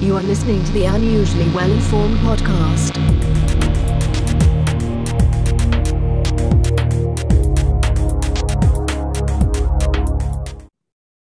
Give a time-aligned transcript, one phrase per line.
[0.00, 2.96] You are listening to the Unusually Well Informed Podcast.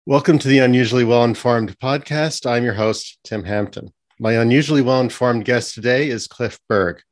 [0.04, 2.44] Welcome to the Unusually Well Informed Podcast.
[2.44, 3.92] I'm your host, Tim Hampton.
[4.19, 7.03] My unusually well informed guest today is Cliff Berg.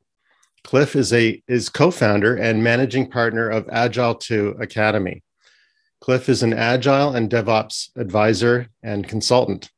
[0.65, 5.23] Cliff is a is co-founder and managing partner of Agile 2 Academy.
[6.01, 9.71] Cliff is an agile and DevOps advisor and consultant.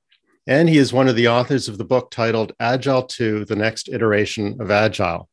[0.48, 3.88] And he is one of the authors of the book titled Agile 2 The Next
[3.88, 5.28] Iteration of Agile.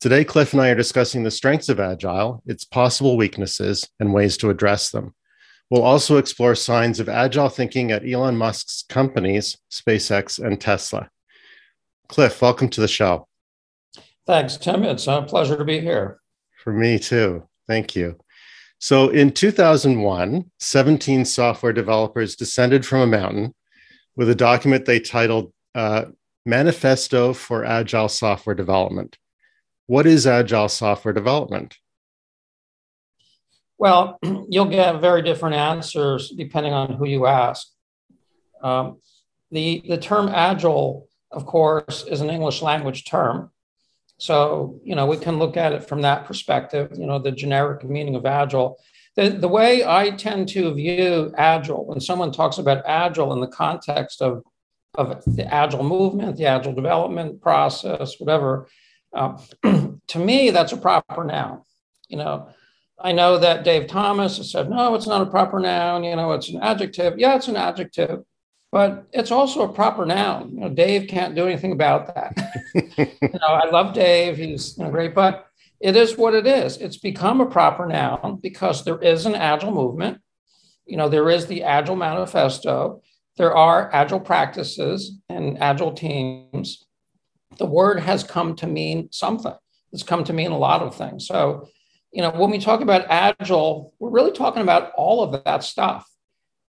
[0.00, 4.38] Today, Cliff and I are discussing the strengths of Agile, its possible weaknesses, and ways
[4.38, 5.14] to address them.
[5.68, 11.10] We'll also explore signs of agile thinking at Elon Musk's companies, SpaceX and Tesla.
[12.08, 13.28] Cliff, welcome to the show.
[14.26, 14.82] Thanks, Tim.
[14.84, 16.20] It's a pleasure to be here.
[16.64, 17.48] For me too.
[17.66, 18.18] Thank you.
[18.78, 23.54] So in 2001, 17 software developers descended from a mountain
[24.16, 26.06] with a document they titled uh,
[26.44, 29.16] Manifesto for Agile Software Development.
[29.86, 31.76] What is Agile software development?
[33.78, 34.18] Well,
[34.48, 37.68] you'll get very different answers depending on who you ask.
[38.62, 39.00] Um,
[39.50, 43.50] the, the term Agile, of course, is an English language term.
[44.18, 47.82] So, you know, we can look at it from that perspective, you know, the generic
[47.82, 48.78] meaning of agile.
[49.16, 53.46] The, the way I tend to view agile, when someone talks about agile in the
[53.46, 54.42] context of,
[54.94, 58.68] of the agile movement, the agile development process, whatever,
[59.14, 61.62] uh, to me, that's a proper noun.
[62.08, 62.48] You know,
[62.98, 66.04] I know that Dave Thomas has said, no, it's not a proper noun.
[66.04, 67.18] You know, it's an adjective.
[67.18, 68.24] Yeah, it's an adjective
[68.72, 70.54] but it's also a proper noun.
[70.54, 72.34] You know, Dave can't do anything about that.
[72.74, 75.46] you know, I love Dave; he's you know, great, but
[75.82, 76.76] it is what it is.
[76.76, 80.20] It's become a proper noun because there is an agile movement.
[80.86, 83.02] You know, there is the Agile Manifesto.
[83.36, 86.86] There are agile practices and agile teams.
[87.58, 89.54] The word has come to mean something.
[89.92, 91.26] It's come to mean a lot of things.
[91.26, 91.68] So,
[92.12, 96.06] you know, when we talk about agile, we're really talking about all of that stuff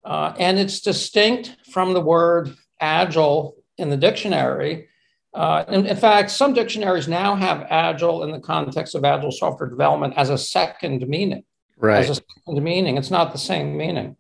[0.05, 4.88] uh, and it's distinct from the word agile in the dictionary.
[5.34, 9.69] Uh, in, in, fact, some dictionaries now have agile in the context of agile software
[9.69, 11.43] development as a second meaning.
[11.78, 11.98] Right.
[11.98, 12.98] As a second meaning.
[12.98, 14.16] It's not the same meaning.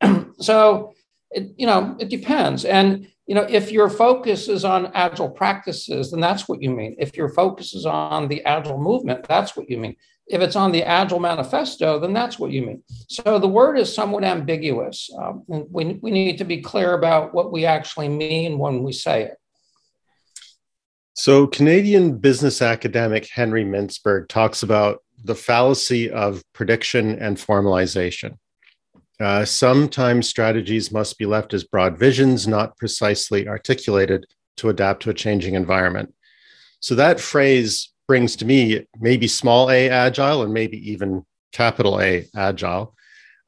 [0.40, 0.92] so,
[1.30, 2.64] it, you know, it depends.
[2.64, 6.96] And, you know, if your focus is on agile practices, then that's what you mean.
[6.98, 9.96] If your focus is on the agile movement, that's what you mean.
[10.28, 12.82] If it's on the Agile Manifesto, then that's what you mean.
[13.08, 15.08] So the word is somewhat ambiguous.
[15.16, 18.92] Um, and we, we need to be clear about what we actually mean when we
[18.92, 19.36] say it.
[21.18, 28.36] So, Canadian business academic Henry Mintzberg talks about the fallacy of prediction and formalization.
[29.18, 34.26] Uh, sometimes strategies must be left as broad visions, not precisely articulated
[34.58, 36.12] to adapt to a changing environment.
[36.80, 42.26] So, that phrase brings to me maybe small a agile and maybe even capital A
[42.36, 42.94] agile.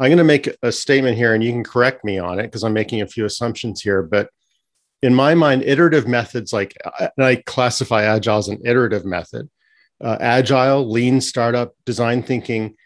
[0.01, 2.65] I'm going to make a statement here and you can correct me on it because
[2.65, 4.03] I'm making a few assumptions here.
[4.03, 4.31] But
[5.03, 6.77] in my mind, iterative methods like
[7.19, 9.49] I classify agile as an iterative method,
[10.03, 12.77] uh, agile, lean startup, design thinking,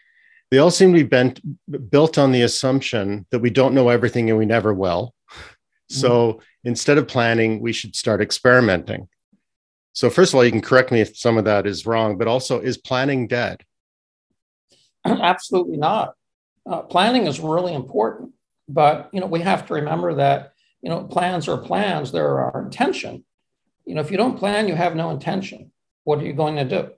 [0.51, 1.41] they all seem to be bent,
[1.89, 5.15] built on the assumption that we don't know everything and we never will.
[5.89, 6.39] So mm-hmm.
[6.69, 9.07] instead of planning, we should start experimenting.
[9.93, 12.27] So, first of all, you can correct me if some of that is wrong, but
[12.27, 13.63] also, is planning dead?
[15.05, 16.15] Absolutely not.
[16.65, 18.31] Uh, planning is really important,
[18.67, 20.52] but you know we have to remember that
[20.83, 22.11] you know plans are plans.
[22.11, 23.25] There are intention.
[23.85, 25.71] You know, if you don't plan, you have no intention.
[26.03, 26.91] What are you going to do?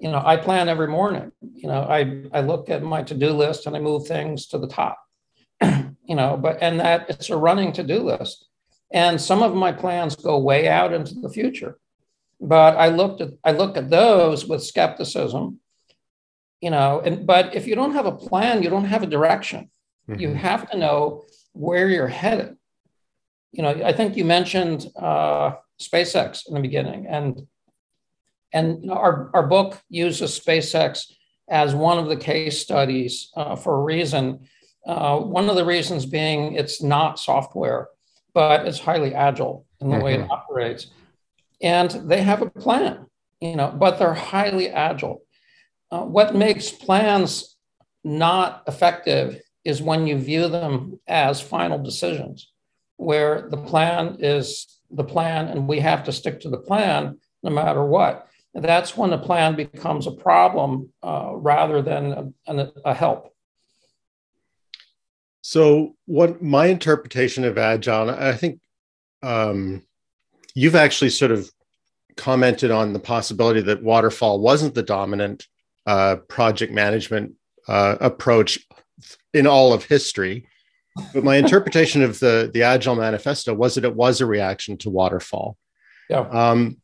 [0.00, 1.30] You know, I plan every morning.
[1.40, 4.58] You know, I I look at my to do list and I move things to
[4.58, 4.98] the top.
[5.62, 8.48] you know, but and that it's a running to do list,
[8.92, 11.78] and some of my plans go way out into the future
[12.40, 15.60] but I looked at I look at those with skepticism,
[16.60, 17.00] you know.
[17.04, 19.70] And but if you don't have a plan, you don't have a direction.
[20.08, 20.20] Mm-hmm.
[20.20, 22.56] You have to know where you're headed.
[23.52, 27.46] You know, I think you mentioned uh, SpaceX in the beginning, and
[28.52, 31.12] and you know, our our book uses SpaceX
[31.48, 34.46] as one of the case studies uh, for a reason.
[34.86, 37.88] Uh, one of the reasons being it's not software,
[38.34, 40.04] but it's highly agile in the mm-hmm.
[40.04, 40.30] way it mm-hmm.
[40.30, 40.88] operates
[41.62, 43.06] and they have a plan,
[43.40, 45.22] you know, but they're highly agile.
[45.90, 47.56] Uh, what makes plans
[48.04, 52.52] not effective is when you view them as final decisions,
[52.96, 57.50] where the plan is the plan and we have to stick to the plan no
[57.50, 58.28] matter what.
[58.54, 63.32] And that's when the plan becomes a problem uh, rather than a, a help.
[65.42, 68.60] So, what my interpretation of agile, I think
[69.22, 69.82] um,
[70.54, 71.48] you've actually sort of
[72.16, 75.46] commented on the possibility that waterfall wasn't the dominant
[75.86, 77.34] uh, project management
[77.68, 78.58] uh, approach
[79.34, 80.48] in all of history.
[81.12, 84.90] But my interpretation of the the Agile Manifesto was that it was a reaction to
[84.90, 85.56] waterfall.
[86.08, 86.20] Yeah.
[86.20, 86.78] Um,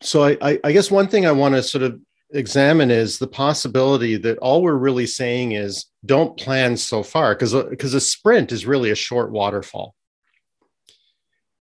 [0.00, 4.16] so I, I guess one thing I want to sort of examine is the possibility
[4.16, 8.66] that all we're really saying is don't plan so far because because a sprint is
[8.66, 9.94] really a short waterfall.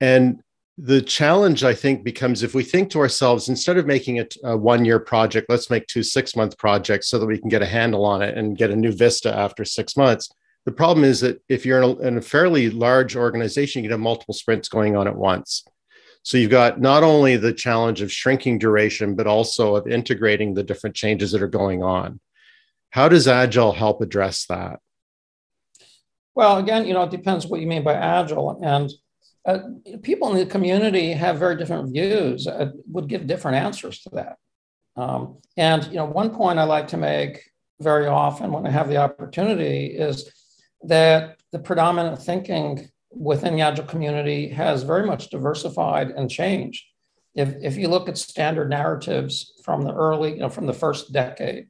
[0.01, 0.41] And
[0.77, 4.57] the challenge i think becomes if we think to ourselves instead of making it a
[4.57, 7.65] one year project let's make two six month projects so that we can get a
[7.65, 10.29] handle on it and get a new vista after six months
[10.65, 13.93] the problem is that if you're in a, in a fairly large organization you can
[13.93, 15.63] have multiple sprints going on at once.
[16.23, 20.63] So you've got not only the challenge of shrinking duration but also of integrating the
[20.63, 22.19] different changes that are going on.
[22.89, 24.79] How does agile help address that?
[26.33, 28.59] Well again you know it depends what you mean by agile.
[28.63, 28.91] And
[29.45, 29.59] uh,
[30.01, 34.37] people in the community have very different views, uh, would give different answers to that.
[34.95, 38.87] Um, and you know, one point I like to make very often when I have
[38.87, 40.31] the opportunity is
[40.83, 46.83] that the predominant thinking within the agile community has very much diversified and changed.
[47.33, 51.11] If, if you look at standard narratives from the early, you know, from the first
[51.11, 51.67] decade,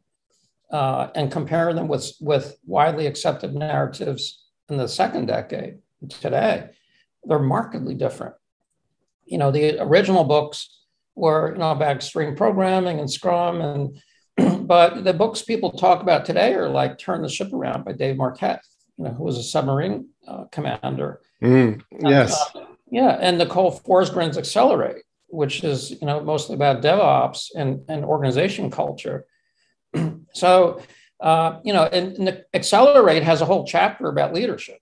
[0.71, 5.77] uh, and compare them with, with widely accepted narratives in the second decade
[6.09, 6.69] today,
[7.23, 8.35] they're markedly different.
[9.25, 10.83] You know, the original books
[11.15, 13.97] were, you know, about extreme programming and Scrum, and
[14.67, 18.17] but the books people talk about today are like Turn the Ship Around by Dave
[18.17, 18.59] Marquet,
[18.97, 21.21] you know, who was a submarine uh, commander.
[21.41, 22.51] Mm, yes.
[22.53, 27.81] And, uh, yeah, and Nicole Forsgren's Accelerate, which is, you know, mostly about DevOps and,
[27.89, 29.25] and organization culture.
[30.33, 30.81] so,
[31.19, 34.79] uh, you know, and, and Accelerate has a whole chapter about leadership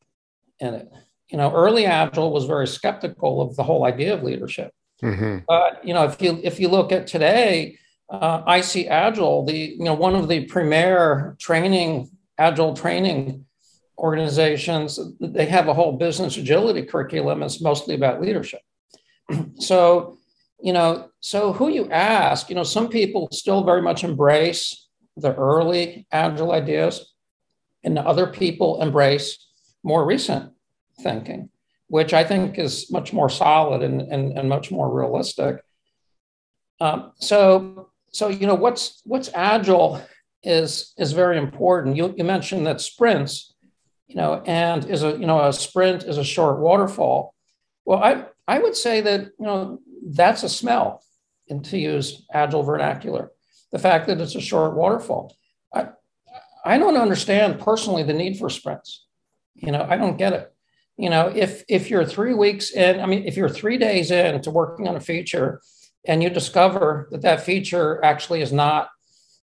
[0.60, 0.92] in it
[1.34, 4.72] you know, early Agile was very skeptical of the whole idea of leadership.
[5.02, 5.40] Mm-hmm.
[5.48, 9.96] But you know, if you if you look at today, uh, ICAgile, the you know
[9.96, 13.46] one of the premier training Agile training
[13.98, 15.00] organizations.
[15.20, 17.44] They have a whole business agility curriculum.
[17.44, 18.62] It's mostly about leadership.
[19.60, 20.18] so,
[20.62, 25.34] you know, so who you ask, you know, some people still very much embrace the
[25.36, 27.14] early Agile ideas,
[27.84, 29.38] and other people embrace
[29.84, 30.52] more recent
[31.02, 31.50] thinking,
[31.88, 35.58] which I think is much more solid and, and, and much more realistic.
[36.80, 40.02] Um, so, so you know, what's what's agile
[40.44, 41.96] is is very important.
[41.96, 43.53] You, you mentioned that sprints,
[44.14, 47.34] you know, and is a you know a sprint is a short waterfall.
[47.86, 51.04] Well, I I would say that you know that's a smell,
[51.50, 53.32] and to use agile vernacular,
[53.72, 55.36] the fact that it's a short waterfall.
[55.74, 55.88] I
[56.64, 59.06] I don't understand personally the need for sprints.
[59.56, 60.54] You know, I don't get it
[60.98, 64.42] you know if if you're three weeks in i mean if you're three days in
[64.42, 65.62] to working on a feature
[66.06, 68.90] and you discover that that feature actually is not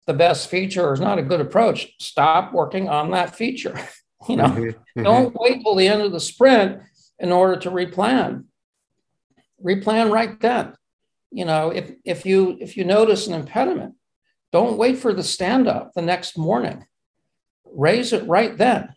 [0.07, 3.79] the best feature or is not a good approach stop working on that feature
[4.27, 4.61] you know mm-hmm.
[4.63, 5.03] mm-hmm.
[5.03, 6.81] don't wait till the end of the sprint
[7.19, 8.45] in order to replan
[9.63, 10.73] replan right then
[11.31, 13.95] you know if if you if you notice an impediment
[14.51, 16.85] don't wait for the stand up the next morning
[17.73, 18.93] raise it right then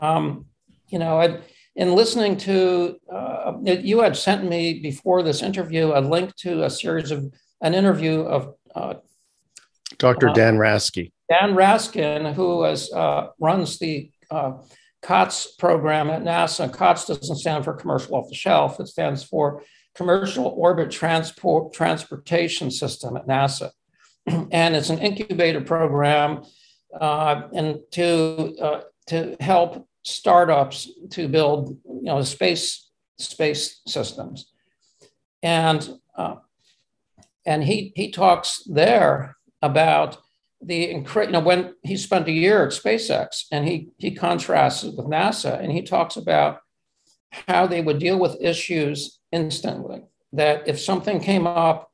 [0.00, 0.46] um,
[0.88, 1.40] you know I,
[1.76, 6.70] in listening to, uh, you had sent me before this interview a link to a
[6.70, 8.94] series of an interview of uh,
[9.98, 10.28] Dr.
[10.28, 11.10] Uh, Dan Rasky.
[11.28, 14.52] Dan Raskin, who uh, runs the uh,
[15.02, 16.72] COTS program at NASA.
[16.72, 19.62] COTS doesn't stand for commercial off the shelf, it stands for
[19.94, 23.70] Commercial Orbit Transport Transportation System at NASA.
[24.26, 26.42] and it's an incubator program
[27.00, 34.52] uh, and to, to help startups to build you know space space systems
[35.42, 36.36] and uh,
[37.46, 40.18] and he he talks there about
[40.64, 44.96] the you know when he spent a year at SpaceX and he he contrasts it
[44.96, 46.60] with NASA and he talks about
[47.48, 50.02] how they would deal with issues instantly
[50.32, 51.90] that if something came up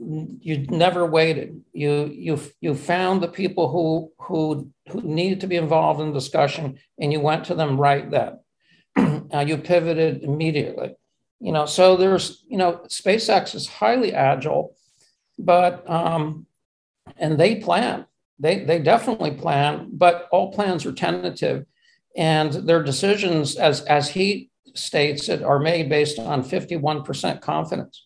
[0.00, 1.62] you never waited.
[1.72, 6.78] You you you found the people who who who needed to be involved in discussion,
[6.98, 8.40] and you went to them right then.
[9.34, 10.94] uh, you pivoted immediately.
[11.38, 14.74] You know, so there's you know, SpaceX is highly agile,
[15.38, 16.46] but um,
[17.20, 18.06] and they plan.
[18.38, 21.66] They they definitely plan, but all plans are tentative,
[22.16, 28.04] and their decisions, as as he states it, are made based on 51% confidence.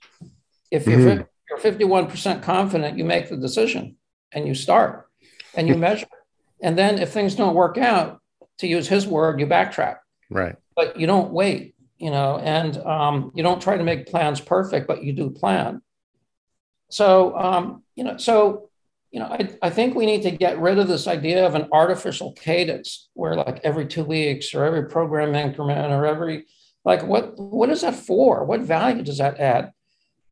[0.71, 1.23] If you're mm-hmm
[1.63, 3.97] you're 51% confident, you make the decision
[4.33, 5.09] and you start
[5.55, 6.07] and you measure.
[6.63, 8.21] And then if things don't work out,
[8.59, 9.97] to use his word, you backtrack.
[10.31, 10.55] Right.
[10.77, 11.75] But you don't wait.
[11.99, 15.81] you know, and um, you don't try to make plans perfect, but you do plan.
[16.91, 18.69] So, um, you know, so,
[19.15, 21.69] you know, I, I think we need to get rid of this idea of an
[21.71, 26.47] artificial cadence where like every two weeks or every program increment or every,
[26.85, 28.45] like, what, what is that for?
[28.45, 29.71] What value does that add?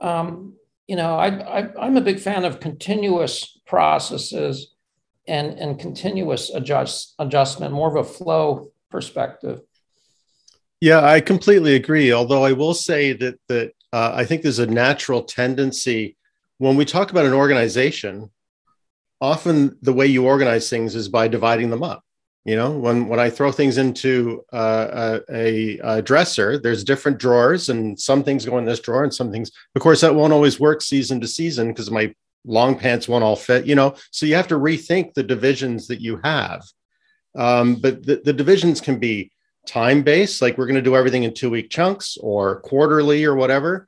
[0.01, 0.55] Um,
[0.89, 4.75] you know, I, I, I'm a big fan of continuous processes
[5.29, 9.61] and, and continuous adjust, adjustment, more of a flow perspective.
[10.81, 12.13] Yeah, I completely agree.
[12.13, 16.17] Although I will say that that uh, I think there's a natural tendency
[16.59, 18.29] when we talk about an organization.
[19.23, 22.03] Often, the way you organize things is by dividing them up.
[22.45, 27.69] You know, when when I throw things into uh, a, a, dresser, there's different drawers,
[27.69, 30.59] and some things go in this drawer, and some things, of course, that won't always
[30.59, 32.13] work season to season because my
[32.45, 33.65] long pants won't all fit.
[33.65, 36.65] You know, so you have to rethink the divisions that you have.
[37.37, 39.31] Um, but the, the divisions can be
[39.65, 43.37] time based, like we're going to do everything in two week chunks or quarterly or
[43.37, 43.87] whatever.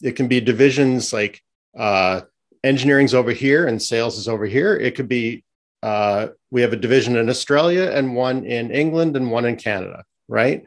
[0.00, 1.42] It can be divisions like
[1.76, 2.20] uh,
[2.66, 4.76] engineering's over here and sales is over here.
[4.76, 5.44] It could be
[5.82, 10.04] uh, we have a division in Australia and one in England and one in Canada,
[10.28, 10.64] right?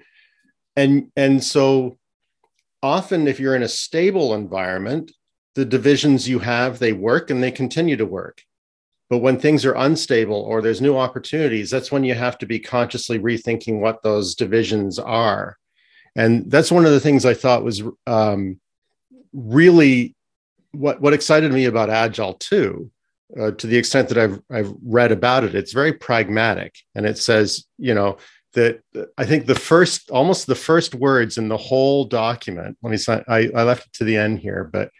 [0.75, 1.97] And and so
[2.81, 5.11] often if you're in a stable environment,
[5.55, 8.43] the divisions you have they work and they continue to work.
[9.09, 12.59] But when things are unstable or there's new opportunities, that's when you have to be
[12.59, 15.57] consciously rethinking what those divisions are.
[16.15, 18.59] And that's one of the things I thought was um,
[19.33, 20.15] really
[20.71, 22.91] what, what excited me about Agile 2,
[23.39, 25.55] uh, to the extent that I've, I've read about it.
[25.55, 26.75] It's very pragmatic.
[26.95, 28.17] And it says, you know,
[28.53, 28.81] that
[29.17, 33.23] I think the first, almost the first words in the whole document, let me say,
[33.27, 34.91] I, I left it to the end here, but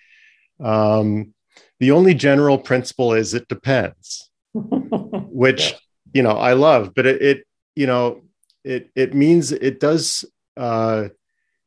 [0.63, 1.33] um,
[1.79, 5.77] the only general principle is it depends, which, yeah.
[6.13, 8.21] you know, I love, but it, it, you know,
[8.63, 10.25] it, it means it does,
[10.57, 11.09] uh,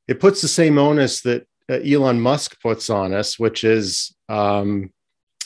[0.06, 4.92] it puts the same onus that Elon Musk puts on us, which is um,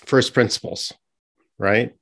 [0.05, 0.93] first principles,
[1.59, 1.95] right?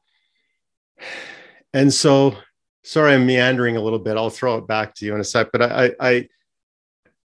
[1.72, 2.36] And so,
[2.84, 4.16] sorry, I'm meandering a little bit.
[4.16, 5.48] I'll throw it back to you in a sec.
[5.52, 6.28] But I, I,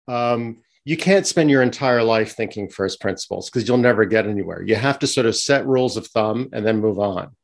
[0.08, 4.62] um, you can't spend your entire life thinking first principles because you'll never get anywhere.
[4.62, 7.36] You have to sort of set rules of thumb and then move on.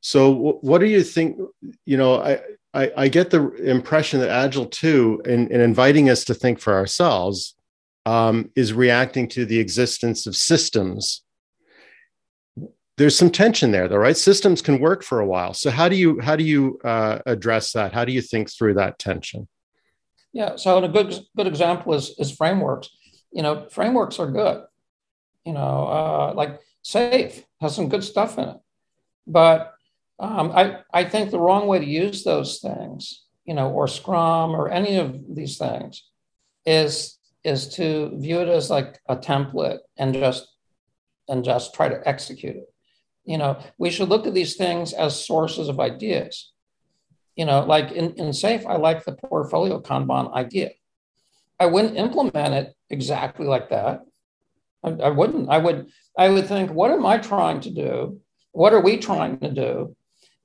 [0.00, 1.38] So, what do you think?
[1.84, 2.40] You know, I,
[2.74, 6.74] I, I get the impression that Agile 2, in, in inviting us to think for
[6.74, 7.54] ourselves,
[8.06, 11.22] um, is reacting to the existence of systems.
[12.98, 14.16] There's some tension there, though, right?
[14.16, 15.54] Systems can work for a while.
[15.54, 17.92] So, how do you how do you uh, address that?
[17.92, 19.48] How do you think through that tension?
[20.32, 20.56] Yeah.
[20.56, 22.88] So a good good example is is frameworks.
[23.32, 24.64] You know, frameworks are good.
[25.44, 28.56] You know, uh, like SAFe has some good stuff in it,
[29.26, 29.74] but
[30.18, 34.52] um, I I think the wrong way to use those things, you know, or Scrum
[34.52, 36.04] or any of these things,
[36.64, 40.48] is is to view it as like a template and just
[41.28, 42.72] and just try to execute it.
[43.24, 46.52] You know, we should look at these things as sources of ideas
[47.36, 50.70] you know, like in, in SAFe, I like the portfolio Kanban idea.
[51.58, 54.02] I wouldn't implement it exactly like that.
[54.84, 55.48] I, I wouldn't.
[55.48, 55.88] I would.
[56.18, 58.20] I would think, what am I trying to do?
[58.50, 59.96] What are we trying to do?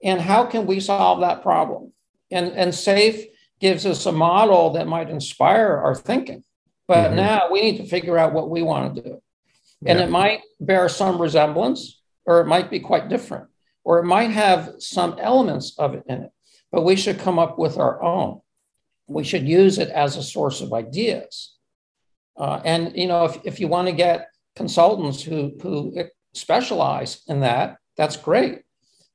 [0.01, 1.91] And how can we solve that problem?
[2.31, 3.27] And and SAFe
[3.59, 6.43] gives us a model that might inspire our thinking.
[6.87, 7.15] But mm-hmm.
[7.15, 9.21] now we need to figure out what we want to do.
[9.81, 9.91] Yeah.
[9.91, 13.47] And it might bear some resemblance, or it might be quite different,
[13.83, 16.31] or it might have some elements of it in it
[16.71, 18.41] but we should come up with our own.
[19.07, 21.55] We should use it as a source of ideas.
[22.37, 25.93] Uh, and you know, if, if you want to get consultants who who
[26.33, 28.63] specialize in that, that's great.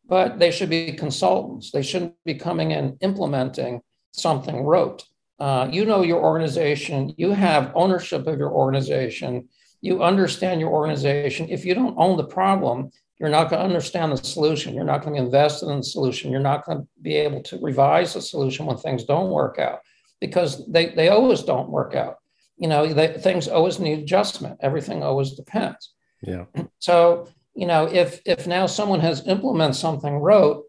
[0.09, 1.71] But they should be consultants.
[1.71, 5.05] They shouldn't be coming and implementing something rote.
[5.43, 7.13] Uh, you know your organization.
[7.17, 9.49] You have ownership of your organization.
[9.81, 11.49] You understand your organization.
[11.51, 14.73] If you don't own the problem, you're not going to understand the solution.
[14.73, 16.31] You're not going to invest in the solution.
[16.31, 19.81] You're not going to be able to revise the solution when things don't work out
[20.21, 22.19] because they, they always don't work out.
[22.57, 24.59] You know, they, things always need adjustment.
[24.61, 25.93] Everything always depends.
[26.23, 26.45] Yeah.
[26.79, 30.63] So, you know, if if now someone has implemented something rote,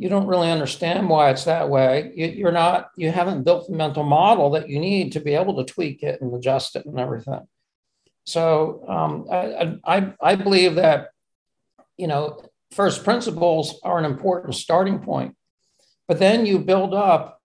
[0.00, 2.10] you don't really understand why it's that way.
[2.16, 5.62] You, you're not, you haven't built the mental model that you need to be able
[5.62, 7.46] to tweak it and adjust it and everything.
[8.24, 11.10] So um, I, I, I believe that
[12.00, 12.40] you know,
[12.72, 15.36] first principles are an important starting point,
[16.08, 17.42] but then you build up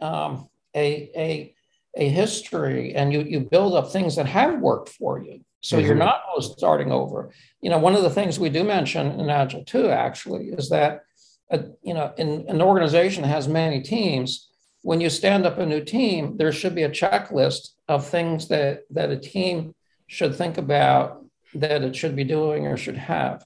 [0.00, 1.54] um, a, a,
[1.96, 5.40] a history and you, you build up things that have worked for you.
[5.62, 5.86] So mm-hmm.
[5.86, 7.30] you're not always starting over.
[7.62, 11.04] You know, one of the things we do mention in Agile 2 actually is that,
[11.50, 14.48] uh, you know, in an organization that has many teams,
[14.82, 18.82] when you stand up a new team, there should be a checklist of things that
[18.90, 19.74] that a team
[20.06, 21.24] should think about
[21.54, 23.44] that it should be doing or should have.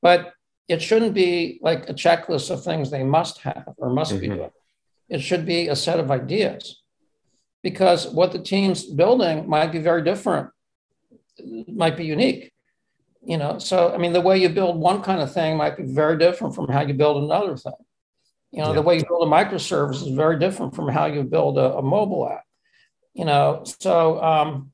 [0.00, 0.32] But
[0.68, 4.20] it shouldn't be like a checklist of things they must have or must mm-hmm.
[4.20, 4.50] be doing.
[5.08, 6.82] It should be a set of ideas
[7.62, 10.50] because what the team's building might be very different,
[11.68, 12.52] might be unique.
[13.26, 15.84] You know, so I mean, the way you build one kind of thing might be
[15.84, 17.72] very different from how you build another thing.
[18.52, 18.74] You know, yeah.
[18.74, 21.82] the way you build a microservice is very different from how you build a, a
[21.82, 22.44] mobile app.
[23.14, 24.72] You know, so um,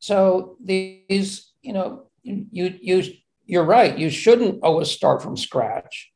[0.00, 2.46] so these, you know, you
[2.80, 3.04] you
[3.46, 3.96] you're right.
[3.96, 6.10] You shouldn't always start from scratch,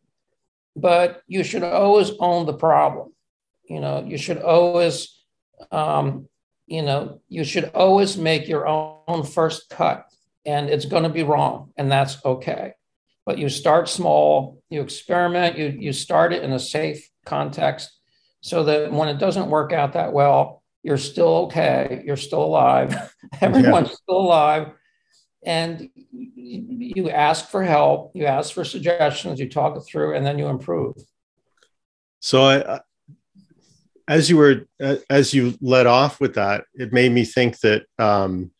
[0.75, 3.13] but you should always own the problem.
[3.69, 5.23] You know, you should always,
[5.71, 6.29] um,
[6.67, 10.06] you know, you should always make your own first cut,
[10.47, 12.73] and it's going to be wrong, and that's okay.
[13.27, 17.91] But you start small, you experiment, you you start it in a safe context,
[18.41, 23.13] so that when it doesn't work out that well, you're still okay, you're still alive,
[23.41, 23.95] everyone's yeah.
[23.95, 24.69] still alive,
[25.45, 30.39] and you ask for help, you ask for suggestions, you talk it through, and then
[30.39, 30.95] you improve.
[32.21, 32.81] So, I,
[34.09, 34.67] as you were
[35.11, 38.53] as you led off with that, it made me think that um,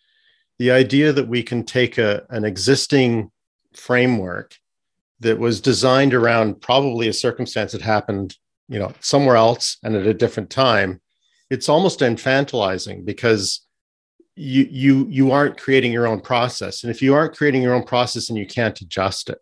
[0.59, 3.31] the idea that we can take a, an existing
[3.75, 4.57] framework
[5.21, 8.37] that was designed around probably a circumstance that happened,
[8.69, 11.01] you know, somewhere else and at a different time,
[11.51, 13.67] it's almost infantilizing because
[14.35, 16.83] you you you aren't creating your own process.
[16.83, 19.39] And if you aren't creating your own process and you can't adjust it.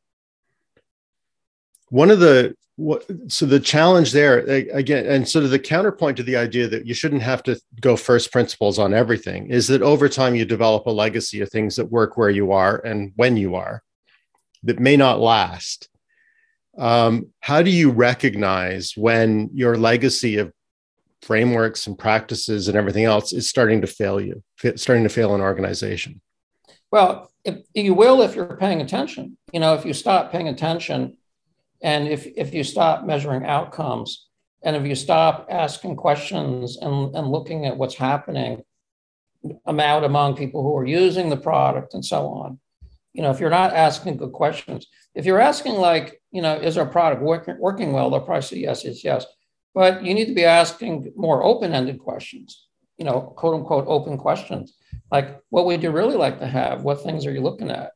[1.89, 6.25] One of the what, so the challenge there again and sort of the counterpoint to
[6.25, 10.09] the idea that you shouldn't have to go first principles on everything is that over
[10.09, 13.55] time you develop a legacy of things that work where you are and when you
[13.55, 13.83] are
[14.65, 15.89] that may not last
[16.77, 20.53] um, how do you recognize when your legacy of
[21.23, 24.43] frameworks and practices and everything else is starting to fail you,
[24.77, 26.21] starting to fail an organization?
[26.91, 29.37] Well, if, you will if you're paying attention.
[29.53, 31.17] You know, if you stop paying attention
[31.83, 34.29] and if, if you stop measuring outcomes
[34.63, 38.63] and if you stop asking questions and, and looking at what's happening
[39.69, 42.59] out among people who are using the product and so on,
[43.13, 46.79] you know, if you're not asking good questions, if you're asking like, you know, is
[46.79, 49.27] our product working, working well, they'll probably say yes, yes, yes.
[49.75, 54.77] But you need to be asking more open-ended questions, you know, quote unquote open questions.
[55.13, 56.83] Like what would you really like to have?
[56.83, 57.93] What things are you looking at?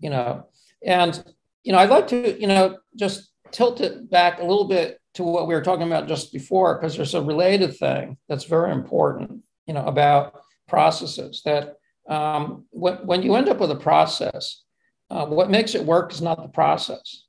[0.00, 0.46] You know,
[0.84, 1.22] and
[1.66, 5.24] you know, I'd like to, you know, just tilt it back a little bit to
[5.24, 9.42] what we were talking about just before, because there's a related thing that's very important,
[9.66, 11.74] you know, about processes that
[12.08, 14.62] um, when, when you end up with a process,
[15.10, 17.24] uh, what makes it work is not the process.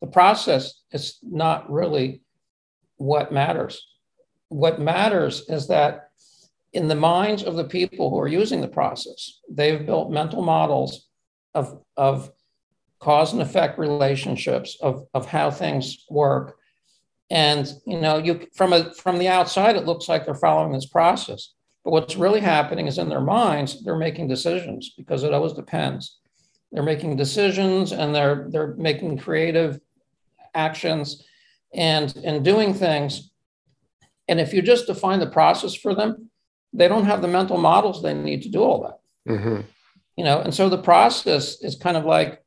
[0.00, 2.22] The process is not really
[2.96, 3.84] what matters.
[4.50, 6.10] What matters is that
[6.72, 11.08] in the minds of the people who are using the process, they've built mental models
[11.54, 12.30] of, of
[13.00, 16.56] cause and effect relationships of, of how things work.
[17.30, 20.86] And you know, you from a from the outside, it looks like they're following this
[20.86, 21.52] process.
[21.84, 26.18] But what's really happening is in their minds, they're making decisions because it always depends.
[26.72, 29.80] They're making decisions and they're they're making creative
[30.54, 31.24] actions
[31.74, 33.30] and and doing things
[34.28, 36.30] and if you just define the process for them
[36.72, 39.60] they don't have the mental models they need to do all that mm-hmm.
[40.16, 42.42] you know and so the process is kind of like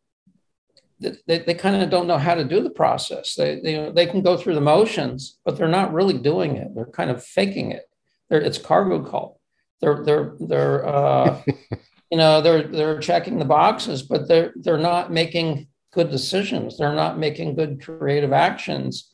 [1.28, 4.22] they, they kind of don't know how to do the process they, they, they can
[4.22, 7.90] go through the motions but they're not really doing it they're kind of faking it
[8.30, 9.40] they're, it's cargo cult
[9.82, 11.42] they're they're they're uh,
[12.12, 16.96] you know they're they're checking the boxes but they're they're not making good decisions they're
[16.96, 19.12] not making good creative actions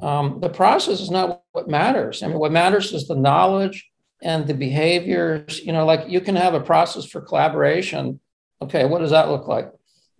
[0.00, 2.22] um, the process is not what matters.
[2.22, 3.88] I mean, what matters is the knowledge
[4.22, 5.60] and the behaviors.
[5.60, 8.20] You know, like you can have a process for collaboration.
[8.60, 9.70] Okay, what does that look like?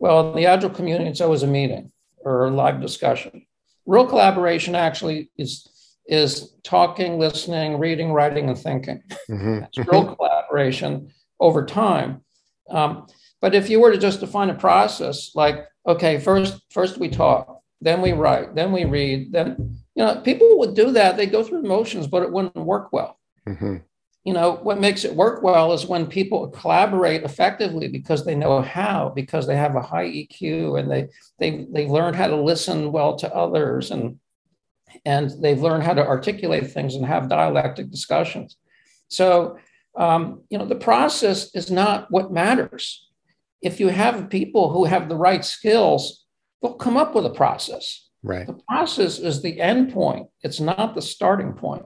[0.03, 1.93] Well, in the Agile community, it's always a meeting
[2.25, 3.47] or a live discussion.
[3.87, 5.69] Real collaboration actually is
[6.09, 9.01] is talking, listening, reading, writing, and thinking.
[9.31, 9.63] Mm-hmm.
[9.63, 12.23] It's real collaboration over time.
[12.69, 13.07] Um,
[13.41, 17.63] but if you were to just define a process, like okay, first first we talk,
[17.81, 21.17] then we write, then we read, then you know people would do that.
[21.17, 23.21] They go through the motions, but it wouldn't work well.
[23.49, 23.77] Mm-hmm.
[24.25, 28.63] You know what makes it work well is when people collaborate effectively because they know
[28.63, 31.09] how, because they have a high EQ and they
[31.39, 34.19] they they learn how to listen well to others and
[35.05, 38.57] and they've learned how to articulate things and have dialectic discussions.
[39.09, 39.59] So
[39.97, 43.09] um, you know the process is not what matters.
[43.61, 46.23] If you have people who have the right skills
[46.63, 48.09] they'll come up with a process.
[48.23, 48.47] Right.
[48.47, 50.29] The process is the end point.
[50.43, 51.85] It's not the starting point.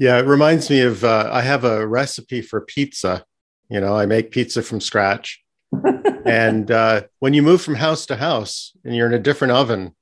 [0.00, 3.22] Yeah, it reminds me of uh, I have a recipe for pizza.
[3.68, 5.44] You know, I make pizza from scratch.
[6.24, 9.94] and uh, when you move from house to house and you're in a different oven,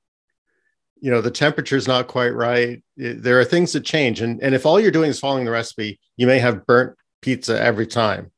[1.01, 2.81] you know, the temperature is not quite right.
[2.95, 4.21] It, there are things that change.
[4.21, 7.61] And, and if all you're doing is following the recipe, you may have burnt pizza
[7.61, 8.31] every time.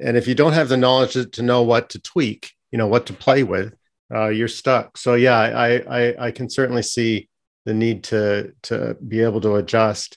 [0.00, 2.86] And if you don't have the knowledge to, to know what to tweak, you know,
[2.86, 3.74] what to play with,
[4.14, 4.96] uh, you're stuck.
[4.96, 7.28] So yeah, I, I, I can certainly see
[7.64, 10.16] the need to, to be able to adjust.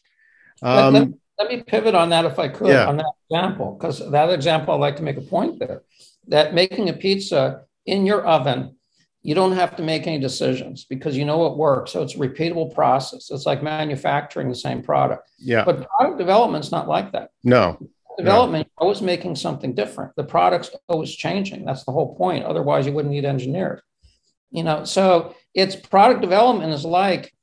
[0.65, 2.87] Um, let, let, let, me pivot on that if I could yeah.
[2.87, 5.83] on that example, because that example, I'd like to make a point there
[6.27, 8.75] that making a pizza in your oven,
[9.21, 11.91] you don't have to make any decisions because you know it works.
[11.91, 13.31] So it's a repeatable process.
[13.31, 15.29] It's like manufacturing the same product.
[15.39, 15.65] Yeah.
[15.65, 17.31] But product development's not like that.
[17.43, 17.77] No.
[18.17, 18.83] Development, no.
[18.83, 20.15] always making something different.
[20.15, 21.65] The product's always changing.
[21.65, 22.45] That's the whole point.
[22.45, 23.81] Otherwise, you wouldn't need engineers.
[24.51, 27.33] You know, so it's product development is like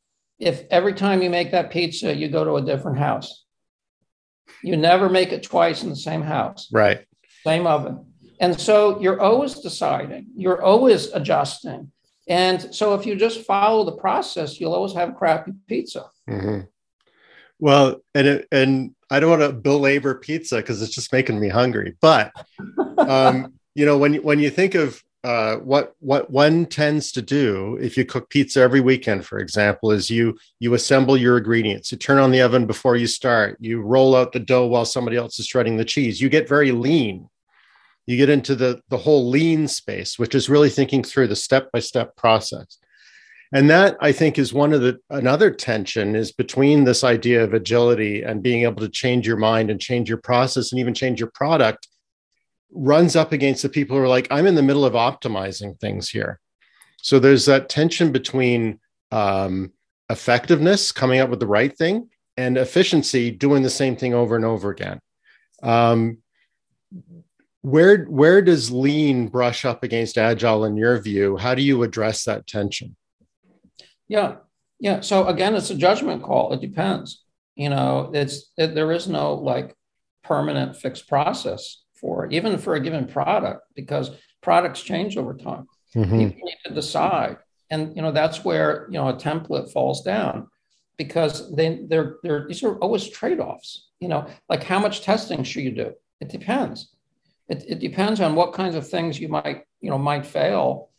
[0.43, 3.45] if every time you make that pizza, you go to a different house.
[4.65, 6.69] You never make it twice in the same house.
[6.73, 7.07] Right.
[7.47, 8.07] Same oven.
[8.41, 11.93] And so you're always deciding, you're always adjusting.
[12.27, 16.07] And so if you just follow the process, you'll always have crappy pizza.
[16.29, 16.63] Mm-hmm.
[17.61, 21.49] Well, and it, and I don't want to belabor pizza because it's just making me
[21.49, 21.97] hungry.
[22.01, 22.33] But
[22.99, 27.79] um, you know, when when you think of uh, what what one tends to do
[27.81, 31.93] if you cook pizza every weekend, for example, is you you assemble your ingredients.
[31.93, 33.57] You turn on the oven before you start.
[33.61, 36.21] You roll out the dough while somebody else is shredding the cheese.
[36.21, 37.29] You get very lean
[38.07, 41.71] you get into the, the whole lean space, which is really thinking through the step
[41.73, 42.79] by step process.
[43.55, 47.53] And that I think is one of the another tension is between this idea of
[47.53, 51.21] agility and being able to change your mind and change your process and even change
[51.21, 51.87] your product
[52.73, 56.09] runs up against the people who are like, I'm in the middle of optimizing things
[56.09, 56.41] here.
[57.03, 58.81] So there's that tension between
[59.11, 59.73] um,
[60.09, 64.45] effectiveness, coming up with the right thing, and efficiency, doing the same thing over and
[64.45, 65.01] over again.
[65.63, 66.19] Um,
[67.61, 71.37] where where does lean brush up against agile in your view?
[71.37, 72.97] How do you address that tension?
[74.09, 74.37] Yeah
[74.83, 75.01] yeah.
[75.01, 76.53] So again it's a judgment call.
[76.53, 77.25] It depends.
[77.55, 79.75] You know it's it, there is no like
[80.25, 84.11] permanent fixed process for even for a given product because
[84.43, 85.67] products change over time.
[85.97, 86.21] Mm-hmm.
[86.21, 87.39] you need to decide.
[87.71, 90.49] And you know that's where you know a template falls down
[90.99, 95.63] because they they're they're these are always trade-offs you know like how much testing should
[95.63, 95.93] you do?
[96.21, 96.95] It depends.
[97.49, 100.91] It, it depends on what kinds of things you might you know might fail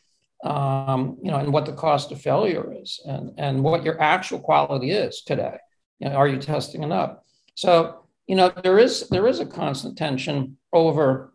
[0.44, 4.39] um, you know and what the cost of failure is and and what your actual
[4.39, 5.58] quality is today.
[6.00, 7.18] You know are you testing enough?
[7.56, 11.33] So you know there is there is a constant tension over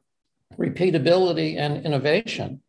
[0.59, 2.61] repeatability and innovation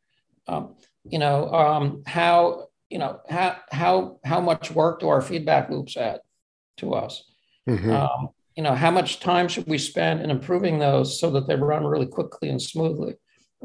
[0.48, 5.70] um, you know um, how you know how how how much work do our feedback
[5.70, 6.20] loops add
[6.78, 7.24] to us
[7.68, 7.92] mm-hmm.
[7.92, 8.30] um,
[8.60, 11.86] you know, how much time should we spend in improving those so that they run
[11.86, 13.16] really quickly and smoothly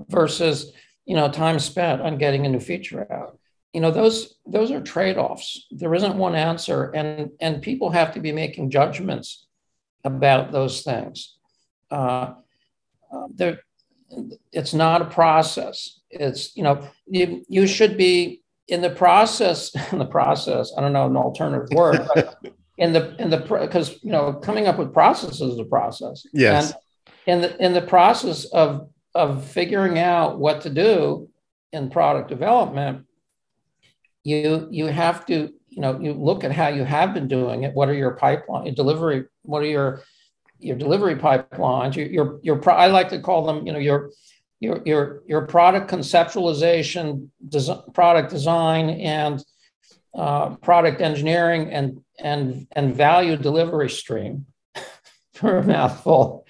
[0.08, 0.72] versus,
[1.04, 3.36] you know, time spent on getting a new feature out.
[3.72, 5.66] You know, those those are trade-offs.
[5.72, 9.48] There isn't one answer, and and people have to be making judgments
[10.04, 11.38] about those things.
[11.90, 12.34] Uh,
[13.14, 13.61] uh, there,
[14.53, 16.00] it's not a process.
[16.11, 19.74] It's you know, you you should be in the process.
[19.92, 22.38] In the process, I don't know an alternative word, but
[22.79, 26.27] in the in the because you know coming up with processes is a process.
[26.33, 26.72] Yes.
[26.72, 26.81] And
[27.27, 31.29] in the in the process of of figuring out what to do
[31.72, 33.07] in product development,
[34.24, 37.74] you you have to you know you look at how you have been doing it.
[37.74, 39.24] What are your pipeline your delivery?
[39.42, 40.03] What are your
[40.64, 41.94] your delivery pipelines?
[41.96, 44.11] Your your your pro, I like to call them you know your
[44.61, 49.44] your your your product conceptualization, design, product design, and
[50.14, 54.46] uh, product engineering and and and value delivery stream
[55.35, 56.46] for a mouthful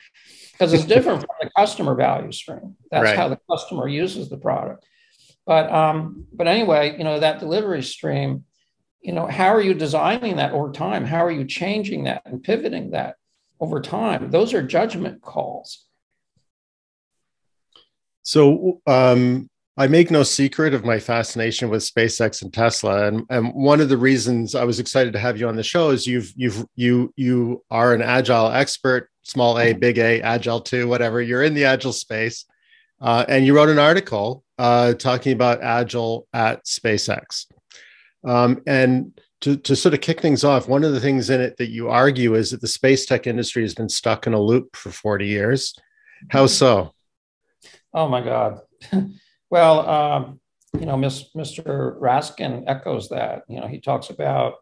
[0.53, 3.17] because it's different from the customer value stream that's right.
[3.17, 4.85] how the customer uses the product
[5.47, 8.45] but um but anyway you know that delivery stream
[9.01, 12.43] you know how are you designing that over time how are you changing that and
[12.43, 13.17] pivoting that
[13.65, 14.31] over time.
[14.31, 15.69] Those are judgment calls.
[18.23, 23.53] So um I make no secret of my fascination with SpaceX and Tesla, and, and
[23.53, 26.33] one of the reasons I was excited to have you on the show is you've
[26.37, 31.21] you've you you are an agile expert, small a, big A, agile two, whatever.
[31.21, 32.45] You're in the agile space,
[33.01, 37.47] uh, and you wrote an article uh, talking about agile at SpaceX.
[38.25, 41.59] Um, and to, to sort of kick things off, one of the things in it
[41.59, 44.75] that you argue is that the space tech industry has been stuck in a loop
[44.75, 45.75] for 40 years.
[46.31, 46.95] How so?
[47.93, 48.61] Oh my God.
[49.51, 50.41] Well, um,
[50.73, 51.97] you know, Mr.
[52.01, 53.43] Raskin echoes that.
[53.49, 54.55] You know, he talks about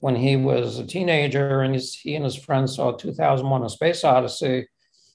[0.00, 4.66] when he was a teenager and he and his friends saw 2001 A Space Odyssey.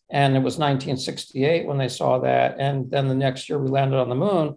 [0.10, 2.56] And it was 1968 when they saw that.
[2.60, 4.56] And then the next year we landed on the moon.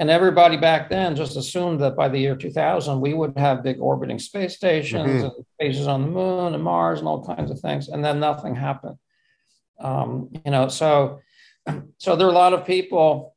[0.00, 3.78] And everybody back then just assumed that by the year 2000, we would have big
[3.80, 5.24] orbiting space stations mm-hmm.
[5.26, 7.88] and bases on the moon and Mars and all kinds of things.
[7.88, 8.96] And then nothing happened.
[9.78, 11.20] Um, you know, so
[11.98, 13.36] so there are a lot of people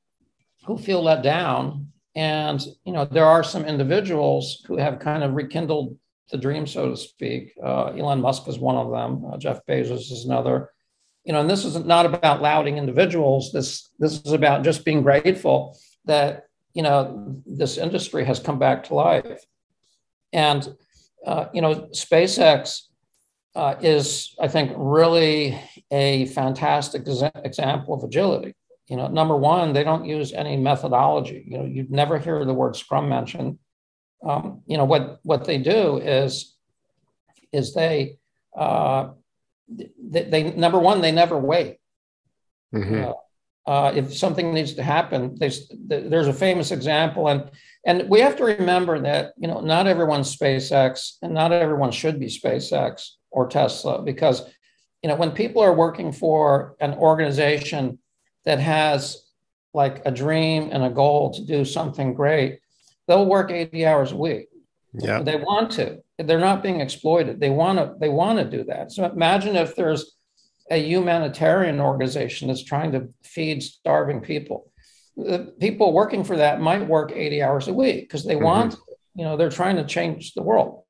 [0.65, 1.89] who feel let down.
[2.15, 5.97] And, you know, there are some individuals who have kind of rekindled
[6.31, 7.51] the dream, so to speak.
[7.61, 9.29] Uh, Elon Musk is one of them.
[9.29, 10.69] Uh, Jeff Bezos is another.
[11.25, 13.51] You know, and this is not about lauding individuals.
[13.51, 18.83] This this is about just being grateful that you know this industry has come back
[18.85, 19.45] to life.
[20.31, 20.67] And
[21.25, 22.81] uh, you know, SpaceX
[23.55, 25.59] uh, is, I think, really
[25.91, 28.55] a fantastic exa- example of agility.
[28.89, 31.45] You know, number one, they don't use any methodology.
[31.47, 33.59] You know, you'd never hear the word Scrum mentioned
[34.23, 36.55] um, you know what what they do is
[37.51, 38.17] is they
[38.57, 39.09] uh,
[39.67, 41.77] they, they number one they never wait.
[42.73, 43.09] Mm-hmm.
[43.09, 43.13] Uh,
[43.65, 45.51] uh, if something needs to happen, they,
[45.87, 47.49] there's a famous example, and
[47.85, 52.19] and we have to remember that you know not everyone's SpaceX, and not everyone should
[52.19, 54.41] be SpaceX or Tesla, because
[55.01, 57.99] you know when people are working for an organization
[58.45, 59.23] that has
[59.73, 62.59] like a dream and a goal to do something great,
[63.07, 64.47] they'll work 80 hours a week.
[64.93, 65.23] Yeah.
[65.23, 66.03] They want to.
[66.19, 67.39] They're not being exploited.
[67.39, 68.91] They want to they want to do that.
[68.91, 70.15] So imagine if there's
[70.73, 74.71] a humanitarian organization that's trying to feed starving people.
[75.15, 78.43] The people working for that might work 80 hours a week because they mm-hmm.
[78.43, 78.75] want,
[79.15, 80.83] you know, they're trying to change the world.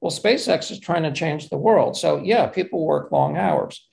[0.00, 1.96] Well, SpaceX is trying to change the world.
[1.96, 3.86] So yeah, people work long hours.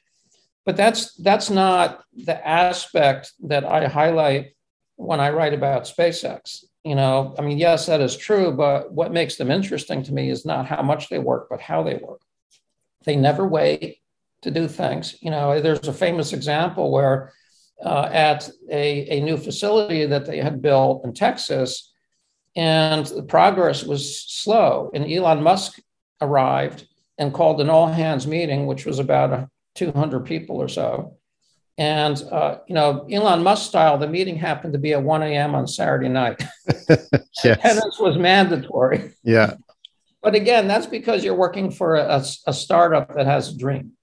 [0.65, 4.53] But that's that's not the aspect that I highlight
[4.97, 9.11] when I write about SpaceX you know, I mean, yes, that is true, but what
[9.11, 12.21] makes them interesting to me is not how much they work, but how they work.
[13.03, 13.97] They never wait
[14.41, 15.15] to do things.
[15.21, 17.33] You know, there's a famous example where
[17.83, 21.91] uh, at a, a new facility that they had built in Texas,
[22.55, 24.89] and the progress was slow.
[24.93, 25.79] And Elon Musk
[26.21, 31.17] arrived and called an all hands meeting, which was about 200 people or so.
[31.77, 35.53] And uh, you know, Elon Musk style, the meeting happened to be at 1 a.m.
[35.53, 36.41] on Saturday night.
[36.89, 37.19] yes.
[37.43, 39.13] Attendance was mandatory.
[39.23, 39.55] Yeah.
[40.23, 43.96] But again, that's because you're working for a, a startup that has a dream.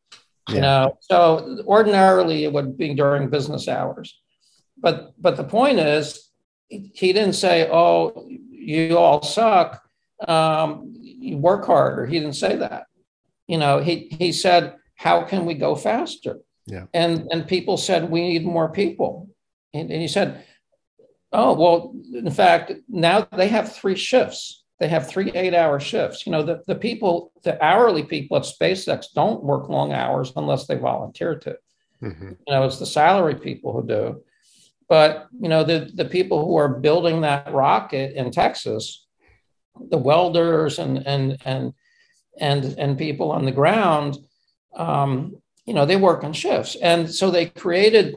[0.48, 0.54] Yeah.
[0.54, 4.20] You know, so ordinarily it would be during business hours.
[4.76, 6.30] But but the point is,
[6.68, 9.82] he didn't say, "Oh, you all suck.
[10.26, 12.86] Um, you work harder." He didn't say that.
[13.46, 16.86] You know, he he said, "How can we go faster?" Yeah.
[16.92, 19.30] And and people said we need more people.
[19.72, 20.44] And, and he said,
[21.34, 24.63] Oh, well, in fact, now they have three shifts.
[24.84, 26.26] They have three eight-hour shifts.
[26.26, 30.66] You know, the, the people, the hourly people at SpaceX don't work long hours unless
[30.66, 31.56] they volunteer to.
[32.02, 32.28] Mm-hmm.
[32.28, 34.22] You know, it's the salary people who do.
[34.86, 39.06] But you know, the, the people who are building that rocket in Texas,
[39.88, 41.72] the welders and and and
[42.38, 44.18] and and people on the ground,
[44.76, 46.76] um, you know, they work on shifts.
[46.76, 48.16] And so they created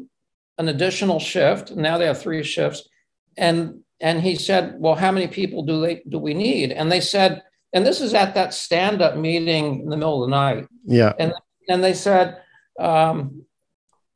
[0.58, 1.72] an additional shift.
[1.78, 2.90] Now they have three shifts.
[3.38, 6.72] And and he said, Well, how many people do they do we need?
[6.72, 10.36] And they said, and this is at that stand-up meeting in the middle of the
[10.36, 10.68] night.
[10.86, 11.14] Yeah.
[11.20, 11.34] And
[11.70, 12.42] and they said,
[12.80, 13.46] um,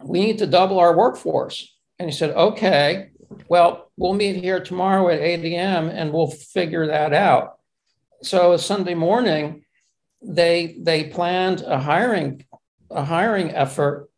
[0.03, 1.75] we need to double our workforce.
[1.99, 3.11] And he said, okay,
[3.49, 5.89] well, we'll meet here tomorrow at 8 a.m.
[5.89, 7.57] and we'll figure that out.
[8.23, 9.65] So Sunday morning,
[10.21, 12.45] they they planned a hiring
[12.91, 14.09] a hiring effort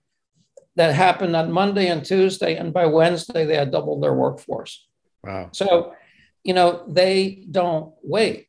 [0.76, 4.86] that happened on Monday and Tuesday, and by Wednesday they had doubled their workforce.
[5.24, 5.50] Wow!
[5.52, 5.94] So,
[6.44, 8.48] you know, they don't wait.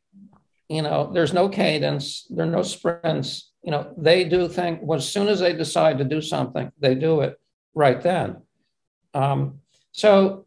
[0.68, 3.50] You know, there's no cadence, there are no sprints.
[3.62, 6.94] You know, they do think well, as soon as they decide to do something, they
[6.94, 7.40] do it
[7.74, 8.42] right then.
[9.14, 9.60] Um,
[9.92, 10.46] so,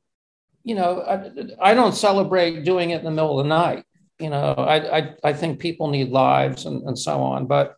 [0.63, 3.85] you know, I, I don't celebrate doing it in the middle of the night.
[4.19, 7.77] You know, I I, I think people need lives and, and so on, but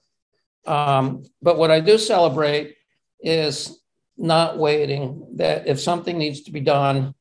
[0.66, 2.76] um, but what I do celebrate
[3.22, 3.80] is
[4.18, 7.16] not waiting, that if something needs to be done,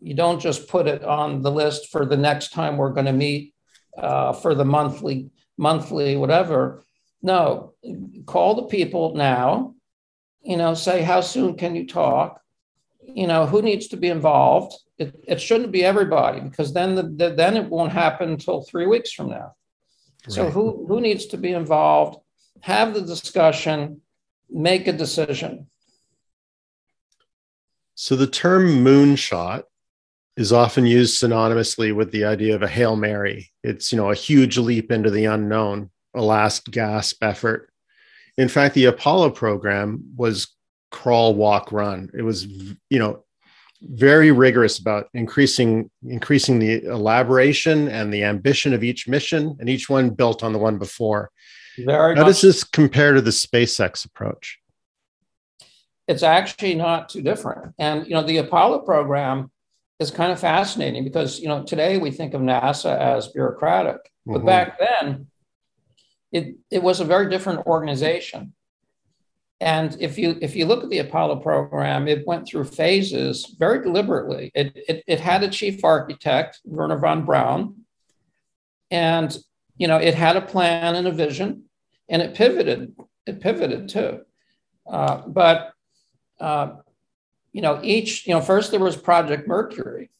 [0.00, 3.12] you don't just put it on the list for the next time we're going to
[3.12, 3.54] meet
[3.96, 6.84] uh, for the monthly, monthly, whatever.
[7.22, 7.74] No,
[8.26, 9.74] call the people now,
[10.42, 12.40] you know, say, how soon can you talk?
[13.02, 14.76] You know, who needs to be involved?
[14.98, 18.86] It, it shouldn't be everybody because then the, the, then it won't happen until three
[18.86, 19.54] weeks from now.
[20.26, 20.34] Right.
[20.34, 22.18] So who who needs to be involved?
[22.60, 24.00] have the discussion,
[24.50, 25.68] make a decision.
[27.94, 29.64] So the term moonshot
[30.38, 33.50] is often used synonymously with the idea of a hail mary.
[33.64, 37.70] It's you know a huge leap into the unknown, a last gasp effort.
[38.38, 40.54] In fact, the Apollo program was
[40.92, 42.08] crawl, walk, run.
[42.16, 43.24] It was you know
[43.82, 49.90] very rigorous about increasing increasing the elaboration and the ambition of each mission, and each
[49.90, 51.32] one built on the one before.
[51.78, 52.28] Very How much.
[52.28, 54.60] does this compare to the SpaceX approach?
[56.06, 57.74] It's actually not too different.
[57.76, 59.50] And you know, the Apollo program
[59.98, 64.38] is kind of fascinating because you know today we think of NASA as bureaucratic, but
[64.38, 64.46] mm-hmm.
[64.46, 65.26] back then
[66.32, 68.52] it it was a very different organization.
[69.60, 73.82] And if you if you look at the Apollo program, it went through phases very
[73.82, 74.52] deliberately.
[74.54, 77.84] It it, it had a chief architect, Wernher von Braun,
[78.90, 79.36] and
[79.76, 81.64] you know it had a plan and a vision,
[82.08, 82.94] and it pivoted.
[83.26, 84.20] It pivoted too,
[84.88, 85.72] uh, but
[86.38, 86.76] uh,
[87.52, 90.10] you know, each, you know, first there was Project Mercury.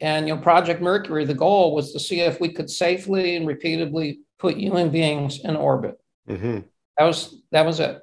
[0.00, 3.46] And, you know, Project Mercury, the goal was to see if we could safely and
[3.46, 6.00] repeatedly put human beings in orbit.
[6.28, 6.60] Mm-hmm.
[6.96, 8.02] That was that was it.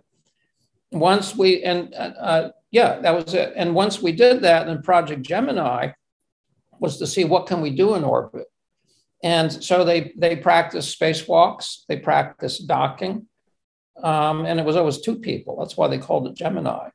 [0.92, 3.54] Once we and uh, uh, yeah, that was it.
[3.56, 5.92] And once we did that, then Project Gemini
[6.80, 8.48] was to see what can we do in orbit.
[9.24, 13.28] And so they they practiced spacewalks, they practiced docking,
[14.04, 15.58] um, and it was always two people.
[15.58, 16.90] That's why they called it Gemini.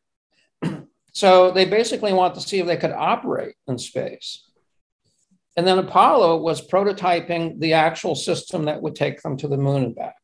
[1.20, 4.42] So they basically want to see if they could operate in space.
[5.54, 9.84] And then Apollo was prototyping the actual system that would take them to the moon
[9.84, 10.16] and back.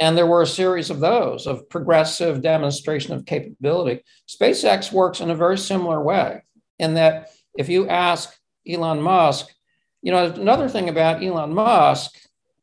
[0.00, 4.04] And there were a series of those of progressive demonstration of capability.
[4.26, 6.44] SpaceX works in a very similar way,
[6.78, 8.34] in that if you ask
[8.66, 9.52] Elon Musk,
[10.00, 12.14] you know, another thing about Elon Musk,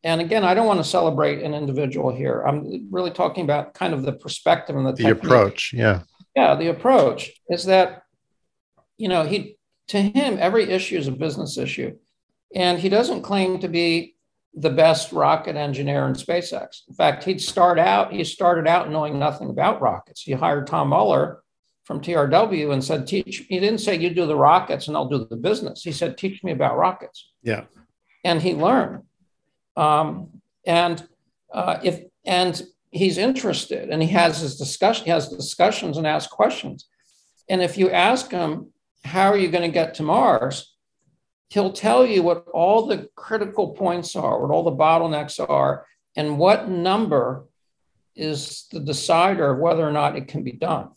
[0.04, 2.42] and again, I don't want to celebrate an individual here.
[2.48, 5.72] I'm really talking about kind of the perspective and the, the approach.
[5.72, 6.02] Yeah
[6.36, 8.04] yeah the approach is that
[8.98, 11.96] you know he to him every issue is a business issue
[12.56, 14.14] and he doesn't claim to be
[14.56, 16.82] the best rocket engineer in SpaceX.
[16.88, 20.22] In fact, he'd start out, he started out knowing nothing about rockets.
[20.22, 21.42] He hired Tom Mueller
[21.86, 25.26] from TRW and said, teach, he didn't say you do the rockets and I'll do
[25.26, 25.84] the business.
[25.84, 27.32] He said, teach me about rockets.
[27.42, 27.64] Yeah.
[28.24, 29.04] And he learned.
[29.76, 31.06] Um, and
[31.52, 32.62] uh, if, and
[32.94, 36.88] he's interested and he has his discussion, he has discussions and asks questions.
[37.50, 38.72] And if you ask him,
[39.04, 40.76] how are you going to get to Mars?
[41.50, 46.38] He'll tell you what all the critical points are, what all the bottlenecks are, and
[46.38, 47.46] what number
[48.16, 50.90] is the decider of whether or not it can be done.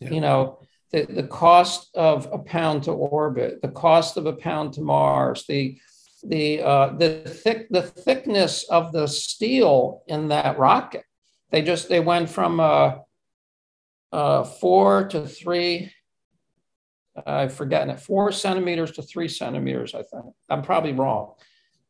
[0.00, 0.10] Yeah.
[0.10, 0.58] You know,
[0.92, 5.44] the, the cost of a pound to orbit, the cost of a pound to Mars,
[5.48, 5.78] the
[6.24, 11.04] the uh, the thick the thickness of the steel in that rocket
[11.56, 12.96] they just they went from uh,
[14.12, 15.90] uh, four to three.
[17.26, 17.98] I've forgotten it.
[17.98, 19.94] Four centimeters to three centimeters.
[19.94, 21.32] I think I'm probably wrong,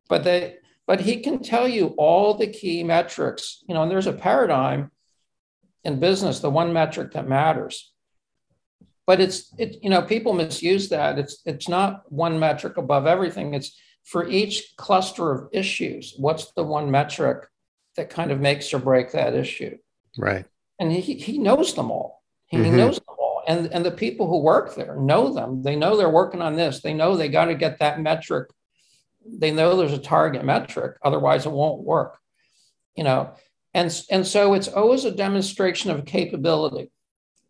[0.08, 3.64] but they but he can tell you all the key metrics.
[3.66, 4.92] You know, and there's a paradigm
[5.82, 7.92] in business, the one metric that matters.
[9.04, 11.18] But it's it you know people misuse that.
[11.18, 13.52] It's it's not one metric above everything.
[13.52, 16.14] It's for each cluster of issues.
[16.16, 17.48] What's the one metric
[17.96, 19.76] that kind of makes or break that issue.
[20.16, 20.46] Right.
[20.78, 22.22] And he, he knows them all.
[22.46, 22.76] He mm-hmm.
[22.76, 23.42] knows them all.
[23.48, 25.62] And, and the people who work there know them.
[25.62, 26.80] They know they're working on this.
[26.80, 28.50] They know they got to get that metric.
[29.24, 30.96] They know there's a target metric.
[31.02, 32.18] Otherwise, it won't work.
[32.94, 33.34] You know,
[33.74, 36.90] and, and so it's always a demonstration of capability.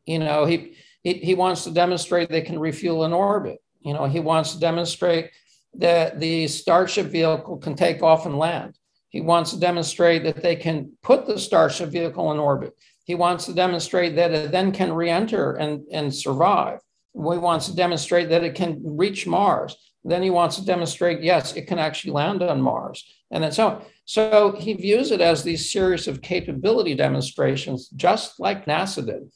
[0.07, 3.59] You know, he, he, he wants to demonstrate they can refuel in orbit.
[3.81, 5.31] You know, he wants to demonstrate
[5.75, 8.77] that the Starship vehicle can take off and land.
[9.09, 12.75] He wants to demonstrate that they can put the Starship vehicle in orbit.
[13.05, 16.81] He wants to demonstrate that it then can re enter and, and survive.
[17.15, 19.77] He wants to demonstrate that it can reach Mars.
[20.05, 23.05] Then he wants to demonstrate, yes, it can actually land on Mars.
[23.31, 28.67] And then so, so he views it as these series of capability demonstrations, just like
[28.67, 29.31] NASA did.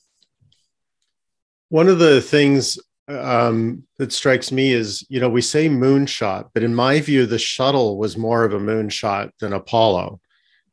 [1.71, 2.79] One of the things
[3.11, 7.39] um, that strikes me is, you know, we say moonshot, but in my view, the
[7.39, 10.21] shuttle was more of a moonshot than Apollo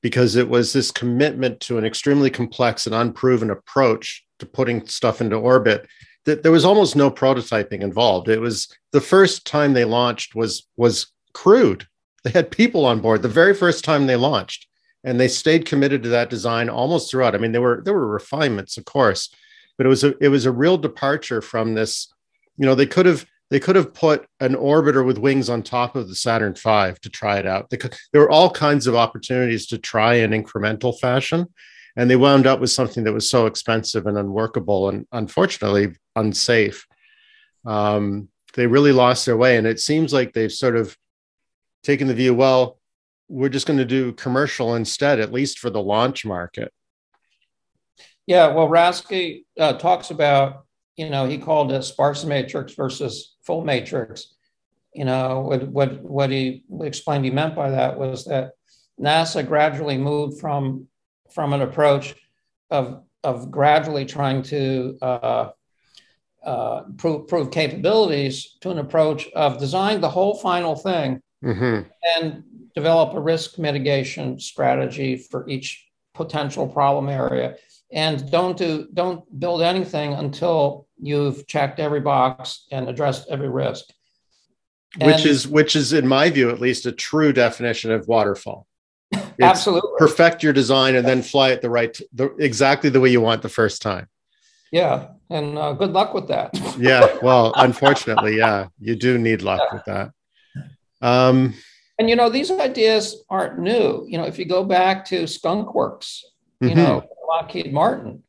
[0.01, 5.21] because it was this commitment to an extremely complex and unproven approach to putting stuff
[5.21, 5.87] into orbit
[6.25, 8.27] that there was almost no prototyping involved.
[8.27, 11.87] It was the first time they launched was was crude.
[12.23, 14.67] They had people on board the very first time they launched,
[15.03, 17.33] and they stayed committed to that design almost throughout.
[17.33, 19.29] I mean, there were there were refinements, of course,
[19.77, 22.13] but it was a it was a real departure from this
[22.57, 25.95] you know, they could have they could have put an orbiter with wings on top
[25.95, 27.69] of the Saturn V to try it out.
[27.69, 31.47] Could, there were all kinds of opportunities to try in incremental fashion,
[31.95, 36.85] and they wound up with something that was so expensive and unworkable and unfortunately unsafe.
[37.65, 40.97] Um, they really lost their way, and it seems like they've sort of
[41.83, 42.79] taken the view, well,
[43.29, 46.73] we're just going to do commercial instead, at least for the launch market.
[48.25, 50.65] Yeah, well, Rasky uh, talks about,
[50.97, 54.33] you know, he called it sparse matrix versus full matrix.
[54.93, 58.53] You know, what what what he explained he meant by that was that
[58.99, 60.87] NASA gradually moved from
[61.33, 62.15] from an approach
[62.71, 65.49] of of gradually trying to uh,
[66.43, 71.81] uh, prove, prove capabilities to an approach of design the whole final thing mm-hmm.
[72.15, 72.43] and
[72.73, 77.55] develop a risk mitigation strategy for each potential problem area
[77.91, 83.85] and don't do don't build anything until you've checked every box and addressed every risk
[85.01, 88.65] which is which is in my view at least a true definition of waterfall
[89.41, 93.21] absolutely perfect your design and then fly it the right the, exactly the way you
[93.21, 94.07] want the first time
[94.71, 99.61] yeah and uh, good luck with that yeah well unfortunately yeah you do need luck
[99.65, 99.73] yeah.
[99.73, 100.11] with that
[101.01, 101.53] um
[101.99, 105.73] and you know these ideas aren't new you know if you go back to skunk
[105.75, 106.25] works
[106.59, 106.77] you mm-hmm.
[106.77, 108.23] know Lockheed Martin.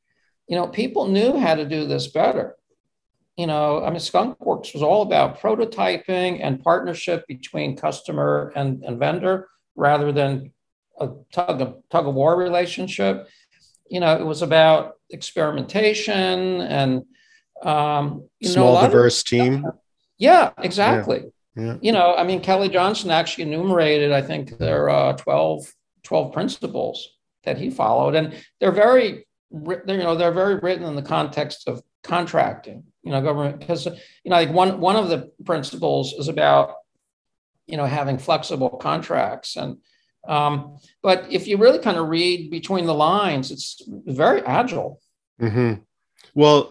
[0.49, 2.57] You know, people knew how to do this better.
[3.39, 8.99] You know, I mean, skunkworks was all about prototyping and partnership between customer and, and
[8.99, 10.53] vendor rather than
[10.99, 13.29] a tug of, tug of war relationship.
[13.89, 17.05] You know, it was about experimentation and
[17.63, 19.67] um, you small know, diverse of, team.
[20.19, 21.31] Yeah, exactly.
[21.55, 21.65] Yeah.
[21.65, 21.77] Yeah.
[21.81, 25.73] You know, I mean, Kelly Johnson actually enumerated, I think there are uh, 12,
[26.03, 27.09] 12 principles
[27.45, 31.83] that he followed, and they're very, you know, they're very written in the context of
[32.03, 32.85] contracting.
[33.03, 33.93] You know, government because you
[34.27, 36.75] know, like one one of the principles is about
[37.67, 39.79] you know having flexible contracts and
[40.27, 45.01] um, but if you really kind of read between the lines, it's very agile.
[45.41, 45.81] Mm-hmm.
[46.35, 46.71] Well,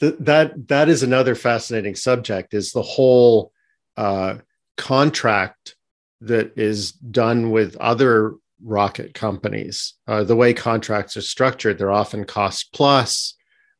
[0.00, 2.52] th- that that is another fascinating subject.
[2.52, 3.52] Is the whole
[3.96, 4.38] uh,
[4.76, 5.76] contract
[6.22, 9.94] that is done with other rocket companies.
[10.08, 13.34] Uh, the way contracts are structured, they're often cost plus.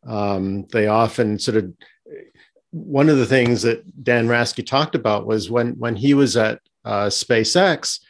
[0.07, 1.73] Um, they often sort of
[2.71, 6.61] one of the things that Dan Rasky talked about was when when he was at
[6.85, 8.01] uh, SpaceX,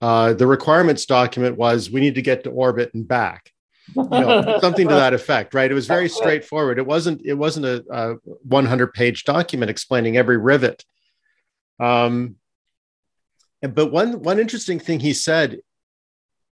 [0.00, 3.50] uh, the requirements document was we need to get to orbit and back.
[3.96, 5.70] You know, something to that effect, right?
[5.70, 6.78] It was very straightforward.
[6.78, 10.84] It wasn't it wasn't a, a 100 page document explaining every rivet.
[11.78, 12.36] Um,
[13.62, 15.60] but one one interesting thing he said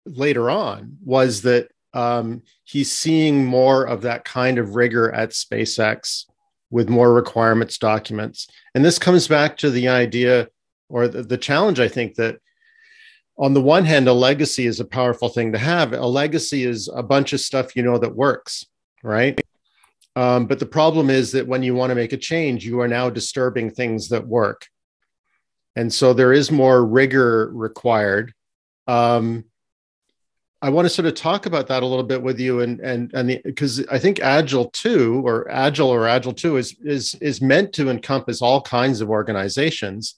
[0.06, 6.26] later on was that um, he's seeing more of that kind of rigor at SpaceX
[6.70, 8.48] with more requirements documents.
[8.76, 10.50] And this comes back to the idea
[10.90, 12.38] or the, the challenge, I think, that
[13.38, 15.94] on the one hand, a legacy is a powerful thing to have.
[15.94, 18.66] A legacy is a bunch of stuff you know that works,
[19.02, 19.40] right?
[20.18, 22.88] Um, but the problem is that when you want to make a change, you are
[22.88, 24.68] now disturbing things that work.
[25.76, 28.34] And so there is more rigor required.
[28.88, 29.46] Um,
[30.66, 33.12] I want to sort of talk about that a little bit with you, and and
[33.14, 37.72] and because I think Agile two or Agile or Agile two is is is meant
[37.74, 40.16] to encompass all kinds of organizations,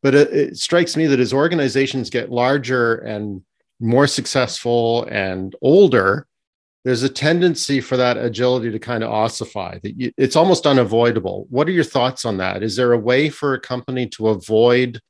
[0.00, 3.42] but it, it strikes me that as organizations get larger and
[3.80, 6.28] more successful and older,
[6.84, 9.80] there's a tendency for that agility to kind of ossify.
[9.82, 11.48] That it's almost unavoidable.
[11.50, 12.62] What are your thoughts on that?
[12.62, 15.00] Is there a way for a company to avoid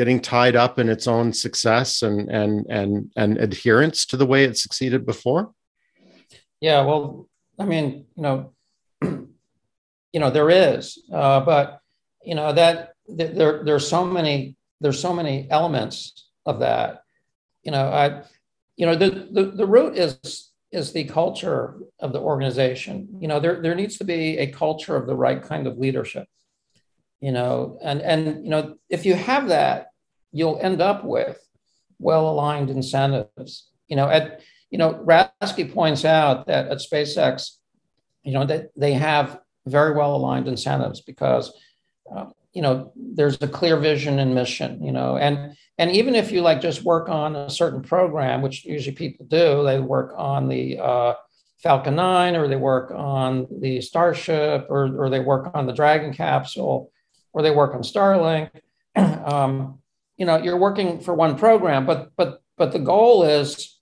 [0.00, 4.44] getting tied up in its own success and and and and adherence to the way
[4.44, 5.52] it succeeded before?
[6.58, 7.28] Yeah, well,
[7.58, 8.52] I mean, you know,
[9.02, 11.82] you know, there is, uh, but
[12.24, 17.02] you know that there there's so many there's so many elements of that.
[17.62, 18.22] You know, I,
[18.76, 23.18] you know, the the, the root is is the culture of the organization.
[23.20, 26.26] You know, there there needs to be a culture of the right kind of leadership
[27.20, 29.89] you know and and you know if you have that
[30.32, 31.38] you'll end up with
[31.98, 33.68] well-aligned incentives.
[33.88, 37.56] You know, at you know, Rasky points out that at SpaceX,
[38.22, 41.52] you know, that they have very well-aligned incentives because
[42.14, 44.82] uh, you know there's a clear vision and mission.
[44.84, 48.64] You know, and and even if you like just work on a certain program, which
[48.64, 51.14] usually people do, they work on the uh,
[51.62, 56.12] Falcon 9 or they work on the Starship or, or they work on the Dragon
[56.12, 56.90] capsule
[57.32, 58.50] or they work on Starlink.
[58.96, 59.79] um,
[60.20, 63.80] you know you're working for one program but but but the goal is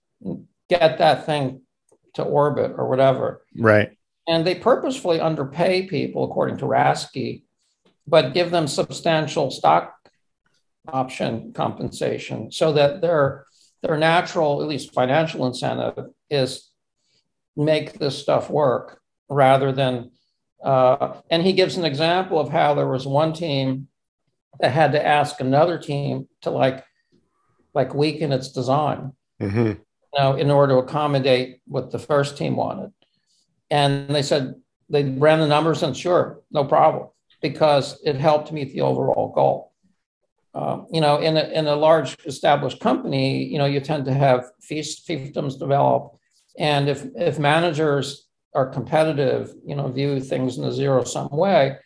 [0.69, 1.61] get that thing
[2.13, 3.43] to orbit or whatever.
[3.57, 3.89] Right.
[4.25, 7.43] And they purposefully underpay people according to rasky
[8.07, 9.93] but give them substantial stock
[10.87, 13.45] option compensation so that their
[13.83, 16.71] their natural at least financial incentive is
[17.55, 18.85] make this stuff work
[19.29, 19.93] rather than
[20.63, 23.87] Uh, and he gives an example of how there was one team
[24.59, 26.83] that had to ask another team to like
[27.73, 29.67] like weaken its design, mm-hmm.
[29.67, 29.79] you
[30.17, 32.91] know, in order to accommodate what the first team wanted.
[33.69, 34.55] And they said
[34.89, 37.09] they ran the numbers and sure, no problem,
[37.41, 39.73] because it helped meet the overall goal.
[40.55, 44.13] Um, you know, in a, in a large established company, you know, you tend to
[44.13, 46.17] have feast fiefdoms develop,
[46.57, 51.77] and if if managers are competitive, you know, view things in a zero sum way,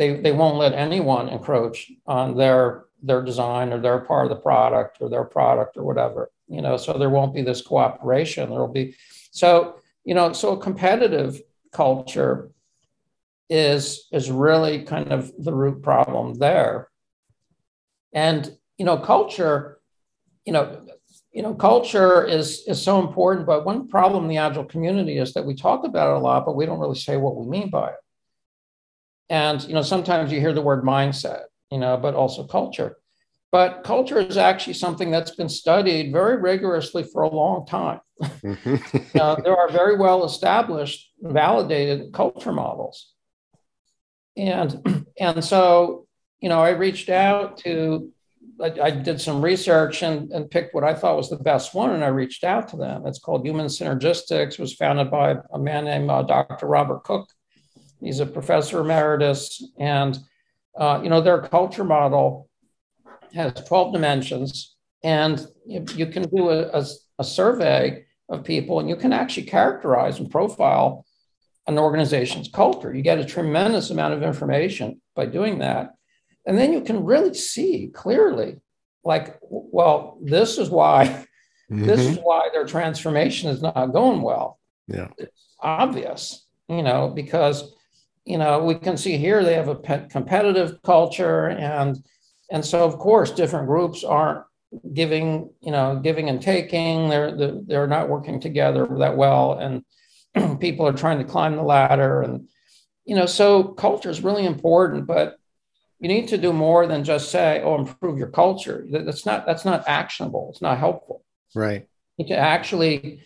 [0.00, 4.42] they they won't let anyone encroach on their their design or their part of the
[4.42, 6.30] product or their product or whatever.
[6.48, 8.48] You know, so there won't be this cooperation.
[8.48, 8.96] There will be
[9.30, 12.50] so you know, so a competitive culture
[13.50, 16.88] is is really kind of the root problem there.
[18.14, 19.80] And you know, culture,
[20.46, 20.80] you know,
[21.30, 23.46] you know, culture is is so important.
[23.46, 26.46] But one problem in the agile community is that we talk about it a lot,
[26.46, 27.99] but we don't really say what we mean by it.
[29.30, 32.96] And you know, sometimes you hear the word mindset, you know, but also culture.
[33.52, 38.00] But culture is actually something that's been studied very rigorously for a long time.
[38.20, 39.18] Mm-hmm.
[39.18, 43.14] uh, there are very well established, validated culture models.
[44.36, 46.06] And, and so,
[46.40, 48.12] you know, I reached out to,
[48.62, 51.92] I, I did some research and, and picked what I thought was the best one,
[51.92, 53.06] and I reached out to them.
[53.06, 56.66] It's called Human Synergistics, was founded by a man named uh, Dr.
[56.66, 57.30] Robert Cooke.
[58.00, 60.18] He's a professor emeritus, and
[60.78, 62.48] uh, you know their culture model
[63.34, 66.84] has 12 dimensions, and you, can do a, a,
[67.18, 71.04] a survey of people, and you can actually characterize and profile
[71.66, 72.94] an organization's culture.
[72.94, 75.94] You get a tremendous amount of information by doing that.
[76.46, 78.56] And then you can really see clearly,
[79.04, 81.26] like, well, this is why,
[81.70, 81.86] mm-hmm.
[81.86, 84.58] this is why their transformation is not going well.
[84.88, 85.08] Yeah.
[85.18, 87.72] It's obvious, you know, because,
[88.24, 91.96] you know, we can see here they have a competitive culture and
[92.50, 94.44] and so of course different groups aren't
[94.92, 97.08] giving you know giving and taking.
[97.08, 99.84] They're they're not working together that well and
[100.60, 102.48] people are trying to climb the ladder and
[103.04, 105.36] you know so culture is really important but
[106.00, 108.86] you need to do more than just say oh improve your culture.
[108.90, 110.48] That's not that's not actionable.
[110.50, 111.24] It's not helpful.
[111.54, 111.86] Right.
[112.16, 113.22] You can actually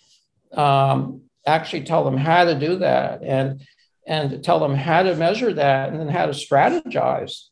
[0.52, 3.22] um, actually tell them how to do that.
[3.22, 3.62] And
[4.06, 7.44] and tell them how to measure that and then how to strategize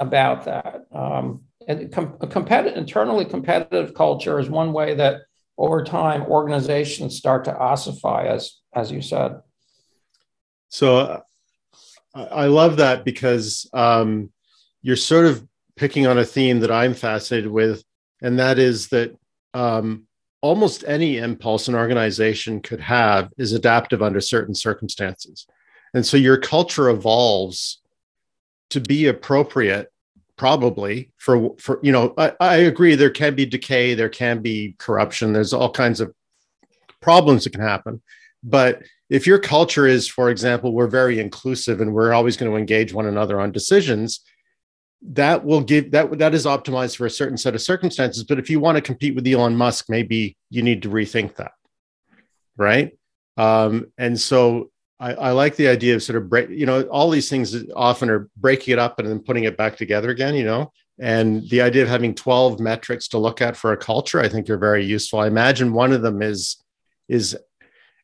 [0.00, 0.86] about that.
[0.92, 5.22] Um, and com- a competitive, internally competitive culture is one way that
[5.56, 9.40] over time organizations start to ossify, as as you said.
[10.68, 11.20] So uh,
[12.14, 14.30] I love that because um,
[14.82, 17.84] you're sort of picking on a theme that I'm fascinated with,
[18.20, 19.16] and that is that
[19.54, 20.06] um,
[20.40, 25.46] almost any impulse an organization could have is adaptive under certain circumstances.
[25.94, 27.80] And so your culture evolves
[28.70, 29.90] to be appropriate
[30.36, 34.74] probably for for you know I, I, agree there can be decay there can be
[34.78, 36.12] corruption there's all kinds of
[37.00, 38.02] problems that can happen.
[38.42, 42.58] But if your culture is for example we're very inclusive and we're always going to
[42.58, 44.20] engage one another on decisions
[45.02, 48.24] that will give that that is optimized for a certain set of circumstances.
[48.24, 51.52] But if you want to compete with elon musk maybe you need to rethink that
[52.56, 52.96] right?
[53.36, 54.70] Um, and so
[55.00, 58.08] I, I, like the idea of sort of break, you know, all these things often
[58.08, 61.62] are breaking it up and then putting it back together again, you know, and the
[61.62, 64.84] idea of having 12 metrics to look at for a culture, I think are very
[64.84, 65.18] useful.
[65.18, 66.62] I imagine one of them is,
[67.08, 67.36] is,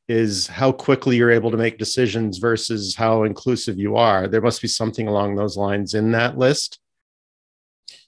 [0.09, 4.27] is how quickly you're able to make decisions versus how inclusive you are.
[4.27, 6.81] There must be something along those lines in that list.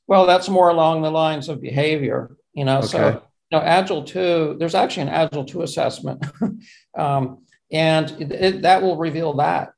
[0.08, 2.88] Well, that's more along the lines of behavior, you know, okay.
[2.88, 3.08] so,
[3.50, 6.24] you know, Agile 2, there's actually an Agile 2 assessment.
[6.98, 7.38] um,
[7.72, 9.72] and it, it, that will reveal that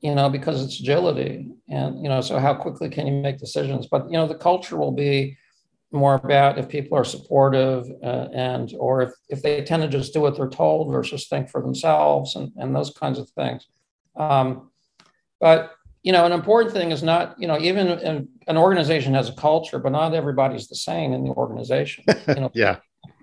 [0.00, 3.86] you know because it's agility and you know so how quickly can you make decisions?
[3.86, 5.36] But you know the culture will be
[5.92, 10.12] more about if people are supportive uh, and or if, if they tend to just
[10.12, 13.66] do what they're told versus think for themselves and, and those kinds of things.
[14.16, 14.70] Um,
[15.40, 15.72] but
[16.02, 19.34] you know an important thing is not you know even in, an organization has a
[19.34, 22.50] culture but not everybody's the same in the organization you know.
[22.54, 22.76] Yeah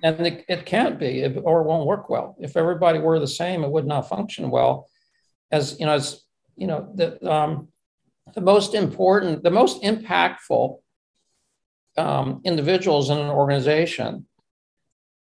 [0.04, 2.36] and it, it can't be or it won't work well.
[2.40, 4.88] If everybody were the same it would not function well.
[5.52, 6.22] As you know as
[6.56, 7.70] you know the um,
[8.34, 10.80] the most important the most impactful
[11.98, 14.28] um, individuals in an organization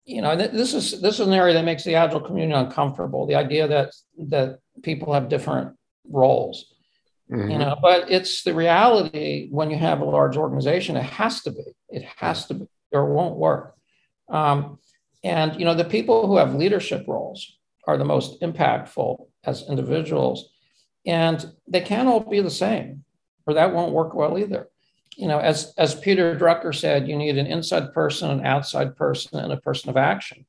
[0.05, 3.35] you know this is this is an area that makes the agile community uncomfortable the
[3.35, 5.75] idea that that people have different
[6.09, 6.73] roles.
[7.31, 7.51] Mm-hmm.
[7.51, 11.51] you know but it's the reality when you have a large organization it has to
[11.51, 13.75] be it has to be or it won't work
[14.29, 14.79] um,
[15.23, 20.49] and you know, the people who have leadership roles are the most impactful as individuals.
[21.05, 23.03] And they can't all be the same,
[23.47, 24.69] or that won't work well either.
[25.15, 29.39] You know, as, as Peter Drucker said, you need an inside person, an outside person,
[29.39, 30.45] and a person of action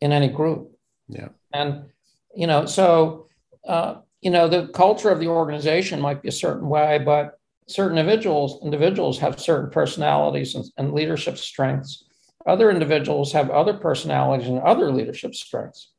[0.00, 0.70] in any group.
[1.08, 1.28] Yeah.
[1.52, 1.86] And,
[2.34, 3.28] you know, so,
[3.66, 7.98] uh, you know, the culture of the organization might be a certain way, but certain
[7.98, 12.04] individuals individuals have certain personalities and, and leadership strengths.
[12.46, 15.90] Other individuals have other personalities and other leadership strengths.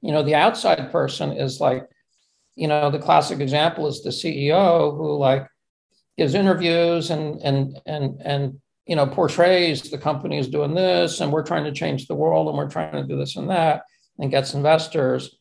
[0.00, 1.88] You know, the outside person is like,
[2.54, 5.46] you know, the classic example is the CEO who like
[6.16, 11.32] gives interviews and and and and you know portrays the company is doing this and
[11.32, 13.82] we're trying to change the world and we're trying to do this and that
[14.18, 15.36] and gets investors.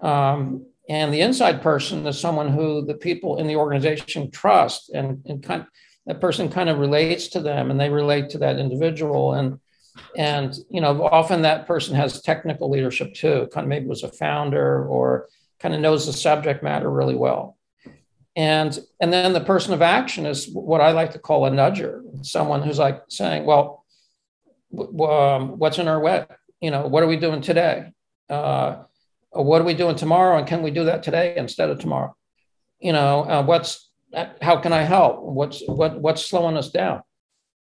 [0.00, 5.22] Um, and the inside person is someone who the people in the organization trust and,
[5.26, 5.66] and kind
[6.06, 9.32] that person kind of relates to them and they relate to that individual.
[9.32, 9.58] And,
[10.16, 14.12] and, you know, often that person has technical leadership too, kind of maybe was a
[14.12, 15.28] founder or
[15.60, 17.56] kind of knows the subject matter really well.
[18.36, 22.02] And, and then the person of action is what I like to call a nudger,
[22.26, 23.84] someone who's like saying, well,
[24.74, 26.26] w- um, what's in our way?
[26.60, 27.92] You know, what are we doing today?
[28.28, 28.82] Uh,
[29.34, 32.14] what are we doing tomorrow and can we do that today instead of tomorrow
[32.80, 33.90] you know uh, what's
[34.40, 37.02] how can i help what's what what's slowing us down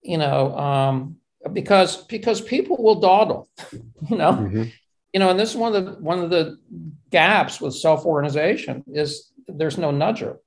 [0.03, 1.15] you know um,
[1.51, 4.63] because because people will dawdle you know mm-hmm.
[5.13, 6.57] you know and this is one of the one of the
[7.11, 10.37] gaps with self-organization is there's no nudger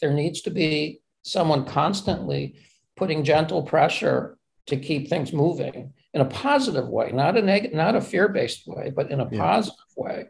[0.00, 2.56] there needs to be someone constantly
[2.96, 7.94] putting gentle pressure to keep things moving in a positive way not a negative not
[7.94, 9.38] a fear-based way but in a yeah.
[9.38, 10.26] positive way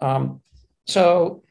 [0.00, 0.40] um,
[0.86, 1.42] so,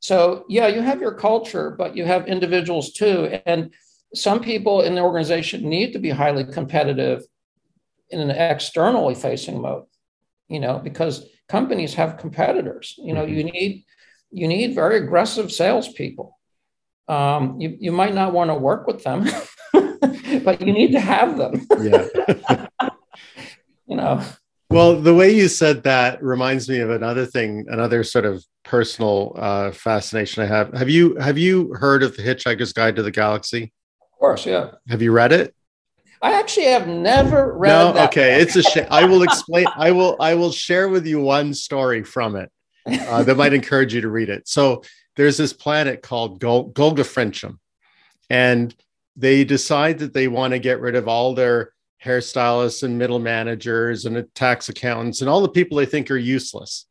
[0.00, 3.40] so yeah, you have your culture, but you have individuals too.
[3.46, 3.72] And
[4.14, 7.22] some people in the organization need to be highly competitive
[8.10, 9.84] in an externally facing mode,
[10.48, 12.94] you know, because companies have competitors.
[12.98, 13.34] You know, mm-hmm.
[13.34, 13.84] you need
[14.30, 16.38] you need very aggressive salespeople.
[17.08, 19.26] Um, you, you might not want to work with them,
[20.44, 21.66] but you need to have them.
[21.80, 22.06] yeah.
[23.88, 24.22] you know.
[24.70, 29.32] Well, the way you said that reminds me of another thing, another sort of personal
[29.36, 30.72] uh, fascination I have.
[30.74, 33.72] Have you have you heard of the Hitchhiker's Guide to the Galaxy?
[34.20, 34.72] Of course, yeah.
[34.88, 35.54] Have you read it?
[36.20, 37.70] I actually have never read.
[37.70, 38.42] No, that okay, book.
[38.42, 38.86] it's a shame.
[38.90, 39.64] I will explain.
[39.74, 40.16] I will.
[40.20, 42.52] I will share with you one story from it
[42.86, 44.46] uh, that might encourage you to read it.
[44.46, 44.82] So
[45.16, 47.58] there's this planet called Gol- Golgafrincham,
[48.28, 48.74] and
[49.16, 51.72] they decide that they want to get rid of all their
[52.04, 56.84] hairstylists and middle managers and tax accountants and all the people they think are useless.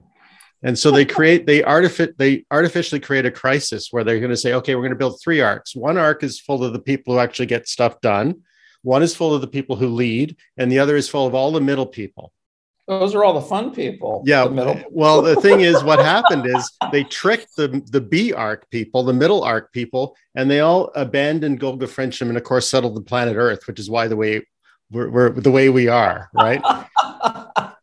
[0.62, 4.38] And so they create, they artific, they artificially create a crisis where they're going to
[4.38, 5.76] say, okay, we're going to build three arcs.
[5.76, 8.42] One arc is full of the people who actually get stuff done.
[8.82, 11.52] One is full of the people who lead, and the other is full of all
[11.52, 12.32] the middle people.
[12.88, 14.24] Those are all the fun people.
[14.26, 14.46] Yeah.
[14.46, 19.04] The well, the thing is, what happened is they tricked the the B arc people,
[19.04, 23.36] the middle arc people, and they all abandoned Golgafrincham and, of course, settled the planet
[23.36, 24.42] Earth, which is why the way
[24.90, 26.64] we're, we're the way we are, right?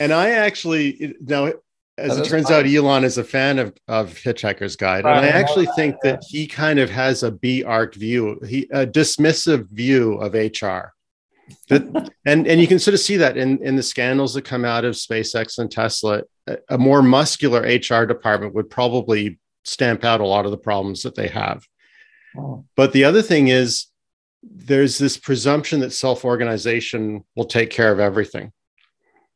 [0.00, 1.52] and I actually now,
[1.98, 5.28] as oh, it turns out, Elon is a fan of of Hitchhiker's Guide, and I
[5.28, 10.14] actually think that he kind of has a B arc view, he a dismissive view
[10.14, 10.92] of HR.
[11.68, 14.64] That, and and you can sort of see that in in the scandals that come
[14.64, 16.22] out of SpaceX and Tesla.
[16.46, 21.02] A, a more muscular HR department would probably stamp out a lot of the problems
[21.02, 21.64] that they have.
[22.36, 22.64] Oh.
[22.76, 23.86] But the other thing is
[24.42, 28.52] there's this presumption that self organization will take care of everything,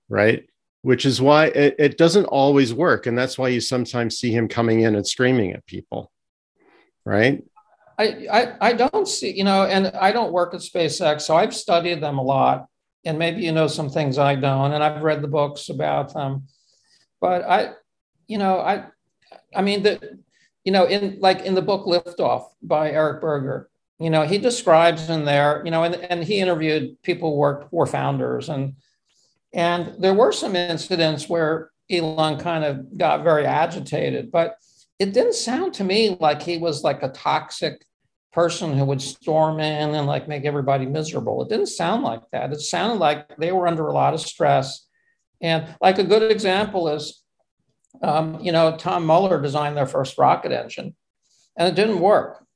[0.09, 0.45] right?
[0.83, 3.07] Which is why it, it, doesn't always work.
[3.07, 6.11] And that's why you sometimes see him coming in and screaming at people,
[7.05, 7.45] right?
[7.99, 11.55] I, I, I don't see, you know, and I don't work at SpaceX, so I've
[11.55, 12.66] studied them a lot.
[13.05, 16.45] And maybe you know some things I don't, and I've read the books about them.
[17.20, 17.72] But I,
[18.26, 18.87] you know, I,
[19.55, 20.18] I mean, the,
[20.64, 25.11] you know, in like in the book Liftoff by Eric Berger, you know, he describes
[25.11, 28.74] in there, you know, and, and he interviewed people who worked for founders and
[29.53, 34.57] and there were some incidents where Elon kind of got very agitated, but
[34.99, 37.85] it didn't sound to me like he was like a toxic
[38.33, 41.43] person who would storm in and like make everybody miserable.
[41.43, 42.53] It didn't sound like that.
[42.53, 44.87] It sounded like they were under a lot of stress.
[45.41, 47.23] And like a good example is,
[48.03, 50.95] um, you know, Tom Mueller designed their first rocket engine
[51.57, 52.47] and it didn't work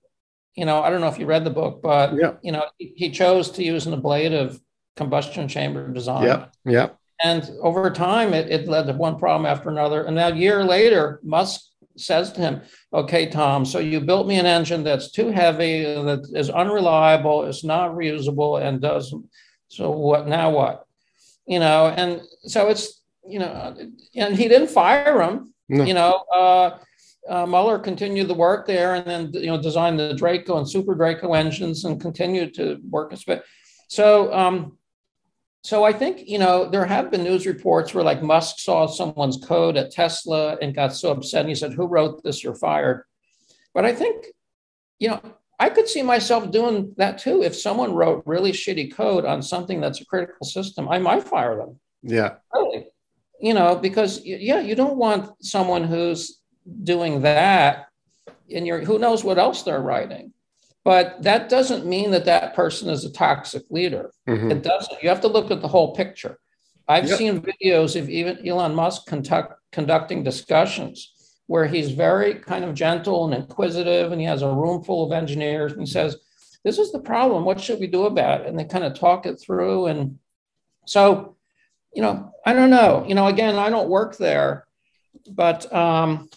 [0.54, 2.34] you know, I don't know if you read the book, but yeah.
[2.42, 4.60] you know, he, he chose to use an ablative
[4.96, 6.24] combustion chamber design.
[6.24, 6.88] Yeah, yeah.
[7.22, 10.04] And over time, it, it led to one problem after another.
[10.04, 11.60] And now, a year later, Musk
[11.96, 16.28] says to him, "Okay, Tom, so you built me an engine that's too heavy, that
[16.34, 19.24] is unreliable, it's not reusable, and doesn't.
[19.68, 20.50] So what now?
[20.50, 20.86] What?
[21.46, 21.86] You know?
[21.86, 23.76] And so it's you know,
[24.14, 25.54] and he didn't fire him.
[25.68, 25.84] No.
[25.84, 26.78] You know, uh,
[27.28, 30.94] uh, Mueller continued the work there, and then you know designed the Draco and Super
[30.94, 33.12] Draco engines, and continued to work.
[33.12, 33.44] As bit.
[33.88, 34.76] so, um,
[35.64, 39.38] so I think you know there have been news reports where like Musk saw someone's
[39.38, 42.44] code at Tesla and got so upset, and he said, "Who wrote this?
[42.44, 43.04] You're fired."
[43.72, 44.26] But I think,
[44.98, 45.20] you know,
[45.58, 47.42] I could see myself doing that too.
[47.42, 51.56] If someone wrote really shitty code on something that's a critical system, I might fire
[51.56, 51.80] them.
[52.02, 52.34] Yeah.
[52.52, 52.86] Really.
[53.40, 56.40] You know, because yeah, you don't want someone who's
[56.82, 57.86] doing that
[58.54, 60.32] and you're who knows what else they're writing
[60.84, 64.10] but that doesn't mean that that person is a toxic leader.
[64.28, 64.50] Mm-hmm.
[64.50, 65.02] it doesn't.
[65.02, 66.38] You have to look at the whole picture.
[66.86, 67.18] I've yep.
[67.18, 71.12] seen videos of even elon musk conduct, conducting discussions
[71.46, 75.12] where he's very kind of gentle and inquisitive and he has a room full of
[75.12, 76.16] engineers and he says
[76.62, 77.44] this is the problem.
[77.44, 78.46] What should we do about it?
[78.46, 80.18] And they kind of talk it through and
[80.86, 81.36] so
[81.94, 83.04] you know i don't know.
[83.06, 84.66] You know again i don't work there
[85.30, 86.28] but um,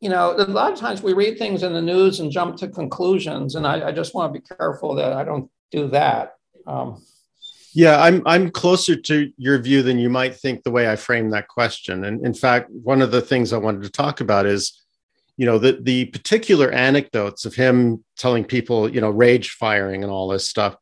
[0.00, 2.68] you know, a lot of times we read things in the news and jump to
[2.68, 6.36] conclusions, and I, I just want to be careful that I don't do that.
[6.66, 7.02] Um,
[7.74, 11.30] yeah, I'm I'm closer to your view than you might think the way I frame
[11.30, 12.04] that question.
[12.04, 14.82] And in fact, one of the things I wanted to talk about is,
[15.36, 20.10] you know, the the particular anecdotes of him telling people, you know, rage firing and
[20.10, 20.76] all this stuff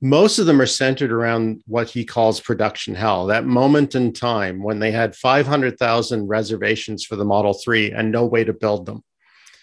[0.00, 4.62] most of them are centered around what he calls production hell that moment in time
[4.62, 9.02] when they had 500,000 reservations for the Model 3 and no way to build them.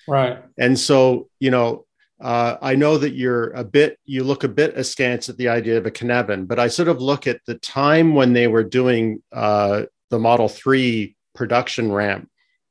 [0.07, 0.39] Right.
[0.57, 1.86] And so, you know,
[2.19, 5.77] uh, I know that you're a bit, you look a bit askance at the idea
[5.77, 9.21] of a Cynefin, but I sort of look at the time when they were doing
[9.32, 12.29] uh, the Model 3 production ramp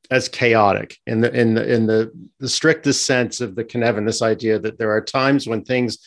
[0.09, 4.21] as chaotic in the in the in the, the strictest sense of the Cynefin, this
[4.21, 5.97] idea that there are times when things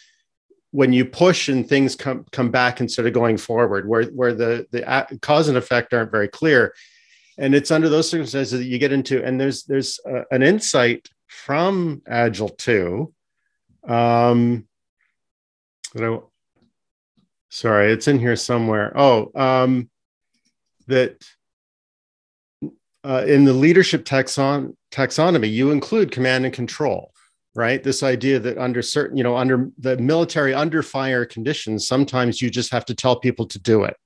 [0.75, 4.67] when you push and things come come back instead of going forward, where where the
[4.73, 6.75] the cause and effect aren't very clear,
[7.39, 9.25] and it's under those circumstances that you get into.
[9.25, 10.01] And there's there's
[10.33, 13.15] an insight from Agile two.
[13.87, 14.67] Um,
[15.97, 16.19] I,
[17.51, 18.93] sorry, it's in here somewhere.
[18.97, 19.89] Oh, um,
[20.89, 21.25] that
[23.05, 27.14] uh, in the leadership taxon taxonomy, you include command and control
[27.55, 27.83] right?
[27.83, 32.51] This idea that under certain you know under the military under fire conditions sometimes you
[32.51, 33.97] just have to tell people to do it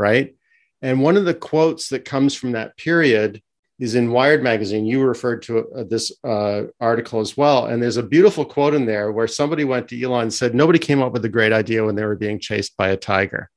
[0.00, 0.34] right?
[0.80, 3.42] And one of the quotes that comes from that period
[3.78, 4.86] is in wired magazine.
[4.86, 7.66] You referred to uh, this uh, article as well.
[7.66, 10.78] And there's a beautiful quote in there where somebody went to elon and said nobody
[10.78, 13.50] came up with a great idea when they were being chased by a tiger.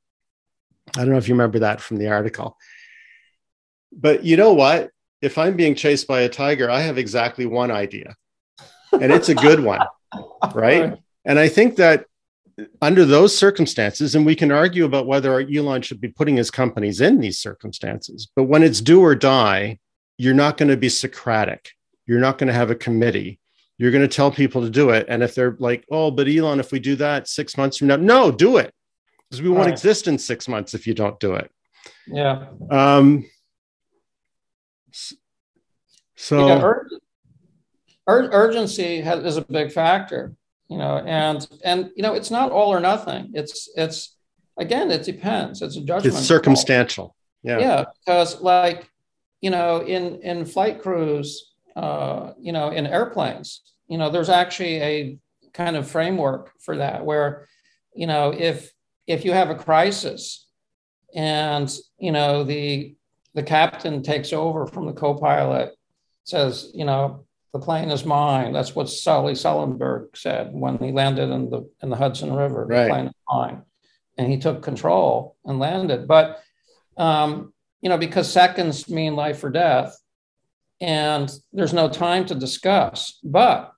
[0.98, 2.58] I don't know if you remember that from the article.
[3.94, 4.90] But you know what?
[5.22, 8.18] If i'm being chased by a tiger i have exactly one idea
[9.02, 9.82] and it's a good one,
[10.54, 10.98] right?
[11.26, 12.06] And I think that
[12.82, 17.02] under those circumstances, and we can argue about whether Elon should be putting his companies
[17.02, 19.80] in these circumstances, but when it's do or die,
[20.18, 21.72] you're not going to be Socratic.
[22.06, 23.40] You're not going to have a committee.
[23.78, 25.08] You're going to tell people to do it.
[25.10, 27.96] And if they're like, oh, but Elon, if we do that six months from now,
[27.96, 28.74] no, do it.
[29.30, 29.72] Because we won't right.
[29.72, 31.50] exist in six months if you don't do it.
[32.06, 32.46] Yeah.
[32.70, 33.26] Um,
[36.16, 36.86] so,
[38.08, 40.34] ur- urgency has, is a big factor,
[40.70, 43.32] you know, and and you know it's not all or nothing.
[43.34, 44.16] It's it's
[44.58, 45.62] again it depends.
[45.62, 46.16] It's a judgment.
[46.18, 47.08] It's circumstantial.
[47.08, 47.16] Call.
[47.44, 47.60] Yeah.
[47.60, 48.90] Yeah, because like
[49.42, 54.82] you know in in flight crews, uh, you know, in airplanes, you know, there's actually
[54.82, 55.18] a
[55.54, 57.48] kind of framework for that where
[57.94, 58.72] you know if
[59.08, 60.48] if you have a crisis
[61.14, 62.96] and you know the
[63.36, 65.76] the captain takes over from the co-pilot
[66.24, 68.52] says you know the plane is mine.
[68.52, 72.66] That's what Sully Sullenberg said when he landed in the in the Hudson River.
[72.66, 72.84] Right.
[72.84, 73.62] The plane is mine,
[74.18, 76.08] and he took control and landed.
[76.08, 76.42] But
[76.98, 79.96] um, you know, because seconds mean life or death,
[80.82, 83.20] and there's no time to discuss.
[83.24, 83.72] But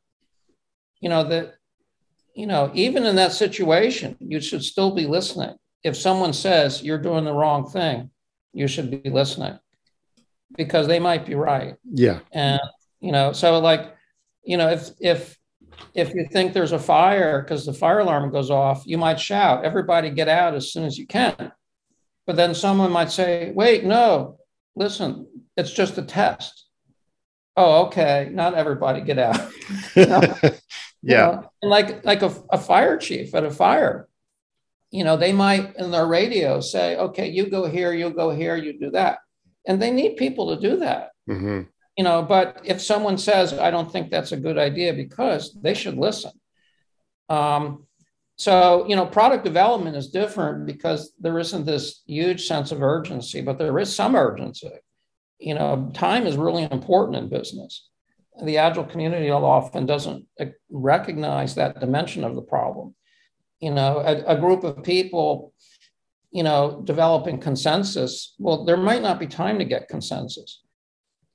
[1.01, 1.55] you know that
[2.33, 5.55] you know even in that situation, you should still be listening.
[5.83, 8.09] If someone says you're doing the wrong thing,
[8.53, 9.59] you should be listening
[10.55, 11.75] because they might be right.
[11.83, 12.19] Yeah.
[12.31, 12.61] And
[12.99, 13.95] you know so like
[14.43, 15.37] you know if if
[15.93, 19.65] if you think there's a fire because the fire alarm goes off you might shout.
[19.65, 21.51] Everybody get out as soon as you can.
[22.25, 24.37] But then someone might say wait no
[24.75, 25.27] listen
[25.57, 26.65] it's just a test.
[27.57, 29.51] Oh okay not everybody get out.
[29.95, 30.21] You know?
[30.41, 30.51] yeah.
[31.01, 31.49] You know?
[31.63, 34.07] like like a, a fire chief at a fire
[34.91, 38.55] you know they might in their radio say okay you go here you go here
[38.55, 39.19] you do that.
[39.67, 41.09] And they need people to do that.
[41.27, 41.61] Mm-hmm
[41.97, 45.73] you know but if someone says i don't think that's a good idea because they
[45.73, 46.31] should listen
[47.29, 47.85] um,
[48.35, 53.41] so you know product development is different because there isn't this huge sense of urgency
[53.41, 54.69] but there is some urgency
[55.39, 57.87] you know, time is really important in business.
[58.43, 60.25] The agile community often doesn't
[60.69, 62.95] recognize that dimension of the problem.
[63.59, 65.53] You know, a, a group of people,
[66.31, 70.61] you know, developing consensus, well, there might not be time to get consensus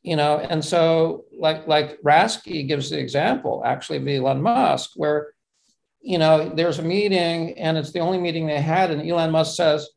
[0.03, 5.35] you know and so like like Rasky gives the example actually of Elon Musk where
[6.01, 9.57] you know there's a meeting and it's the only meeting they had and Elon Musk
[9.57, 9.89] says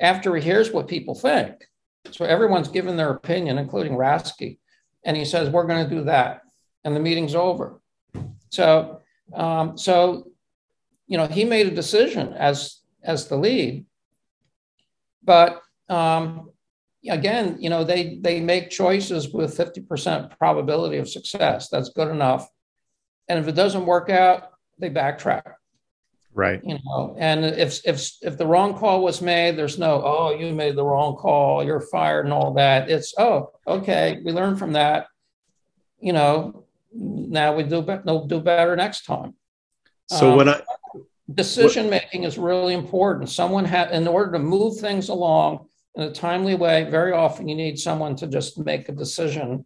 [0.00, 1.54] after he hears what people think.
[2.12, 4.58] So everyone's given their opinion including Rasky
[5.04, 6.42] and he says we're going to do that
[6.84, 7.80] and the meeting's over.
[8.50, 9.00] So
[9.34, 10.28] um, so
[11.06, 13.86] you know he made a decision as as the lead
[15.28, 16.50] but um,
[17.06, 21.68] again, you know, they they make choices with 50% probability of success.
[21.68, 22.48] That's good enough.
[23.28, 25.54] And if it doesn't work out, they backtrack.
[26.34, 26.60] Right.
[26.64, 30.54] You know, and if if if the wrong call was made, there's no, oh, you
[30.54, 32.90] made the wrong call, you're fired and all that.
[32.90, 35.08] It's oh, okay, we learned from that.
[36.00, 39.34] You know, now we do be- will do better next time.
[40.06, 40.62] So um, when I
[41.32, 43.28] decision making is really important.
[43.28, 45.67] Someone had in order to move things along,
[45.98, 46.88] in a timely way.
[46.88, 49.64] Very often you need someone to just make a decision,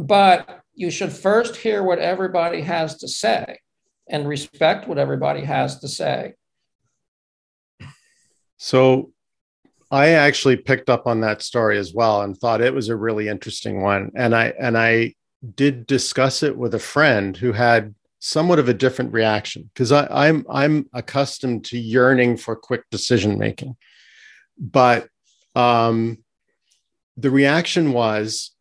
[0.00, 3.60] but you should first hear what everybody has to say
[4.08, 6.34] and respect what everybody has to say.
[8.56, 9.12] So
[9.90, 13.28] I actually picked up on that story as well and thought it was a really
[13.28, 14.10] interesting one.
[14.16, 15.14] And I and I
[15.54, 20.46] did discuss it with a friend who had somewhat of a different reaction because I'm
[20.50, 23.76] I'm accustomed to yearning for quick decision making.
[24.58, 25.08] But
[25.56, 26.18] um,
[27.16, 28.52] the reaction was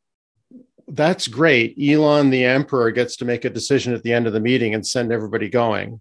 [0.87, 1.75] that's great.
[1.81, 4.85] Elon, the emperor, gets to make a decision at the end of the meeting and
[4.85, 5.99] send everybody going.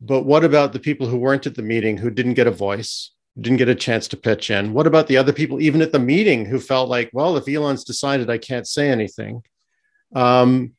[0.00, 3.12] But what about the people who weren't at the meeting who didn't get a voice,
[3.40, 4.72] didn't get a chance to pitch in?
[4.72, 7.84] What about the other people, even at the meeting, who felt like, well, if Elon's
[7.84, 9.42] decided, I can't say anything?
[10.14, 10.74] Um,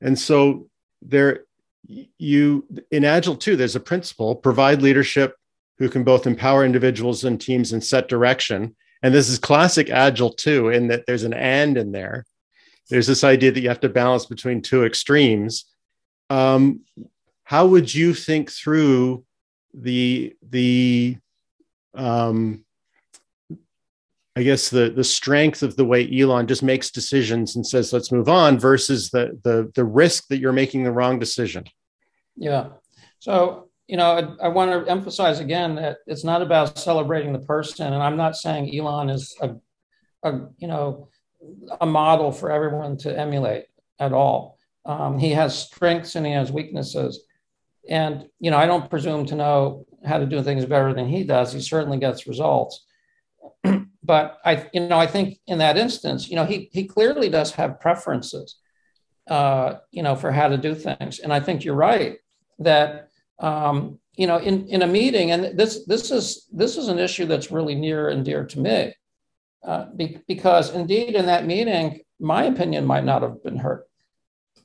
[0.00, 0.68] and so
[1.00, 1.44] there,
[1.86, 5.34] you in Agile 2, there's a principle: provide leadership
[5.78, 10.32] who can both empower individuals and teams and set direction and this is classic Agile
[10.32, 12.24] 2, in that there's an and in there.
[12.88, 15.64] There's this idea that you have to balance between two extremes.
[16.30, 16.80] Um,
[17.44, 19.24] how would you think through
[19.74, 21.16] the the
[21.94, 22.64] um,
[24.34, 28.12] I guess the the strength of the way Elon just makes decisions and says let's
[28.12, 31.64] move on versus the the the risk that you're making the wrong decision.
[32.36, 32.68] Yeah.
[33.18, 37.40] So you know, I, I, want to emphasize again that it's not about celebrating the
[37.40, 39.54] person, and I'm not saying Elon is a,
[40.22, 41.08] a you know,
[41.80, 43.66] a model for everyone to emulate
[43.98, 44.58] at all.
[44.84, 47.24] Um, he has strengths and he has weaknesses,
[47.88, 51.24] and you know, I don't presume to know how to do things better than he
[51.24, 51.52] does.
[51.52, 52.84] He certainly gets results,
[54.04, 57.52] but I, you know, I think in that instance, you know, he he clearly does
[57.52, 58.56] have preferences,
[59.28, 62.18] uh, you know, for how to do things, and I think you're right
[62.58, 63.08] that
[63.42, 67.26] um, you know, in, in a meeting, and this this is this is an issue
[67.26, 68.94] that's really near and dear to me,
[69.66, 73.84] uh, be, because indeed in that meeting, my opinion might not have been heard.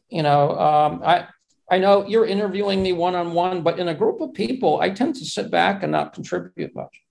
[0.10, 1.28] You know, um, I
[1.72, 4.90] I know you're interviewing me one on one, but in a group of people, I
[4.90, 7.02] tend to sit back and not contribute much,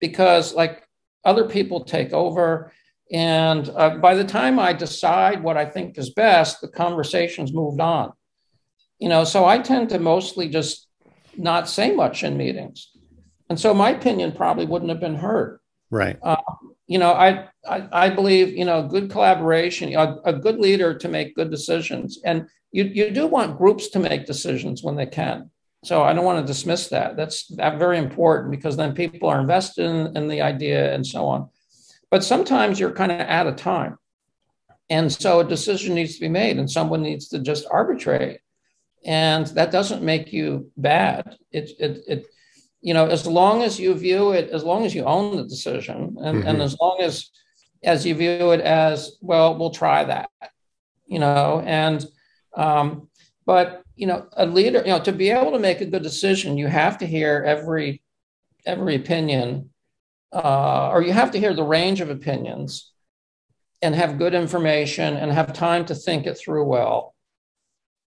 [0.00, 0.86] because like
[1.24, 2.72] other people take over,
[3.12, 7.80] and uh, by the time I decide what I think is best, the conversation's moved
[7.80, 8.12] on.
[8.98, 10.87] You know, so I tend to mostly just
[11.38, 12.90] not say much in meetings.
[13.48, 15.60] And so my opinion probably wouldn't have been heard.
[15.90, 16.18] Right.
[16.22, 16.36] Uh,
[16.86, 21.08] you know, I, I, I believe you know good collaboration, a, a, good leader to
[21.08, 25.50] make good decisions, and you you do want groups to make decisions when they can.
[25.84, 27.16] So I don't want to dismiss that.
[27.16, 31.26] That's that very important because then people are invested in, in the idea and so
[31.26, 31.48] on.
[32.10, 33.98] But sometimes you're kind of out of time,
[34.90, 38.40] and so a decision needs to be made, and someone needs to just arbitrate
[39.04, 41.36] and that doesn't make you bad.
[41.52, 42.26] It, it, it,
[42.80, 46.16] you know, as long as you view it, as long as you own the decision,
[46.20, 46.48] and, mm-hmm.
[46.48, 47.30] and as long as
[47.84, 50.30] as you view it as well, we'll try that,
[51.06, 52.04] you know, and
[52.56, 53.08] um,
[53.46, 56.58] but you know, a leader, you know, to be able to make a good decision,
[56.58, 58.02] you have to hear every
[58.66, 59.70] every opinion,
[60.32, 62.92] uh, or you have to hear the range of opinions,
[63.82, 67.14] and have good information and have time to think it through well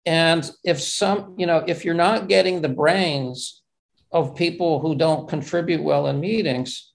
[0.06, 3.62] and if some, you know, if you're not getting the brains
[4.12, 6.92] of people who don't contribute well in meetings,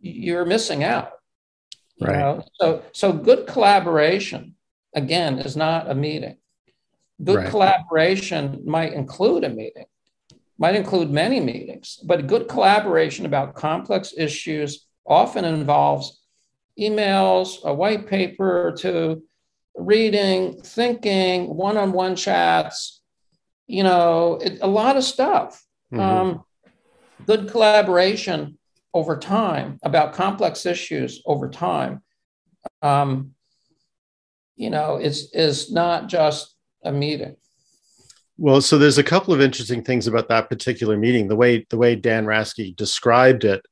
[0.00, 1.12] you're missing out.
[2.00, 2.18] Right.
[2.18, 2.44] know?
[2.60, 4.56] So, so good collaboration
[4.94, 6.36] again is not a meeting.
[7.22, 7.50] Good right.
[7.50, 9.86] collaboration might include a meeting,
[10.58, 16.20] might include many meetings, but good collaboration about complex issues often involves
[16.78, 19.22] emails, a white paper to
[19.74, 23.02] reading, thinking, one on one chats,
[23.66, 25.64] you know, it, a lot of stuff.
[25.92, 26.00] Mm-hmm.
[26.00, 26.44] Um,
[27.26, 28.58] good collaboration
[28.94, 32.02] over time about complex issues over time.
[32.82, 33.34] Um,
[34.56, 36.54] you know, is is not just
[36.84, 37.36] a meeting.
[38.38, 41.28] Well, so there's a couple of interesting things about that particular meeting.
[41.28, 43.64] The way the way Dan Rasky described it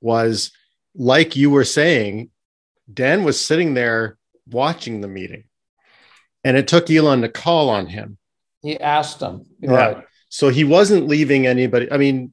[0.00, 0.50] was
[0.94, 2.30] like you were saying,
[2.92, 4.18] Dan was sitting there
[4.48, 5.44] watching the meeting,
[6.42, 8.18] and it took Elon to call on him.
[8.62, 10.04] He asked him, right?
[10.28, 11.90] So he wasn't leaving anybody.
[11.92, 12.32] I mean,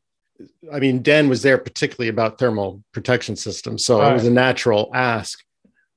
[0.74, 4.12] I mean, Dan was there particularly about thermal protection systems, so right.
[4.12, 5.40] it was a natural ask.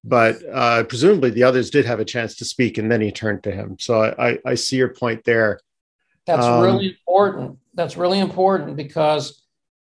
[0.05, 3.43] But uh, presumably, the others did have a chance to speak, and then he turned
[3.45, 3.77] to him.
[3.81, 5.61] So I, I, I see your point there.
[6.27, 7.59] That's um, really important.
[7.73, 9.43] That's really important because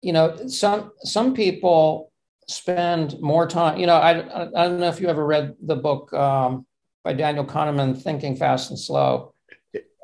[0.02, 2.09] you know some some people
[2.50, 3.78] spend more time.
[3.78, 6.66] You know, I, I don't know if you ever read the book um,
[7.04, 9.34] by Daniel Kahneman, Thinking Fast and Slow.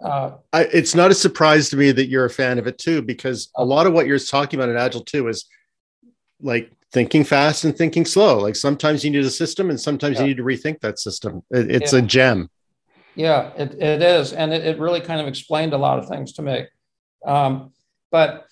[0.03, 3.01] Uh, I, it's not a surprise to me that you're a fan of it too,
[3.01, 5.45] because a lot of what you're talking about in Agile 2 is
[6.39, 8.37] like thinking fast and thinking slow.
[8.37, 10.21] Like sometimes you need a system and sometimes yeah.
[10.21, 11.41] you need to rethink that system.
[11.49, 11.99] It, it's yeah.
[11.99, 12.49] a gem.
[13.15, 14.33] Yeah, it, it is.
[14.33, 16.65] And it, it, really kind of explained a lot of things to me.
[17.25, 17.71] Um,
[18.11, 18.45] but,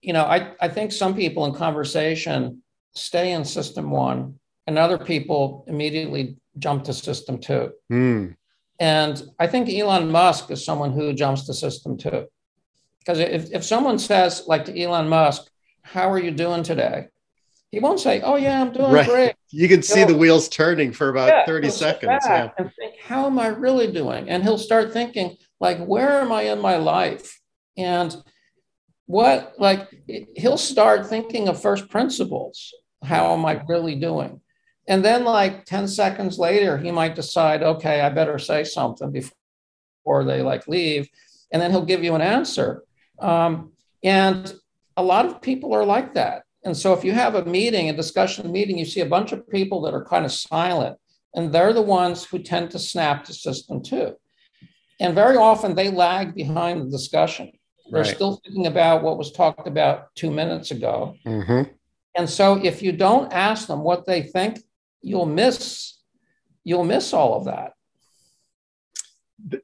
[0.00, 2.62] you know, I, I think some people in conversation
[2.96, 7.72] stay in system one and other people immediately jump to system two.
[7.90, 8.36] Mm.
[8.80, 12.26] And I think Elon Musk is someone who jumps to system two.
[12.98, 15.48] Because if, if someone says, like to Elon Musk,
[15.82, 17.08] how are you doing today?
[17.70, 19.06] He won't say, "Oh yeah, I'm doing right.
[19.06, 22.24] great." You can see the wheels turning for about yeah, 30 seconds.
[22.26, 22.50] Yeah.
[22.58, 26.42] And think, "How am I really doing?" And he'll start thinking, like, "Where am I
[26.42, 27.40] in my life?"
[27.76, 28.16] And
[29.06, 29.88] what like
[30.36, 32.72] he'll start thinking of first principles.
[33.02, 34.40] How am I really doing?
[34.88, 40.24] And then, like 10 seconds later, he might decide, okay, I better say something before
[40.24, 41.08] they like leave.
[41.52, 42.84] And then he'll give you an answer.
[43.18, 43.72] Um,
[44.02, 44.52] and
[44.96, 46.42] a lot of people are like that.
[46.64, 49.48] And so if you have a meeting, a discussion meeting, you see a bunch of
[49.48, 50.98] people that are kind of silent,
[51.34, 54.16] and they're the ones who tend to snap to system two.
[54.98, 57.52] And very often they lag behind the discussion.
[57.90, 58.14] They're right.
[58.14, 61.14] still thinking about what was talked about two minutes ago.
[61.24, 61.70] Mm-hmm.
[62.16, 64.60] And so if you don't ask them what they think,
[65.02, 65.94] you'll miss
[66.64, 67.72] you'll miss all of that.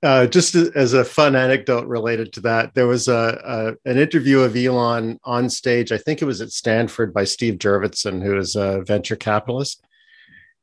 [0.03, 4.41] Uh, just as a fun anecdote related to that, there was a, a, an interview
[4.41, 5.91] of Elon on stage.
[5.91, 9.83] I think it was at Stanford by Steve Jurvetson, who is a venture capitalist.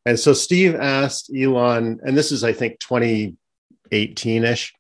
[0.06, 4.74] And so Steve asked Elon, and this is I think 2018 ish.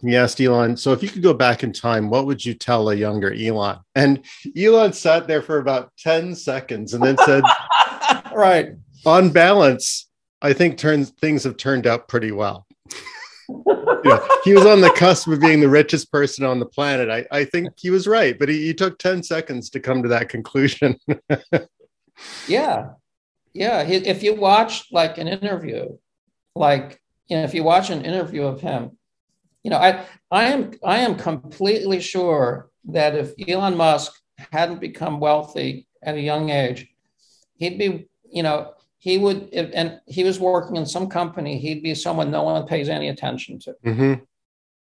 [0.00, 2.88] He asked Elon, so if you could go back in time, what would you tell
[2.90, 3.78] a younger Elon?
[3.94, 4.24] And
[4.56, 7.42] Elon sat there for about 10 seconds and then said,
[8.32, 8.74] Right
[9.04, 10.08] on balance,
[10.42, 12.66] I think turns things have turned out pretty well.
[13.48, 13.64] you
[14.04, 17.10] know, he was on the cusp of being the richest person on the planet.
[17.10, 20.08] I, I think he was right, but he, he took 10 seconds to come to
[20.10, 20.98] that conclusion.
[22.46, 22.90] yeah.
[23.54, 23.82] Yeah.
[23.82, 25.96] If you watch like an interview,
[26.54, 28.97] like, you know, if you watch an interview of him,
[29.62, 34.12] you know, I, I am, I am completely sure that if Elon Musk
[34.52, 36.88] hadn't become wealthy at a young age,
[37.56, 41.94] he'd be, you know, he would, and he was working in some company, he'd be
[41.94, 43.76] someone no one pays any attention to.
[43.84, 44.14] Mm-hmm.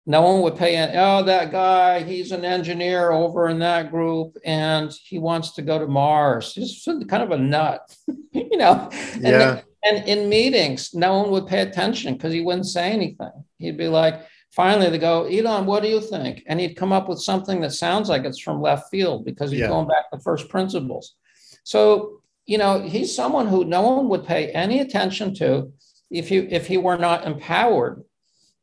[0.08, 4.36] No one would pay, any, oh, that guy, he's an engineer over in that group
[4.44, 6.54] and he wants to go to Mars.
[6.54, 7.96] He's kind of a nut,
[8.32, 8.90] you know?
[9.14, 9.62] And, yeah.
[9.84, 13.32] and in meetings, no one would pay attention because he wouldn't say anything.
[13.60, 16.44] He'd be like, finally they go, Elon, what do you think?
[16.48, 19.62] And he'd come up with something that sounds like it's from left field because he's
[19.62, 19.68] yeah.
[19.68, 21.16] going back to first principles.
[21.64, 25.72] So you know, he's someone who no one would pay any attention to
[26.10, 28.04] if he if he were not empowered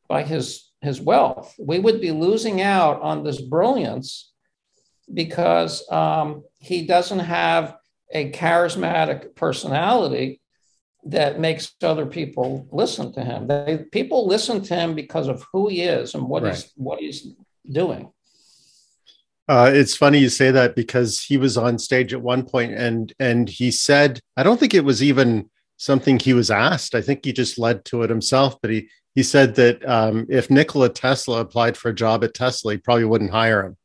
[0.07, 1.55] by his his wealth.
[1.57, 4.31] We would be losing out on this brilliance
[5.11, 7.77] because um, he doesn't have
[8.11, 10.38] a charismatic personality
[11.05, 13.47] that makes other people listen to him.
[13.47, 16.53] They, people listen to him because of who he is and what right.
[16.53, 17.27] he's what he's
[17.69, 18.11] doing.
[19.47, 23.13] Uh, it's funny you say that because he was on stage at one point and
[23.19, 26.93] and he said, I don't think it was even something he was asked.
[26.93, 28.57] I think he just led to it himself.
[28.61, 32.73] But he he said that um, if Nikola Tesla applied for a job at Tesla,
[32.73, 33.77] he probably wouldn't hire him.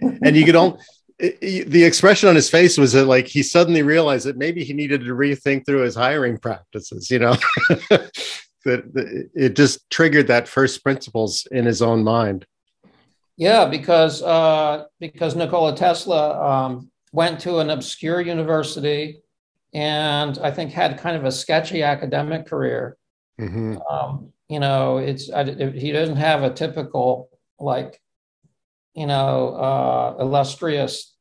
[0.22, 0.78] and you could only
[1.18, 5.00] the expression on his face was that like he suddenly realized that maybe he needed
[5.00, 7.10] to rethink through his hiring practices.
[7.10, 7.36] You know.
[8.64, 12.44] that, that it just triggered that first principles in his own mind.
[13.36, 19.22] Yeah, because uh, because Nikola Tesla um, went to an obscure university
[19.74, 22.96] and I think had kind of a sketchy academic career.
[23.40, 23.78] Mm-hmm.
[23.90, 27.28] Um, you know, it's I, it, he doesn't have a typical
[27.60, 28.00] like,
[28.98, 31.14] you know, uh, illustrious,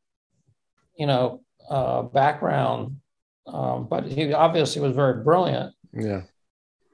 [0.98, 2.98] you know, uh, background,
[3.46, 5.76] um, but he obviously was very brilliant.
[5.94, 6.24] Yeah.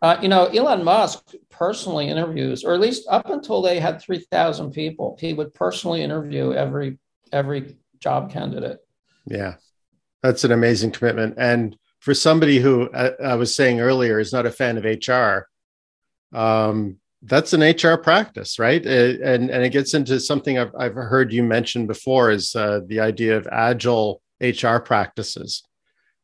[0.01, 4.19] Uh, you know, Elon Musk personally interviews, or at least up until they had three
[4.29, 6.99] thousand people, he would personally interview every
[7.31, 8.79] every job candidate.
[9.25, 9.55] Yeah,
[10.21, 11.35] that's an amazing commitment.
[11.37, 15.47] And for somebody who I, I was saying earlier is not a fan of HR,
[16.37, 18.85] um, that's an HR practice, right?
[18.85, 22.81] Uh, and and it gets into something I've I've heard you mention before is uh,
[22.85, 25.63] the idea of agile HR practices,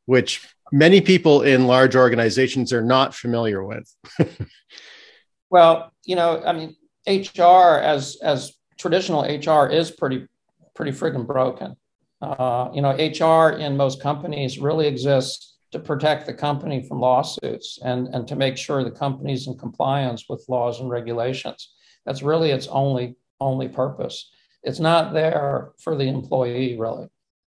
[0.06, 3.94] which many people in large organizations are not familiar with.
[5.50, 6.76] well, you know, I mean,
[7.08, 10.28] HR as as traditional HR is pretty
[10.76, 11.76] pretty friggin' broken.
[12.22, 17.80] Uh, you know, HR in most companies really exists to protect the company from lawsuits
[17.84, 21.74] and, and to make sure the company's in compliance with laws and regulations.
[22.06, 24.32] That's really its only only purpose.
[24.64, 27.08] It's not there for the employee, really.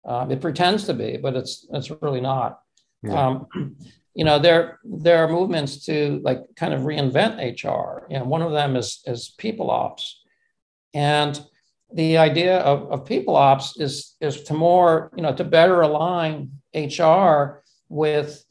[0.06, 2.60] Um, it pretends to be, but it's it's really not.
[3.02, 3.26] Yeah.
[3.26, 3.76] Um,
[4.14, 8.06] you know, there there are movements to like kind of reinvent HR.
[8.10, 10.22] and one of them is is people ops,
[10.92, 11.44] and
[11.92, 16.50] the idea of, of people ops is is to more you know to better align
[16.74, 17.63] HR
[17.95, 18.45] with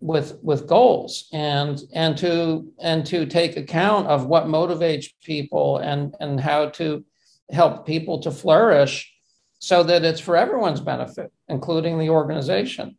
[0.00, 6.14] with with goals and and to and to take account of what motivates people and
[6.20, 7.04] and how to
[7.50, 9.12] help people to flourish
[9.58, 12.96] so that it's for everyone's benefit including the organization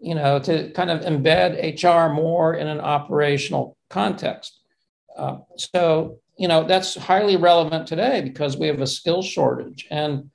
[0.00, 1.50] you know to kind of embed
[1.82, 4.60] hr more in an operational context.
[5.16, 9.86] Uh, so you know that's highly relevant today because we have a skill shortage.
[9.90, 10.30] And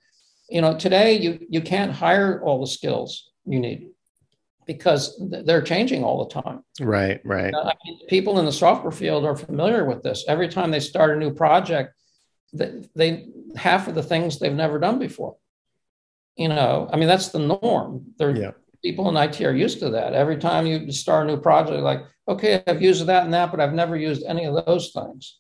[0.50, 3.90] you know today you you can't hire all the skills you need
[4.66, 6.64] because they're changing all the time.
[6.80, 7.54] Right right.
[7.54, 10.26] I mean, people in the software field are familiar with this.
[10.28, 11.94] Every time they start a new project
[12.56, 15.36] they, they half of the things they've never done before.
[16.36, 18.06] You know i mean that's the norm.
[18.18, 18.52] They're yeah.
[18.84, 20.14] people in it are used to that.
[20.14, 23.60] Every time you start a new project like okay i've used that and that but
[23.60, 25.40] i've never used any of those things.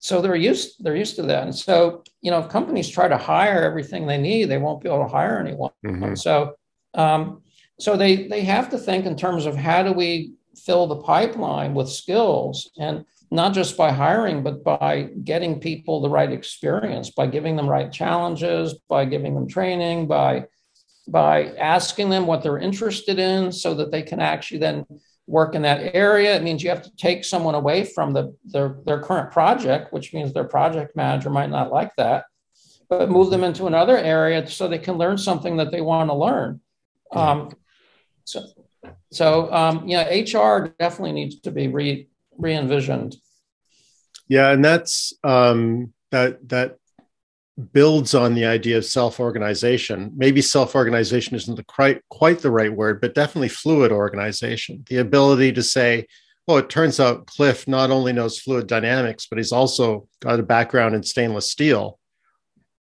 [0.00, 1.44] So they're used they're used to that.
[1.44, 4.46] And so you know if companies try to hire everything they need.
[4.46, 5.72] They won't be able to hire anyone.
[5.86, 6.14] Mm-hmm.
[6.14, 6.54] so
[6.94, 7.42] um,
[7.78, 11.74] so they they have to think in terms of how do we fill the pipeline
[11.74, 17.26] with skills and not just by hiring but by getting people the right experience by
[17.26, 20.44] giving them right challenges by giving them training by
[21.08, 24.86] by asking them what they're interested in so that they can actually then
[25.26, 26.36] work in that area.
[26.36, 30.12] It means you have to take someone away from the, their, their current project, which
[30.12, 32.24] means their project manager might not like that,
[32.88, 36.14] but move them into another area so they can learn something that they want to
[36.14, 36.60] learn.
[37.12, 37.50] Um,
[38.24, 38.44] so,
[39.12, 43.16] so um, yeah, HR definitely needs to be re re envisioned.
[44.28, 46.78] Yeah, and that's um, that that
[47.72, 50.12] builds on the idea of self-organization.
[50.16, 54.84] Maybe self-organization isn't the quite quite the right word but definitely fluid organization.
[54.88, 56.06] The ability to say
[56.48, 60.42] well it turns out cliff not only knows fluid dynamics but he's also got a
[60.42, 62.00] background in stainless steel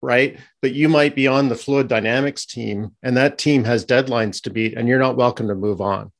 [0.03, 4.43] right but you might be on the fluid dynamics team and that team has deadlines
[4.43, 6.13] to beat and you're not welcome to move on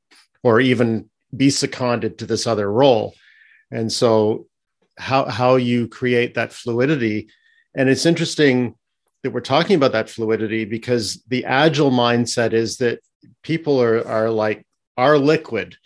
[0.43, 3.15] or even be seconded to this other role
[3.71, 4.47] and so
[4.99, 7.29] how how you create that fluidity
[7.75, 8.75] and it's interesting
[9.23, 13.01] that we're talking about that fluidity because the agile mindset is that
[13.43, 14.65] people are, are like,
[14.97, 15.77] are liquid,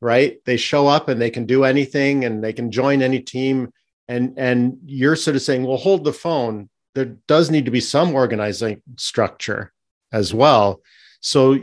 [0.00, 0.38] right?
[0.44, 3.72] They show up and they can do anything and they can join any team.
[4.08, 6.68] And, and you're sort of saying, well, hold the phone.
[6.98, 9.72] There does need to be some organizing structure
[10.10, 10.82] as well.
[11.20, 11.58] So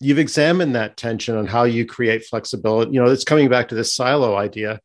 [0.00, 2.90] you've examined that tension on how you create flexibility.
[2.90, 4.80] You know, it's coming back to this silo idea.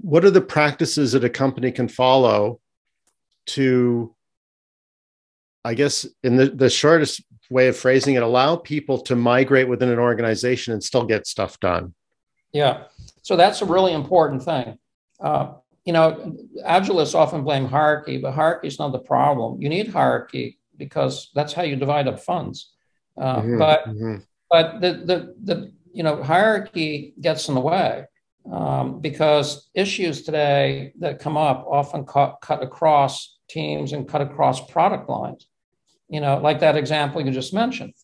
[0.00, 2.60] What are the practices that a company can follow
[3.46, 4.14] to
[5.64, 9.90] i guess in the, the shortest way of phrasing it allow people to migrate within
[9.90, 11.94] an organization and still get stuff done
[12.52, 12.84] yeah
[13.22, 14.78] so that's a really important thing
[15.20, 15.52] uh,
[15.84, 16.36] you know
[16.66, 21.52] agilists often blame hierarchy but hierarchy is not the problem you need hierarchy because that's
[21.52, 22.72] how you divide up funds
[23.18, 24.16] uh, mm-hmm, but mm-hmm.
[24.50, 28.04] but the, the the you know hierarchy gets in the way
[28.50, 34.60] um, because issues today that come up often cut, cut across teams and cut across
[34.70, 35.46] product lines.
[36.08, 37.94] You know, like that example you just mentioned,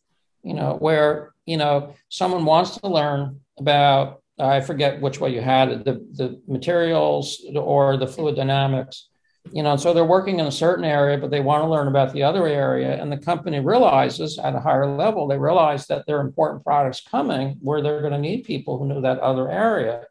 [0.42, 5.40] you know, where, you know, someone wants to learn about, I forget which way you
[5.40, 9.08] had it, the, the materials or the fluid dynamics.
[9.52, 12.12] you know, so they're working in a certain area, but they want to learn about
[12.12, 13.00] the other area.
[13.00, 17.00] And the company realizes at a higher level, they realize that there are important products
[17.00, 20.04] coming where they're going to need people who know that other area.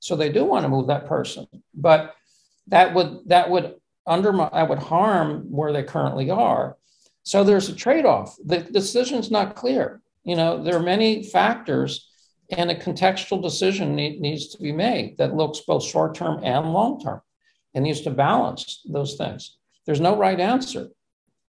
[0.00, 2.14] So they do want to move that person, but
[2.68, 3.74] that would that would
[4.06, 6.76] undermine that would harm where they currently are.
[7.22, 8.36] So there's a trade-off.
[8.44, 10.00] The decision's not clear.
[10.22, 12.08] You know, there are many factors,
[12.50, 17.20] and a contextual decision need, needs to be made that looks both short-term and long-term
[17.74, 19.58] and needs to balance those things.
[19.84, 20.88] There's no right answer.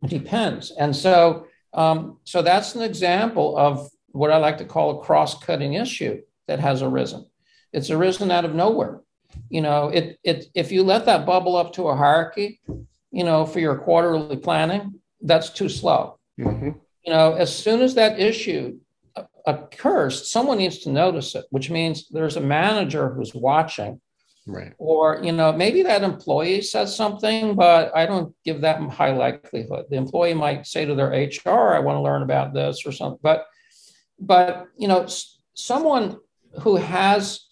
[0.03, 0.71] It depends.
[0.73, 5.75] And so, um, so that's an example of what I like to call a cross-cutting
[5.75, 7.27] issue that has arisen.
[7.73, 9.01] It's arisen out of nowhere.
[9.49, 12.61] You know, it, it if you let that bubble up to a hierarchy,
[13.13, 16.19] you know, for your quarterly planning, that's too slow.
[16.39, 16.71] Mm-hmm.
[17.05, 18.79] You know, as soon as that issue
[19.47, 24.01] occurs, someone needs to notice it, which means there's a manager who's watching
[24.47, 24.73] Right.
[24.79, 29.87] Or, you know, maybe that employee says something, but I don't give that high likelihood.
[29.91, 33.21] The employee might say to their HR, I want to learn about this or something.
[33.23, 33.47] But,
[34.19, 35.07] but, you know,
[35.55, 36.19] someone
[36.63, 37.47] who has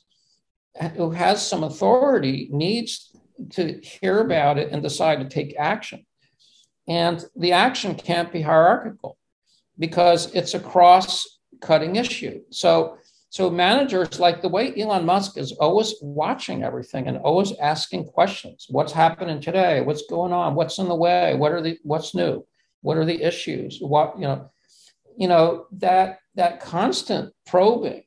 [0.95, 3.11] who has some authority needs
[3.51, 6.07] to hear about it and decide to take action.
[6.87, 9.19] And the action can't be hierarchical
[9.77, 12.41] because it's a cross cutting issue.
[12.51, 12.99] So
[13.31, 18.67] so managers like the way Elon Musk is always watching everything and always asking questions.
[18.71, 19.83] What's happening today?
[19.83, 20.55] What's going on?
[20.55, 21.35] What's in the way?
[21.35, 22.47] What are the what's new?
[22.81, 23.81] What are the issues?
[23.81, 24.51] What, you know,
[25.17, 28.05] you know, that that constant probing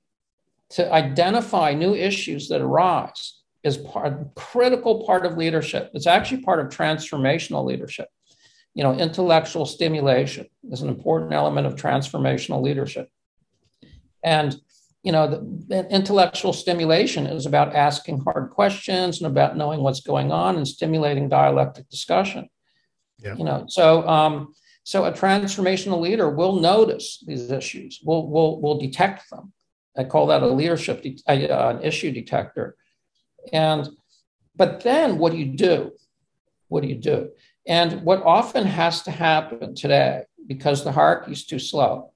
[0.70, 5.92] to identify new issues that arise is part critical part of leadership.
[5.94, 8.08] It's actually part of transformational leadership.
[8.74, 13.10] You know, intellectual stimulation is an important element of transformational leadership.
[14.24, 14.60] And
[15.04, 15.28] you know,
[15.68, 20.68] the, intellectual stimulation is about asking hard questions and about knowing what's going on and
[20.68, 22.48] stimulating dialectic discussion.
[23.18, 23.36] Yeah.
[23.36, 24.54] You know, so um,
[24.84, 28.00] so a transformational leader will notice these issues.
[28.04, 29.54] Will will will detect them.
[29.98, 32.76] I call that a leadership de- uh, an issue detector.
[33.52, 33.90] And
[34.56, 35.92] but then what do you do?
[36.68, 37.32] What do you do?
[37.68, 42.11] And what often has to happen today, because the hierarchy is too slow,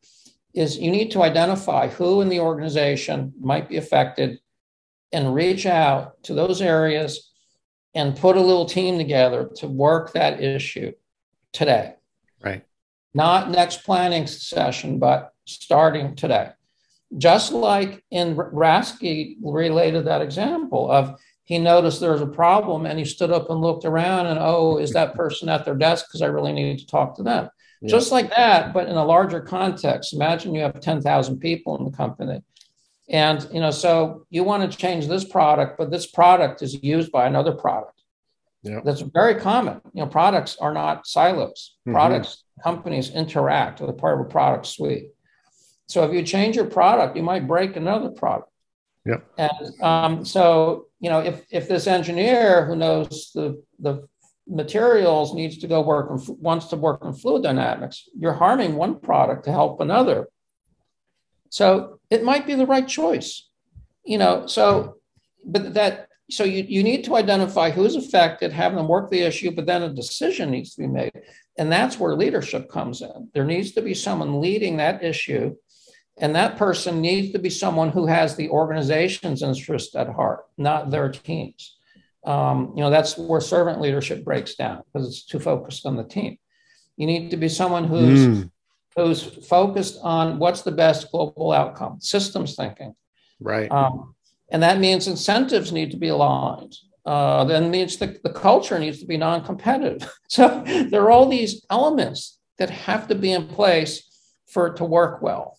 [0.56, 4.40] is you need to identify who in the organization might be affected
[5.12, 7.32] and reach out to those areas
[7.94, 10.92] and put a little team together to work that issue
[11.54, 11.96] today.
[12.44, 12.64] Right.
[13.14, 16.52] Not next planning session, but starting today.
[17.18, 22.98] Just like in Rasky related that example of he noticed there was a problem and
[22.98, 26.08] he stood up and looked around and oh, is that person at their desk?
[26.08, 27.50] Because I really need to talk to them.
[27.82, 27.90] Yeah.
[27.90, 30.14] Just like that, but in a larger context.
[30.14, 32.42] Imagine you have 10,000 people in the company.
[33.10, 37.12] And you know, so you want to change this product, but this product is used
[37.12, 38.02] by another product.
[38.64, 38.80] Yeah.
[38.84, 39.80] That's very common.
[39.94, 41.76] You know, products are not silos.
[41.82, 41.94] Mm-hmm.
[41.94, 45.10] Products, companies interact with a part of a product suite.
[45.88, 48.50] So if you change your product, you might break another product.
[49.06, 49.18] Yeah.
[49.38, 54.08] And um, so, you know, if if this engineer who knows the the
[54.48, 59.00] materials needs to go work and wants to work in fluid dynamics, you're harming one
[59.00, 60.28] product to help another.
[61.50, 63.48] So it might be the right choice,
[64.04, 64.48] you know.
[64.48, 64.98] So,
[65.44, 69.52] but that so you, you need to identify who's affected, have them work the issue,
[69.52, 71.12] but then a decision needs to be made.
[71.58, 73.30] And that's where leadership comes in.
[73.34, 75.56] There needs to be someone leading that issue.
[76.18, 80.90] And that person needs to be someone who has the organization's interest at heart, not
[80.90, 81.76] their teams
[82.26, 86.04] um, you know, that's where servant leadership breaks down because it's too focused on the
[86.04, 86.38] team.
[86.98, 88.52] You need to be someone who's mm.
[88.96, 92.96] who's focused on what's the best global outcome, systems thinking.
[93.40, 93.70] Right.
[93.70, 94.16] Um,
[94.50, 96.76] and that means incentives need to be aligned.
[97.06, 100.12] Uh, then means the, the culture needs to be non-competitive.
[100.28, 104.04] So there are all these elements that have to be in place
[104.48, 105.58] for it to work well.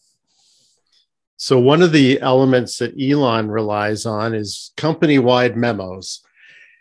[1.36, 6.25] So one of the elements that Elon relies on is company-wide memos.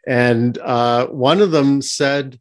[0.07, 2.39] And uh, one of them said,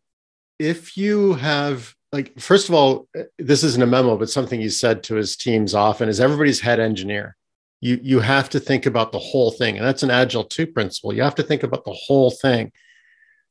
[0.58, 3.08] if you have, like, first of all,
[3.38, 6.80] this isn't a memo, but something he said to his teams often is everybody's head
[6.80, 7.36] engineer.
[7.80, 9.76] You, you have to think about the whole thing.
[9.76, 11.12] And that's an Agile 2 principle.
[11.12, 12.72] You have to think about the whole thing.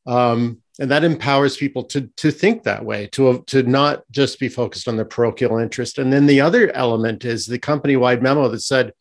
[0.06, 4.50] Um, and that empowers people to, to think that way, to, to not just be
[4.50, 6.00] focused on their parochial interest.
[6.00, 8.94] And then the other element is the company wide memo that said,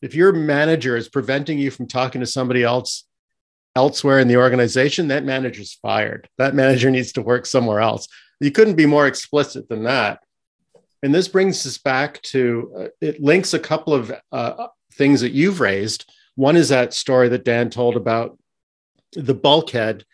[0.00, 3.04] if your manager is preventing you from talking to somebody else
[3.74, 6.28] elsewhere in the organization, that manager's fired.
[6.38, 8.08] That manager needs to work somewhere else.
[8.40, 10.20] You couldn't be more explicit than that.
[11.02, 15.32] And this brings us back to uh, it links a couple of uh, things that
[15.32, 16.10] you've raised.
[16.36, 18.38] One is that story that Dan told about
[19.12, 20.04] the bulkhead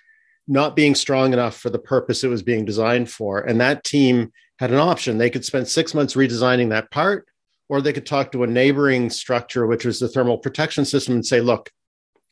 [0.47, 3.41] not being strong enough for the purpose it was being designed for.
[3.41, 5.19] And that team had an option.
[5.19, 7.29] They could spend six months redesigning that part,
[7.69, 11.27] or they could talk to a neighboring structure, which was the thermal protection system, and
[11.27, 11.71] say, look,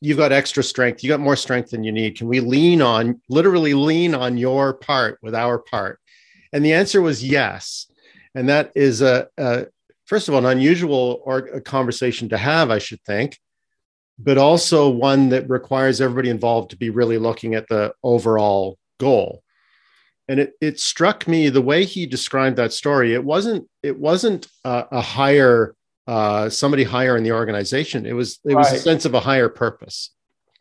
[0.01, 1.02] you've got extra strength.
[1.02, 2.16] You got more strength than you need.
[2.16, 6.01] Can we lean on, literally lean on your part with our part?
[6.52, 7.90] And the answer was yes.
[8.35, 9.66] And that is a, a
[10.05, 13.39] first of all, an unusual or a conversation to have, I should think,
[14.18, 19.43] but also one that requires everybody involved to be really looking at the overall goal.
[20.28, 23.14] And it, it struck me the way he described that story.
[23.14, 25.74] It wasn't it wasn't a, a higher
[26.06, 28.06] uh, somebody higher in the organization.
[28.06, 28.76] It was it was right.
[28.76, 30.10] a sense of a higher purpose.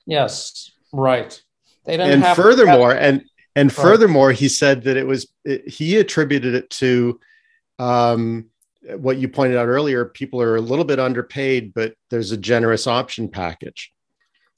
[0.05, 1.39] Yes, right.
[1.85, 2.23] They didn't.
[2.23, 3.23] And furthermore, and
[3.55, 3.83] and right.
[3.83, 7.19] furthermore, he said that it was it, he attributed it to
[7.79, 8.45] um,
[8.97, 10.05] what you pointed out earlier.
[10.05, 13.91] People are a little bit underpaid, but there's a generous option package,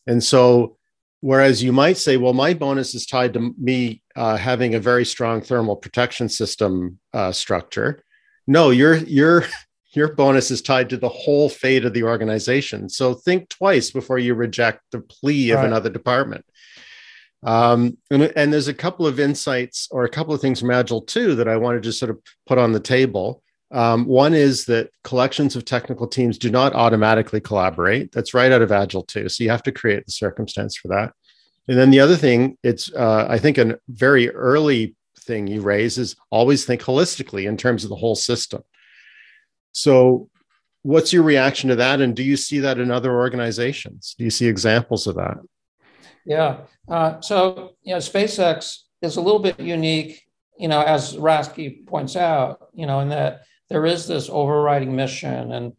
[0.06, 0.78] and so
[1.20, 5.04] whereas you might say, well, my bonus is tied to me uh, having a very
[5.04, 8.04] strong thermal protection system uh, structure.
[8.48, 9.44] No, you're you're
[9.92, 12.90] your bonus is tied to the whole fate of the organization.
[12.90, 15.66] So think twice before you reject the plea of right.
[15.66, 16.46] another department.
[17.44, 21.04] Um, and, and, there's a couple of insights or a couple of things from Agile
[21.04, 23.44] 2 that I wanted to sort of put on the table.
[23.72, 28.12] Um, one is that collections of technical teams do not automatically collaborate.
[28.12, 29.30] That's right out of Agile 2.
[29.30, 31.14] So you have to create the circumstance for that.
[31.68, 35.98] And then the other thing, it's uh, I think a very early thing you raise
[35.98, 38.64] is always think holistically in terms of the whole system.
[39.78, 40.30] So,
[40.84, 42.02] what's your reaction to that?
[42.02, 44.16] And do you see that in other organizations?
[44.18, 45.38] Do you see examples of that?
[46.26, 46.60] Yeah.
[46.88, 50.24] Uh, so, you know, SpaceX is a little bit unique,
[50.58, 55.52] you know, as Rasky points out, you know, in that there is this overriding mission.
[55.52, 55.74] And,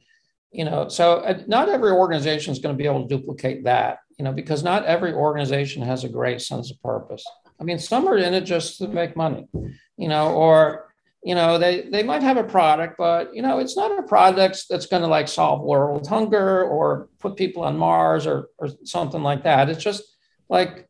[0.52, 3.98] you know, so uh, not every organization is going to be able to duplicate that,
[4.18, 7.24] you know, because not every organization has a great sense of purpose.
[7.60, 9.48] I mean, some are in it just to make money,
[9.96, 10.87] you know, or
[11.22, 14.64] you know they they might have a product but you know it's not a product
[14.70, 19.22] that's going to like solve world hunger or put people on mars or or something
[19.22, 19.68] like that.
[19.68, 20.02] It's just
[20.48, 20.88] like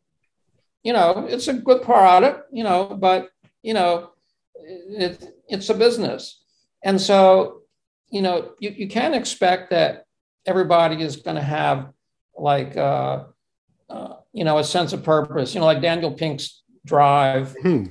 [0.82, 3.30] you know it's a good product you know but
[3.62, 4.10] you know
[4.54, 6.42] it, it's a business.
[6.84, 7.62] And so
[8.10, 10.04] you know you, you can't expect that
[10.46, 11.90] everybody is going to have
[12.36, 13.24] like uh,
[13.88, 15.54] uh, you know a sense of purpose.
[15.54, 17.56] You know like daniel pink's drive.
[17.62, 17.86] Hmm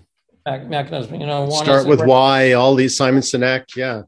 [0.48, 1.20] mechanism.
[1.20, 4.04] You know, start with why all these Simon Sinek, yeah,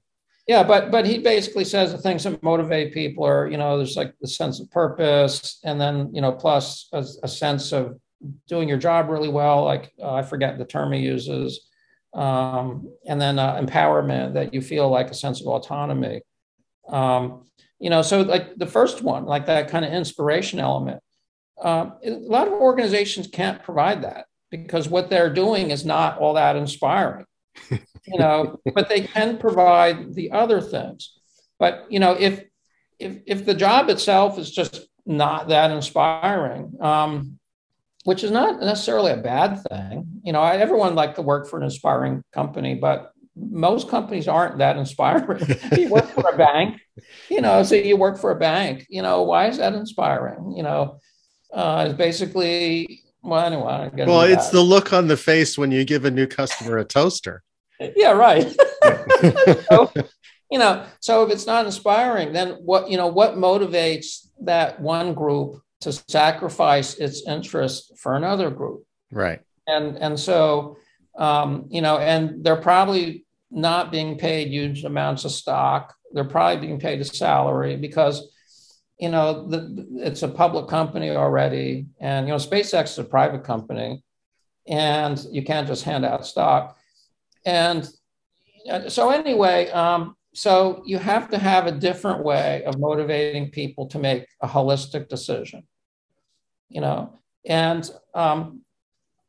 [0.47, 0.63] yeah.
[0.63, 4.13] But but he basically says the things that motivate people are you know there's like
[4.21, 7.99] the sense of purpose, and then you know plus a, a sense of
[8.47, 9.63] doing your job really well.
[9.65, 11.67] Like uh, I forget the term he uses,
[12.13, 16.21] um, and then uh, empowerment that you feel like a sense of autonomy.
[16.87, 17.45] Um,
[17.79, 21.01] you know, so like the first one, like that kind of inspiration element.
[21.61, 26.33] Uh, a lot of organizations can't provide that because what they're doing is not all
[26.33, 27.25] that inspiring
[27.69, 31.13] you know but they can provide the other things.
[31.57, 32.43] But you know if
[32.99, 37.39] if if the job itself is just not that inspiring um,
[38.03, 41.57] which is not necessarily a bad thing you know I, everyone like to work for
[41.57, 45.39] an inspiring company but most companies aren't that inspiring.
[45.77, 46.81] You work for a bank
[47.29, 50.53] you know so you work for a bank you know why is that inspiring?
[50.55, 50.99] You know
[51.51, 54.53] uh, it's basically well, anyway, well, it's that.
[54.53, 57.43] the look on the face when you give a new customer a toaster.
[57.95, 58.49] yeah, right.
[59.69, 59.91] so,
[60.51, 65.13] you know, so if it's not inspiring, then what you know, what motivates that one
[65.13, 68.83] group to sacrifice its interest for another group?
[69.11, 69.41] Right.
[69.67, 70.77] And and so,
[71.17, 75.93] um, you know, and they're probably not being paid huge amounts of stock.
[76.13, 78.31] They're probably being paid a salary because
[78.99, 83.45] you know, the, it's a public company already, and you know, SpaceX is a private
[83.45, 84.03] company,
[84.67, 86.77] and you can't just hand out stock.
[87.45, 87.89] And
[88.89, 93.99] so, anyway, um, so you have to have a different way of motivating people to
[93.99, 95.63] make a holistic decision.
[96.67, 98.61] You know, and um,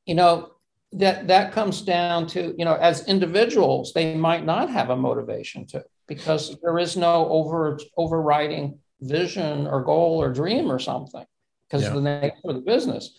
[0.05, 0.51] you know
[0.93, 5.65] that that comes down to you know, as individuals, they might not have a motivation
[5.69, 11.25] to because there is no over overriding vision or goal or dream or something
[11.67, 11.89] because yeah.
[11.89, 13.15] of the nature of the business.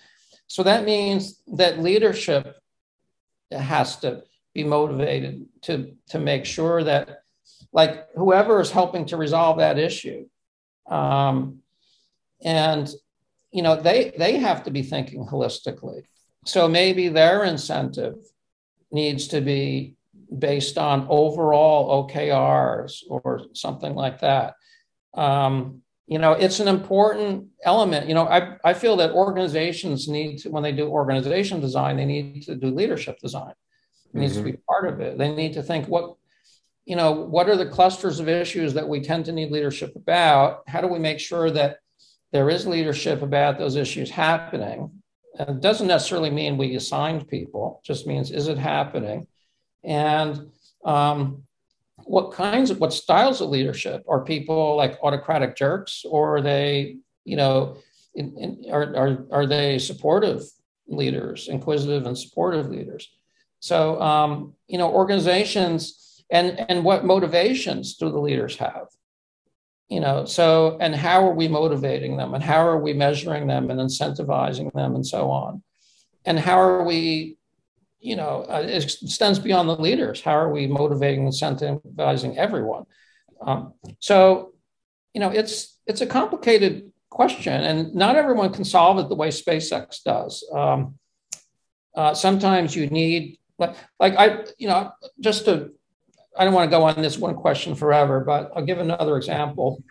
[0.48, 2.58] So that means that leadership
[3.52, 7.24] has to be motivated to, to make sure that,
[7.72, 10.26] like, whoever is helping to resolve that issue,
[10.90, 11.60] um,
[12.44, 12.94] and
[13.52, 16.04] you know, they they have to be thinking holistically.
[16.46, 18.16] So maybe their incentive
[18.92, 19.96] needs to be
[20.38, 24.56] based on overall OKRs or something like that.
[25.14, 28.08] Um, you know, it's an important element.
[28.08, 32.06] You know, I, I feel that organizations need to, when they do organization design, they
[32.06, 33.54] need to do leadership design.
[34.14, 34.42] It needs mm-hmm.
[34.42, 34.66] to be mm-hmm.
[34.68, 35.18] part of it.
[35.18, 36.16] They need to think what,
[36.86, 40.64] you know, what are the clusters of issues that we tend to need leadership about?
[40.68, 41.78] How do we make sure that
[42.34, 45.02] there is leadership about those issues happening?
[45.40, 49.28] And it doesn't necessarily mean we assigned people, just means is it happening?
[49.84, 50.52] And
[50.84, 51.44] um,
[52.12, 54.04] what kinds of what styles of leadership?
[54.06, 57.78] Are people like autocratic jerks or are they you know
[58.14, 60.42] in, in, are, are, are they supportive
[60.88, 63.10] leaders inquisitive and supportive leaders?
[63.60, 68.88] So um, you know organizations and and what motivations do the leaders have?
[69.88, 73.72] You know so and how are we motivating them and how are we measuring them
[73.72, 75.64] and incentivizing them and so on?
[76.26, 77.38] And how are we
[78.02, 80.22] you know, uh, it extends beyond the leaders.
[80.22, 82.86] How are we motivating and incentivizing everyone?
[83.40, 84.54] Um, so,
[85.14, 89.30] you know, it's it's a complicated question, and not everyone can solve it the way
[89.30, 90.44] SpaceX does.
[90.52, 90.96] Um,
[91.96, 95.72] uh, sometimes you need, like, like I, you know, just to,
[96.38, 99.84] I don't want to go on this one question forever, but I'll give another example.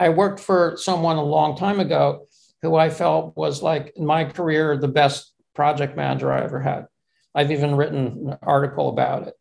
[0.00, 2.26] I worked for someone a long time ago
[2.60, 6.86] who I felt was like in my career the best project manager I ever had
[7.34, 9.34] I've even written an article about it.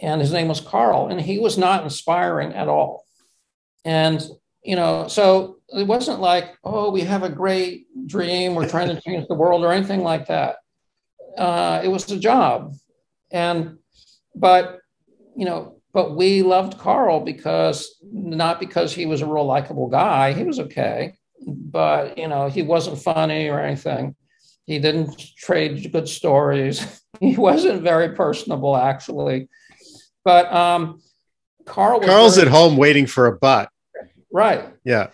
[0.00, 3.04] And his name was Carl, and he was not inspiring at all.
[3.84, 4.22] And,
[4.62, 9.00] you know, so it wasn't like, oh, we have a great dream, we're trying to
[9.00, 10.56] change the world or anything like that.
[11.38, 12.74] Uh, it was a job.
[13.30, 13.78] And,
[14.34, 14.80] but,
[15.36, 20.32] you know, but we loved Carl because not because he was a real likable guy,
[20.32, 21.14] he was okay,
[21.46, 24.16] but, you know, he wasn't funny or anything.
[24.66, 27.02] He didn't trade good stories.
[27.20, 29.48] he wasn't very personable, actually.
[30.24, 31.00] But um,
[31.66, 33.68] Carl Carl's very, at home waiting for a butt.
[34.32, 34.64] Right.
[34.84, 35.08] Yeah.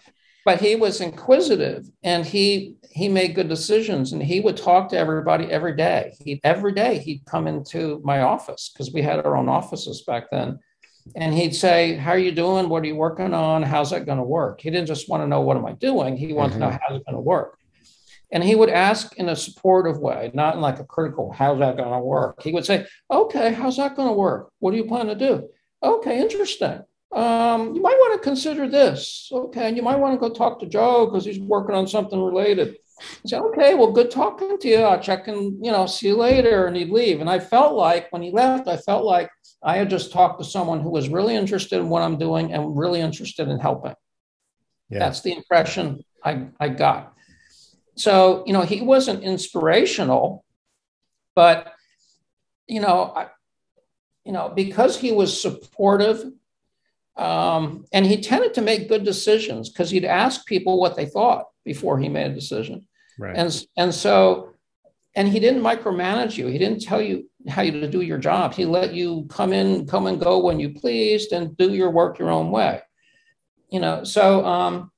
[0.45, 4.99] But he was inquisitive and he he made good decisions and he would talk to
[4.99, 6.15] everybody every day.
[6.25, 10.31] He every day he'd come into my office because we had our own offices back
[10.31, 10.59] then.
[11.17, 12.69] And he'd say, How are you doing?
[12.69, 13.63] What are you working on?
[13.63, 14.61] How's that going to work?
[14.61, 16.17] He didn't just want to know what am I doing?
[16.17, 16.61] He wanted mm-hmm.
[16.63, 17.59] to know how's it going to work.
[18.33, 21.77] And he would ask in a supportive way, not in like a critical, how's that
[21.77, 22.43] going to work?
[22.43, 24.51] He would say, okay, how's that going to work?
[24.61, 25.49] What do you plan to do?
[25.83, 26.81] Okay, interesting.
[27.13, 29.29] Um, you might want to consider this.
[29.33, 32.23] Okay, and you might want to go talk to Joe because he's working on something
[32.23, 32.77] related.
[33.01, 34.77] I said, okay, well, good talking to you.
[34.77, 36.67] I'll check and, you know, see you later.
[36.67, 37.21] And he'd leave.
[37.21, 39.31] And I felt like when he left, I felt like
[39.63, 42.77] I had just talked to someone who was really interested in what I'm doing and
[42.77, 43.95] really interested in helping.
[44.89, 45.01] Yeah.
[45.01, 47.15] That's the impression I, I got.
[48.01, 50.45] So, you know, he wasn't inspirational,
[51.35, 51.75] but,
[52.67, 53.27] you know, I,
[54.25, 56.25] you know, because he was supportive
[57.17, 61.47] um, and he tended to make good decisions because he'd ask people what they thought
[61.63, 62.87] before he made a decision.
[63.19, 63.37] Right.
[63.37, 64.55] And, and so,
[65.15, 66.47] and he didn't micromanage you.
[66.47, 68.55] He didn't tell you how you to do your job.
[68.55, 72.19] He let you come in, come and go when you pleased and do your work
[72.19, 72.81] your own way.
[73.69, 74.91] You know, so, um,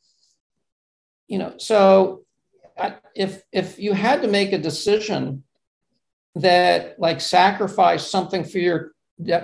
[1.27, 2.22] you know, so
[3.15, 5.45] if if you had to make a decision
[6.35, 8.93] that like sacrifice something for your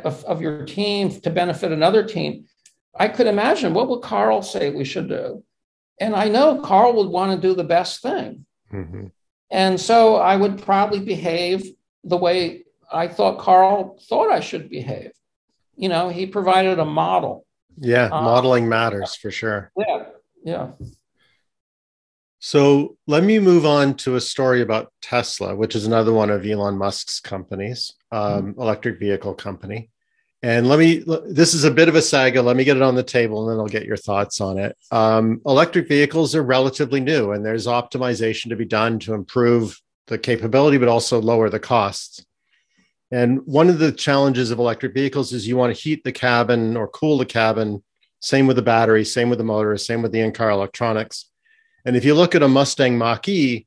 [0.04, 2.46] of, of your team to benefit another team,
[2.94, 5.42] I could imagine what would Carl say we should do,
[6.00, 9.06] and I know Carl would want to do the best thing, mm-hmm.
[9.50, 11.64] and so I would probably behave
[12.04, 15.12] the way I thought Carl thought I should behave.
[15.76, 17.46] You know, he provided a model.
[17.76, 19.70] Yeah, um, modeling matters for sure.
[19.76, 20.04] Yeah,
[20.44, 20.70] yeah.
[22.40, 26.46] So let me move on to a story about Tesla, which is another one of
[26.46, 28.60] Elon Musk's companies, um, mm-hmm.
[28.60, 29.90] electric vehicle company.
[30.40, 32.40] And let me, this is a bit of a saga.
[32.40, 34.76] Let me get it on the table and then I'll get your thoughts on it.
[34.92, 40.16] Um, electric vehicles are relatively new and there's optimization to be done to improve the
[40.16, 42.24] capability, but also lower the costs.
[43.10, 46.76] And one of the challenges of electric vehicles is you want to heat the cabin
[46.76, 47.82] or cool the cabin.
[48.20, 51.27] Same with the battery, same with the motor, same with the in car electronics.
[51.88, 53.66] And if you look at a Mustang Mach E,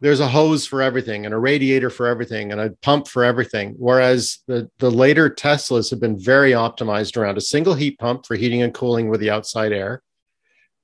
[0.00, 3.74] there's a hose for everything and a radiator for everything and a pump for everything.
[3.76, 8.34] Whereas the, the later Teslas have been very optimized around a single heat pump for
[8.34, 10.02] heating and cooling with the outside air,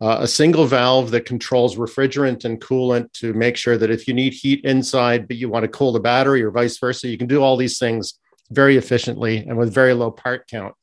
[0.03, 4.13] uh, a single valve that controls refrigerant and coolant to make sure that if you
[4.13, 7.27] need heat inside, but you want to cool the battery or vice versa, you can
[7.27, 8.19] do all these things
[8.51, 10.75] very efficiently and with very low part count.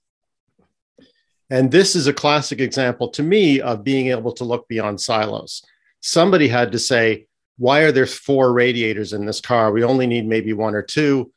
[1.51, 5.61] And this is a classic example to me of being able to look beyond silos
[6.03, 7.25] somebody had to say,
[7.57, 9.71] why are there four radiators in this car?
[9.71, 11.31] We only need maybe one or two.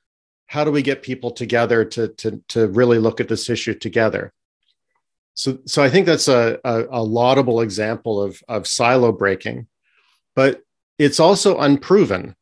[0.49, 4.33] How do we get people together to, to, to really look at this issue together?
[5.35, 9.67] So, so I think that's a, a, a laudable example of, of silo breaking,
[10.35, 10.63] but
[10.99, 12.35] it's also unproven.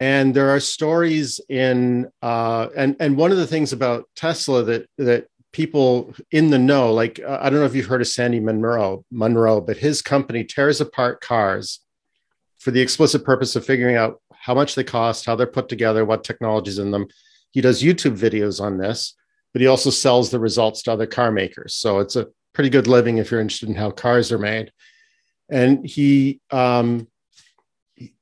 [0.00, 4.88] And there are stories in, uh, and, and one of the things about Tesla that,
[4.98, 8.40] that people in the know, like, uh, I don't know if you've heard of Sandy
[8.40, 11.80] Munro, Munro, but his company tears apart cars
[12.58, 16.04] for the explicit purpose of figuring out how much they cost, how they're put together,
[16.04, 17.06] what technologies in them.
[17.52, 19.14] He does YouTube videos on this
[19.56, 21.72] but he also sells the results to other car makers.
[21.72, 24.70] So it's a pretty good living if you're interested in how cars are made.
[25.48, 27.08] And he, um,
[27.94, 28.12] he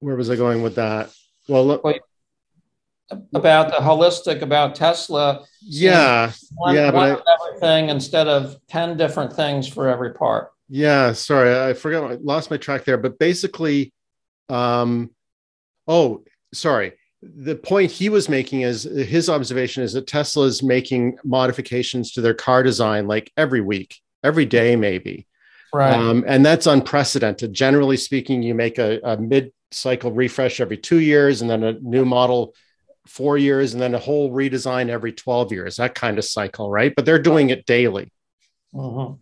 [0.00, 1.12] where was I going with that?
[1.46, 1.84] Well, look,
[3.34, 5.44] about the holistic about Tesla.
[5.60, 10.52] Yeah, one, yeah, but I, everything instead of ten different things for every part.
[10.68, 12.10] Yeah, sorry, I forgot.
[12.10, 12.96] I lost my track there.
[12.98, 13.92] But basically,
[14.48, 15.10] um,
[15.88, 16.24] oh,
[16.54, 16.92] sorry
[17.22, 22.20] the point he was making is his observation is that Tesla is making modifications to
[22.20, 25.26] their car design like every week, every day, maybe.
[25.72, 25.92] Right.
[25.92, 27.52] Um, and that's unprecedented.
[27.52, 31.72] Generally speaking, you make a, a mid cycle refresh every two years and then a
[31.74, 32.54] new model
[33.06, 36.94] four years and then a whole redesign every 12 years, that kind of cycle, right?
[36.94, 38.12] But they're doing it daily.
[38.76, 39.14] Uh-huh.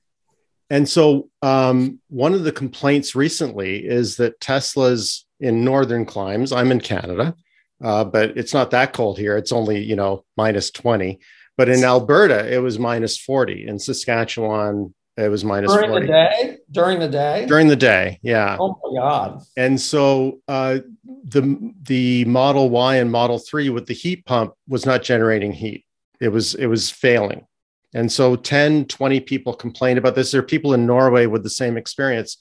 [0.70, 6.70] And so, um, one of the complaints recently is that Tesla's in northern climes, I'm
[6.70, 7.34] in Canada,
[7.82, 9.36] uh, but it's not that cold here.
[9.36, 11.20] It's only you know minus twenty.
[11.56, 13.66] But in Alberta, it was minus forty.
[13.66, 16.06] In Saskatchewan, it was minus during 40.
[16.06, 16.58] the day.
[16.70, 17.46] During the day.
[17.46, 18.56] During the day, yeah.
[18.58, 19.42] Oh my god!
[19.56, 20.78] And so uh,
[21.24, 25.84] the the Model Y and Model Three with the heat pump was not generating heat.
[26.20, 27.46] It was it was failing.
[27.94, 30.30] And so 10, 20 people complained about this.
[30.30, 32.36] There are people in Norway with the same experience.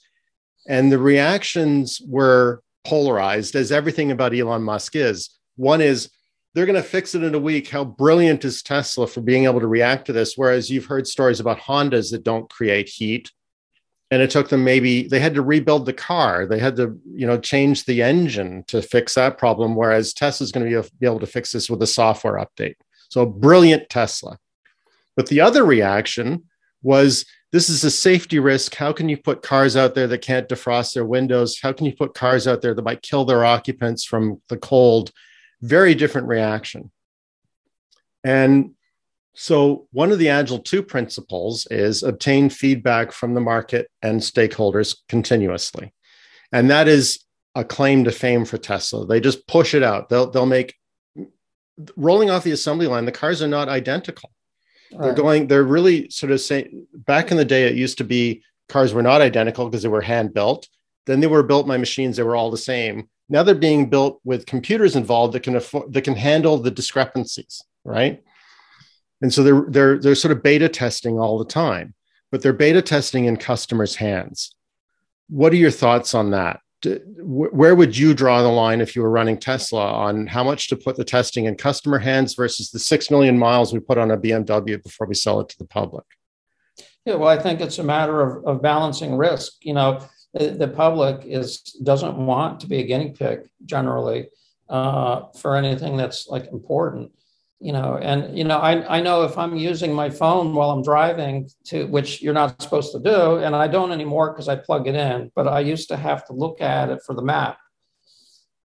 [0.68, 5.30] And the reactions were polarized as everything about Elon Musk is.
[5.56, 6.10] One is
[6.54, 7.68] they're going to fix it in a week.
[7.68, 10.36] How brilliant is Tesla for being able to react to this?
[10.36, 13.30] Whereas you've heard stories about Hondas that don't create heat.
[14.10, 16.46] And it took them maybe they had to rebuild the car.
[16.46, 19.76] They had to, you know, change the engine to fix that problem.
[19.76, 22.76] Whereas Tesla's going to be able to fix this with a software update.
[23.10, 24.38] So brilliant Tesla.
[25.14, 26.44] But the other reaction
[26.82, 28.74] was this is a safety risk.
[28.74, 31.58] How can you put cars out there that can't defrost their windows?
[31.60, 35.12] How can you put cars out there that might kill their occupants from the cold?
[35.62, 36.90] Very different reaction.
[38.22, 38.74] And
[39.40, 44.96] so, one of the Agile 2 principles is obtain feedback from the market and stakeholders
[45.08, 45.94] continuously.
[46.50, 47.24] And that is
[47.54, 49.06] a claim to fame for Tesla.
[49.06, 50.08] They just push it out.
[50.08, 50.74] They'll, they'll make
[51.96, 54.32] rolling off the assembly line, the cars are not identical.
[54.92, 55.04] Right.
[55.04, 58.42] They're going, they're really sort of saying back in the day, it used to be
[58.68, 60.66] cars were not identical because they were hand built.
[61.06, 63.08] Then they were built by machines, they were all the same.
[63.28, 67.62] Now they're being built with computers involved that can afford, that can handle the discrepancies,
[67.84, 68.20] right?
[69.20, 71.94] And so they're they're they're sort of beta testing all the time,
[72.30, 74.54] but they're beta testing in customers' hands.
[75.28, 76.60] What are your thoughts on that?
[76.84, 80.76] where would you draw the line if you were running Tesla on how much to
[80.76, 84.16] put the testing in customer hands versus the 6 million miles we put on a
[84.16, 86.04] BMW before we sell it to the public?
[87.04, 89.54] Yeah, well, I think it's a matter of, of balancing risk.
[89.62, 94.28] You know, the, the public is doesn't want to be a guinea pig generally
[94.68, 97.10] uh, for anything that's like important
[97.60, 100.82] you know and you know I, I know if i'm using my phone while i'm
[100.82, 104.86] driving to which you're not supposed to do and i don't anymore because i plug
[104.86, 107.58] it in but i used to have to look at it for the map.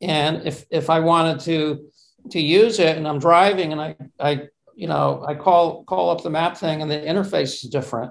[0.03, 1.89] And if if i wanted to
[2.31, 6.23] to use it and i'm driving and i i you know i call call up
[6.23, 8.11] the map thing and the interface is different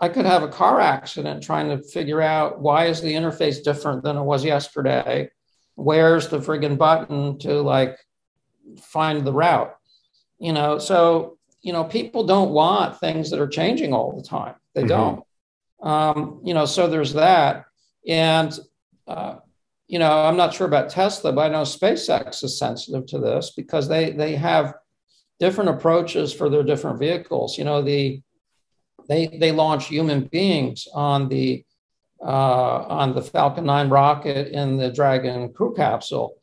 [0.00, 4.02] i could have a car accident trying to figure out why is the interface different
[4.02, 5.30] than it was yesterday?
[5.76, 7.96] Where's the friggin button to like
[8.80, 9.77] find the route
[10.38, 14.54] you know so you know people don't want things that are changing all the time.
[14.74, 14.88] They mm-hmm.
[14.88, 15.24] don't.
[15.82, 17.64] Um, you know so there's that.
[18.06, 18.58] And
[19.06, 19.36] uh,
[19.86, 23.52] you know i'm not sure about tesla but i know spacex is sensitive to this
[23.56, 24.74] because they they have
[25.38, 27.58] different approaches for their different vehicles.
[27.58, 28.22] You know the
[29.08, 31.64] they they launch human beings on the
[32.20, 36.34] uh, on the falcon 9 rocket in the dragon crew capsule.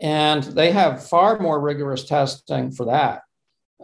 [0.00, 3.22] And they have far more rigorous testing for that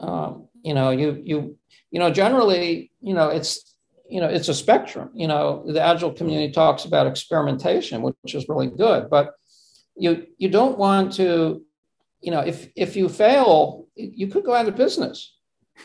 [0.00, 1.58] um, you know, you you
[1.90, 3.76] you know, generally, you know, it's
[4.08, 5.10] you know, it's a spectrum.
[5.14, 9.34] You know, the agile community talks about experimentation, which is really good, but
[9.96, 11.62] you you don't want to,
[12.20, 15.34] you know, if if you fail, you could go out of business,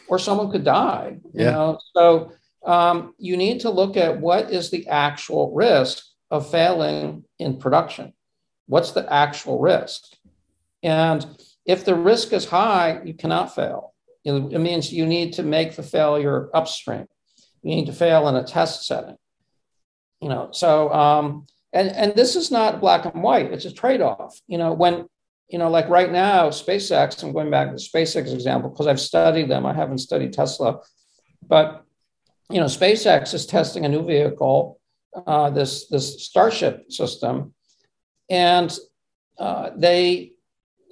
[0.08, 1.18] or someone could die.
[1.34, 1.46] Yeah.
[1.46, 2.32] You know, so
[2.66, 8.14] um, you need to look at what is the actual risk of failing in production.
[8.68, 10.02] What's the actual risk?
[10.82, 11.26] And
[11.66, 13.93] if the risk is high, you cannot fail
[14.26, 17.08] it means you need to make the failure upstream.
[17.62, 19.18] You need to fail in a test setting.
[20.22, 23.52] You know, so um, and and this is not black and white.
[23.52, 24.40] It's a trade-off.
[24.48, 25.08] You know, when
[25.50, 27.22] you know, like right now, SpaceX.
[27.22, 29.66] I'm going back to the SpaceX example because I've studied them.
[29.66, 30.80] I haven't studied Tesla,
[31.48, 31.86] but
[32.50, 34.80] you know, SpaceX is testing a new vehicle,
[35.28, 37.54] uh, this this Starship system,
[38.30, 38.76] and
[39.38, 40.33] uh, they,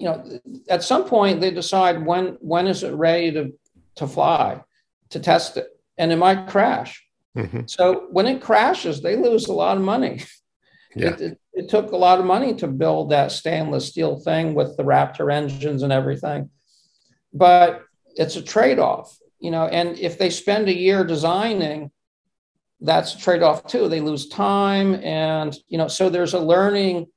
[0.02, 3.54] you know, at some point they decide when when is it ready to
[3.98, 4.60] to fly,
[5.12, 7.06] to test it, and it might crash.
[7.38, 7.62] Mm-hmm.
[7.68, 10.24] So when it crashes, they lose a lot of money.
[10.94, 11.12] Yeah.
[11.12, 14.76] It, it, it, took a lot of money to build that stainless steel thing with
[14.76, 16.50] the Raptor engines and everything,
[17.32, 17.86] but
[18.18, 19.68] it's a trade off, you know.
[19.68, 21.92] And if they spend a year designing,
[22.82, 23.88] that's a trade off too.
[23.88, 27.08] They lose time, and you know, so there's a learning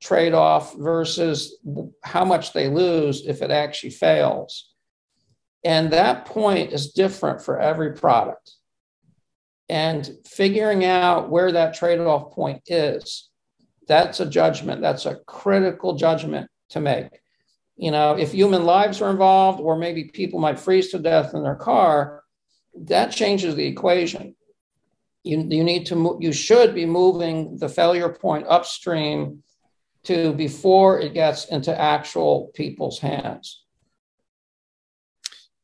[0.00, 1.58] trade off versus
[2.04, 4.72] how much they lose if it actually fails.
[5.64, 8.52] And that point is different for every product.
[9.68, 13.30] And figuring out where that trade off point is,
[13.88, 14.80] that's a judgment.
[14.80, 17.08] That's a critical judgment to make.
[17.76, 21.42] You know, if human lives are involved, or maybe people might freeze to death in
[21.42, 22.22] their car,
[22.84, 24.34] that changes the equation.
[25.24, 29.42] You, you need to, you should be moving the failure point upstream
[30.06, 33.62] to before it gets into actual people's hands.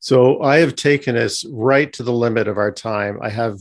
[0.01, 3.19] So I have taken us right to the limit of our time.
[3.23, 3.59] I have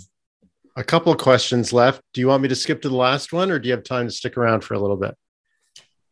[0.76, 2.02] a couple of questions left.
[2.14, 4.08] Do you want me to skip to the last one or do you have time
[4.08, 5.16] to stick around for a little bit?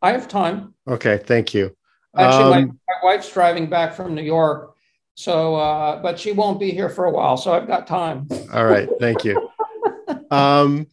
[0.02, 0.74] I have time.
[0.88, 1.76] Okay, thank you.
[2.16, 4.74] Actually, um, my, my, wife's driving back from New York.
[5.14, 7.36] So, uh, but she won't be here for a while.
[7.36, 8.28] So I've got time.
[8.52, 9.50] All right, thank you.
[10.30, 10.86] um,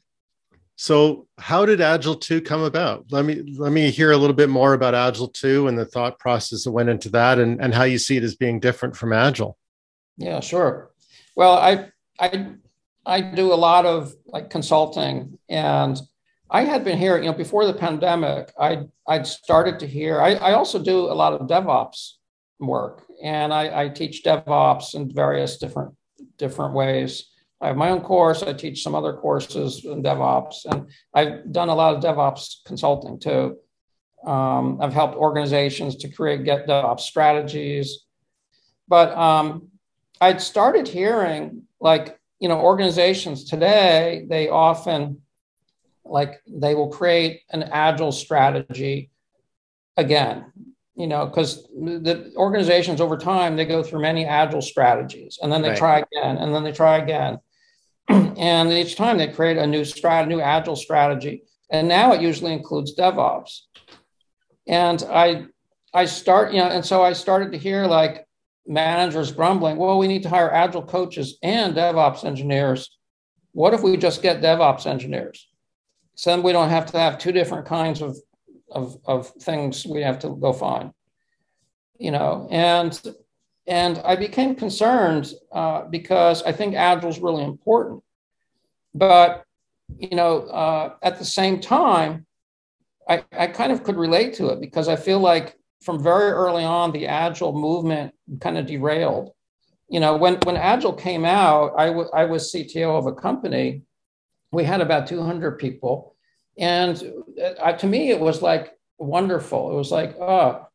[0.80, 3.06] so, how did Agile 2 come about?
[3.10, 6.20] Let me let me hear a little bit more about Agile 2 and the thought
[6.20, 9.12] process that went into that and, and how you see it as being different from
[9.12, 9.58] Agile.
[10.18, 10.91] Yeah, sure.
[11.36, 11.90] Well, I
[12.20, 12.54] I
[13.08, 15.99] I do a lot of like consulting and
[16.52, 20.22] I had been hearing, you know, before the pandemic, I I'd started to hear.
[20.22, 22.14] I, I also do a lot of DevOps
[22.60, 25.95] work, and I, I teach DevOps in various different
[26.38, 27.26] different ways.
[27.60, 28.44] I have my own course.
[28.44, 33.20] I teach some other courses in DevOps, and I've done a lot of DevOps consulting
[33.20, 33.58] too.
[34.26, 38.06] Um, I've helped organizations to create get DevOps strategies,
[38.88, 39.70] but um,
[40.22, 45.22] I'd started hearing like you know organizations today they often
[46.06, 49.12] like they will create an agile strategy
[49.98, 50.52] again
[50.96, 55.62] you know because the organizations over time they go through many agile strategies and then
[55.62, 55.78] they right.
[55.78, 57.40] try again and then they try again
[58.10, 61.44] and each time they create a new strat, new agile strategy.
[61.70, 63.62] And now it usually includes DevOps.
[64.68, 65.46] And I,
[65.94, 68.26] I start, you know, and so I started to hear like
[68.66, 72.98] managers grumbling, well, we need to hire agile coaches and DevOps engineers.
[73.54, 75.48] What if we just get DevOps engineers?
[76.16, 78.18] So then we don't have to have two different kinds of,
[78.70, 80.92] of, of things we have to go find,
[81.98, 83.00] you know, and
[83.68, 88.02] and I became concerned uh, because I think agile is really important.
[88.94, 89.44] But,
[89.98, 92.26] you know, uh, at the same time,
[93.10, 96.64] I, I kind of could relate to it because I feel like from very early
[96.64, 99.31] on, the agile movement kind of derailed.
[99.89, 103.84] You know, when, when agile came out, I, w- I was CTO of a company.
[104.52, 106.15] We had about 200 people.
[106.57, 107.02] And
[107.61, 109.72] uh, to me, it was like wonderful.
[109.72, 110.66] It was like, oh,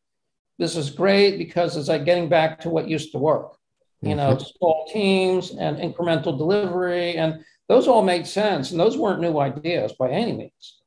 [0.63, 3.57] this is great because it's like getting back to what used to work,
[4.01, 4.45] you know, mm-hmm.
[4.57, 7.17] small teams and incremental delivery.
[7.17, 8.71] And those all made sense.
[8.71, 10.79] And those weren't new ideas by any means.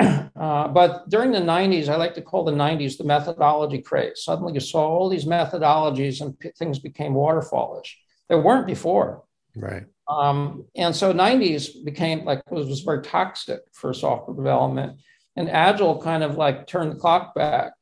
[0.40, 4.24] Uh, but during the 90s, I like to call the 90s the methodology craze.
[4.24, 7.98] Suddenly you saw all these methodologies and p- things became waterfallish.
[8.26, 9.24] There weren't before.
[9.54, 9.84] Right.
[10.08, 15.00] Um, and so 90s became like, was, was very toxic for software development.
[15.36, 17.72] And Agile kind of like turned the clock back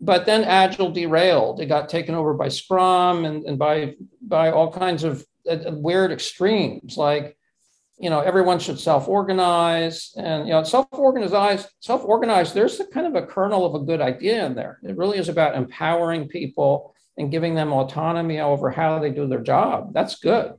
[0.00, 1.60] but then agile derailed.
[1.60, 6.12] It got taken over by scrum and, and by by all kinds of uh, weird
[6.12, 7.36] extremes like
[7.98, 13.26] you know everyone should self-organize and you know self-organized self-organized there's a kind of a
[13.26, 14.78] kernel of a good idea in there.
[14.82, 19.40] It really is about empowering people and giving them autonomy over how they do their
[19.40, 19.94] job.
[19.94, 20.52] That's good.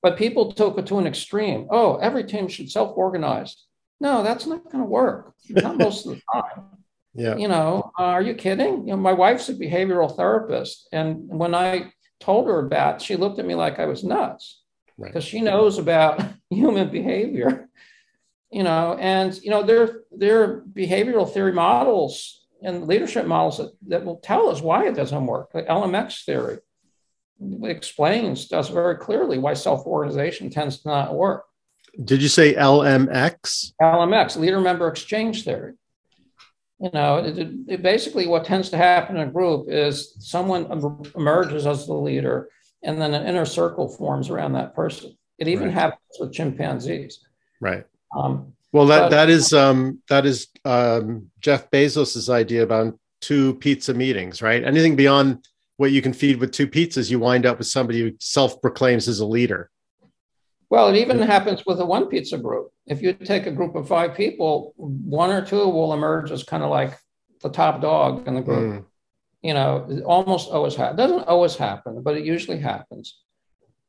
[0.00, 1.66] But people took it to an extreme.
[1.70, 3.56] Oh every team should self-organize.
[4.00, 5.34] No that's not going to work.
[5.48, 6.83] Not most of the time
[7.14, 7.36] yeah.
[7.36, 8.88] You know, uh, are you kidding?
[8.88, 10.88] You know, my wife's a behavioral therapist.
[10.92, 14.62] And when I told her about, she looked at me like I was nuts
[14.98, 15.24] because right.
[15.24, 17.68] she knows about human behavior.
[18.50, 23.72] You know, and you know, there there are behavioral theory models and leadership models that,
[23.88, 26.58] that will tell us why it doesn't work, like LMX theory.
[27.64, 31.44] explains to us very clearly why self-organization tends to not work.
[32.02, 33.72] Did you say LMX?
[33.80, 35.74] LMX, leader member exchange theory.
[36.84, 40.70] You know, it, it basically what tends to happen in a group is someone
[41.16, 42.50] emerges as the leader,
[42.82, 45.16] and then an inner circle forms around that person.
[45.38, 45.72] It even right.
[45.72, 47.20] happens with chimpanzees.
[47.58, 47.86] Right.
[48.14, 53.54] Um, well, that but, that is um, that is um, Jeff Bezos's idea about two
[53.54, 54.62] pizza meetings, right?
[54.62, 55.48] Anything beyond
[55.78, 59.08] what you can feed with two pizzas, you wind up with somebody who self proclaims
[59.08, 59.70] as a leader.
[60.70, 62.70] Well, it even happens with a one pizza group.
[62.86, 66.62] If you take a group of five people, one or two will emerge as kind
[66.62, 66.98] of like
[67.42, 68.82] the top dog in the group.
[68.82, 68.84] Mm.
[69.42, 70.98] You know, it almost always happens.
[70.98, 73.20] Doesn't always happen, but it usually happens.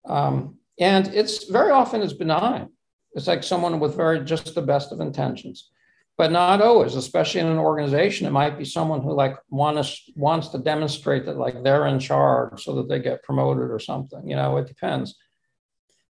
[0.05, 2.69] Um, and it's very often it's benign.
[3.13, 5.69] It's like someone with very just the best of intentions
[6.17, 10.49] but not always especially in an organization it might be someone who like wants wants
[10.49, 14.35] to demonstrate that like they're in charge so that they get promoted or something you
[14.35, 15.15] know it depends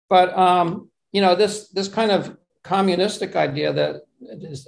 [0.08, 4.02] but um you know this this kind of communistic idea that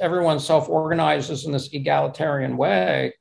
[0.00, 3.12] everyone self-organizes in this egalitarian way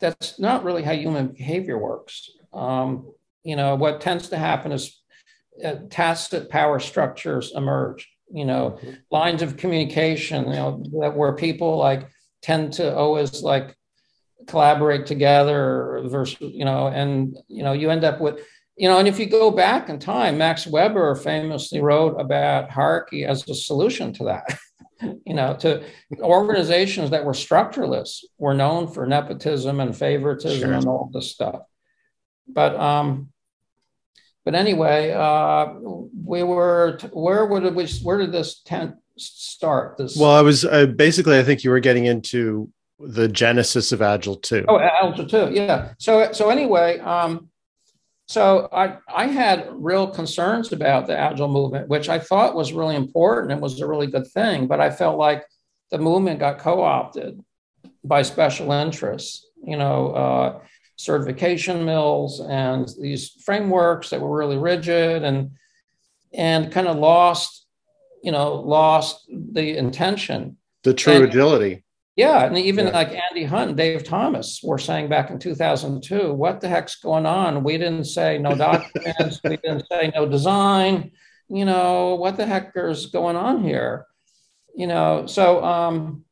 [0.00, 3.12] that's not really how human behavior works um,
[3.44, 5.00] you know what tends to happen is
[5.64, 8.92] uh, tacit power structures emerge you know mm-hmm.
[9.10, 12.08] lines of communication you know that where people like
[12.40, 13.76] tend to always like
[14.46, 18.40] collaborate together versus you know and you know you end up with
[18.82, 23.24] you know and if you go back in time max weber famously wrote about hierarchy
[23.24, 24.58] as a solution to that
[25.24, 25.82] you know to
[26.20, 30.72] organizations that were structureless were known for nepotism and favoritism sure.
[30.72, 31.62] and all this stuff
[32.48, 33.32] but um
[34.44, 35.74] but anyway, uh,
[36.24, 39.98] we were where did we where did this tent start?
[39.98, 42.68] This well, I was uh, basically I think you were getting into
[42.98, 44.64] the genesis of Agile two.
[44.68, 45.92] Oh, Agile two, yeah.
[45.98, 47.50] So so anyway, um,
[48.32, 52.96] so I I had real concerns about the Agile movement, which I thought was really
[52.96, 55.44] important and was a really good thing, but I felt like
[55.90, 57.40] the movement got co opted
[58.04, 59.46] by special interests.
[59.64, 60.12] You know.
[60.12, 60.60] Uh,
[61.02, 65.50] certification mills and these frameworks that were really rigid and
[66.32, 67.66] and kind of lost
[68.22, 71.82] you know lost the intention the true and, agility
[72.16, 72.92] yeah and even yeah.
[72.92, 77.26] like andy hunt and dave thomas were saying back in 2002 what the heck's going
[77.26, 81.10] on we didn't say no documents we didn't say no design
[81.48, 84.06] you know what the heck is going on here
[84.74, 86.24] you know so um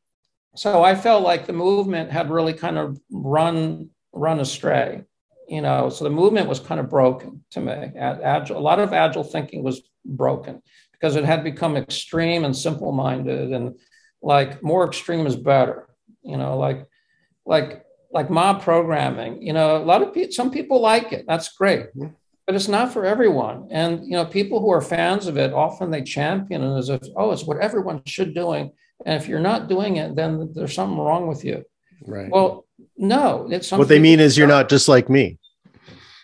[0.55, 5.03] so i felt like the movement had really kind of run run astray.
[5.47, 7.73] You know, so the movement was kind of broken to me.
[7.97, 10.61] Agile, a lot of agile thinking was broken
[10.93, 13.77] because it had become extreme and simple-minded, and
[14.21, 15.87] like more extreme is better.
[16.23, 16.87] You know, like
[17.45, 19.41] like like mob programming.
[19.41, 21.25] You know, a lot of people, some people like it.
[21.27, 22.13] That's great, mm-hmm.
[22.45, 23.67] but it's not for everyone.
[23.71, 27.01] And you know, people who are fans of it often they champion it as if,
[27.15, 28.71] oh, it's what everyone should doing.
[29.05, 31.63] And if you're not doing it, then there's something wrong with you.
[32.05, 32.29] Right.
[32.29, 32.67] Well,
[32.97, 35.39] no, it's something what they mean is you're not just like me.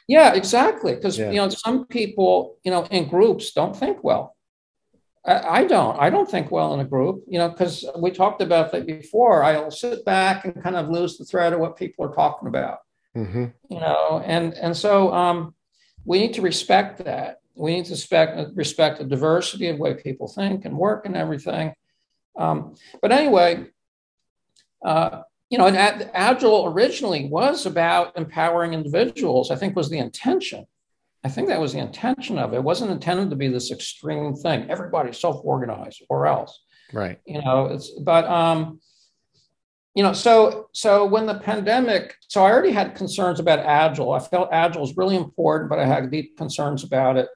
[0.07, 0.95] Yeah, exactly.
[0.95, 1.31] Because yeah.
[1.31, 4.36] you know, some people, you know, in groups don't think well.
[5.27, 5.99] I, I don't.
[5.99, 7.23] I don't think well in a group.
[7.27, 9.43] You know, because we talked about that before.
[9.43, 12.79] I'll sit back and kind of lose the thread of what people are talking about.
[13.15, 13.45] Mm-hmm.
[13.69, 15.53] You know, and and so um,
[16.05, 17.41] we need to respect that.
[17.55, 21.73] We need to respect respect the diversity of way people think and work and everything.
[22.37, 23.65] Um, but anyway,
[24.85, 25.77] uh, you know, and
[26.13, 30.67] Agile originally was about empowering individuals, I think was the intention.
[31.27, 32.57] I think that was the intention of it.
[32.57, 34.69] It wasn't intended to be this extreme thing.
[34.69, 36.57] Everybody self-organize or else.
[36.93, 37.19] Right.
[37.25, 38.79] You know, it's but um,
[39.93, 44.13] you know, so so when the pandemic, so I already had concerns about Agile.
[44.13, 47.27] I felt Agile was really important, but I had deep concerns about it.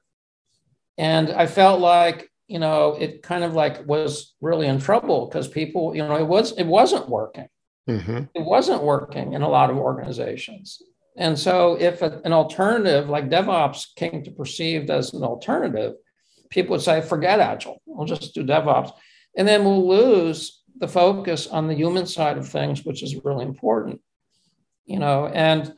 [0.96, 5.48] And I felt like, you know, it kind of like was really in trouble because
[5.48, 7.48] people, you know, it was it wasn't working
[7.88, 8.24] Mm-hmm.
[8.34, 10.82] It wasn't working in a lot of organizations.
[11.16, 15.94] And so, if a, an alternative like DevOps came to perceived as an alternative,
[16.50, 18.92] people would say, forget Agile, we'll just do DevOps.
[19.36, 23.44] And then we'll lose the focus on the human side of things, which is really
[23.44, 24.00] important.
[24.84, 25.74] You know, and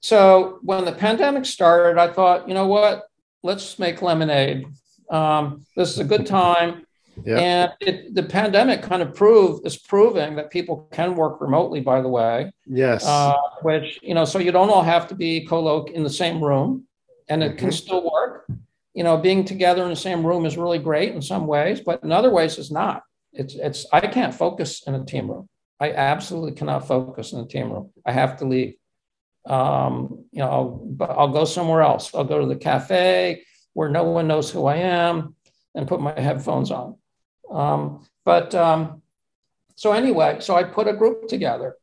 [0.00, 3.04] so when the pandemic started, I thought, you know what,
[3.42, 4.66] let's make lemonade.
[5.10, 6.85] Um, this is a good time
[7.24, 7.38] yeah.
[7.38, 11.80] And it, the pandemic kind of proved is proving that people can work remotely.
[11.80, 15.46] By the way, yes, uh, which you know, so you don't all have to be
[15.46, 16.84] co in the same room,
[17.28, 17.58] and it mm-hmm.
[17.58, 18.46] can still work.
[18.94, 22.02] You know, being together in the same room is really great in some ways, but
[22.02, 23.02] in other ways, it's not.
[23.32, 25.48] It's it's I can't focus in a team room.
[25.78, 27.90] I absolutely cannot focus in a team room.
[28.04, 28.74] I have to leave.
[29.46, 32.12] Um, you know, I'll, I'll go somewhere else.
[32.14, 33.44] I'll go to the cafe
[33.74, 35.36] where no one knows who I am
[35.74, 36.96] and put my headphones on.
[37.50, 39.02] Um, but um,
[39.76, 41.76] so anyway, so I put a group together.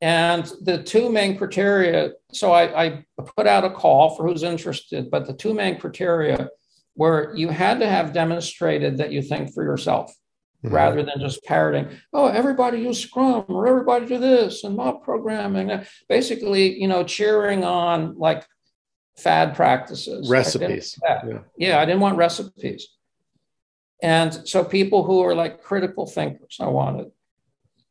[0.00, 3.04] And the two main criteria, so I, I
[3.36, 6.50] put out a call for who's interested, but the two main criteria
[6.96, 10.14] were you had to have demonstrated that you think for yourself
[10.64, 10.74] mm-hmm.
[10.74, 15.84] rather than just parroting, oh, everybody use Scrum or everybody do this and mob programming.
[16.08, 18.46] Basically, you know, cheering on like
[19.16, 20.28] fad practices.
[20.28, 20.98] Recipes.
[21.08, 21.38] I yeah.
[21.56, 22.88] yeah, I didn't want recipes.
[24.02, 27.10] And so people who are like critical thinkers, I wanted.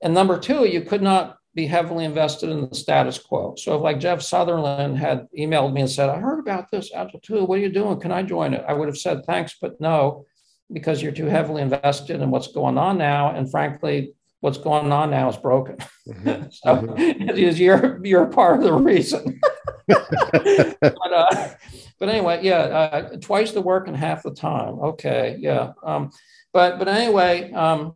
[0.02, 3.56] And number two, you could not be heavily invested in the status quo.
[3.58, 7.22] So if like Jeff Sutherland had emailed me and said, I heard about this Agile
[7.22, 8.00] 2, what are you doing?
[8.00, 8.64] Can I join it?
[8.68, 10.26] I would have said thanks, but no,
[10.72, 13.34] because you're too heavily invested in what's going on now.
[13.34, 15.78] And frankly, what's going on now is broken.
[16.08, 16.48] Mm-hmm.
[16.52, 17.58] so mm-hmm.
[17.58, 19.40] you're you're part of the reason.
[19.88, 21.50] but, uh,
[22.00, 24.80] but anyway, yeah, uh, twice the work and half the time.
[24.80, 25.74] Okay, yeah.
[25.84, 26.12] Um,
[26.54, 27.94] but but anyway, um,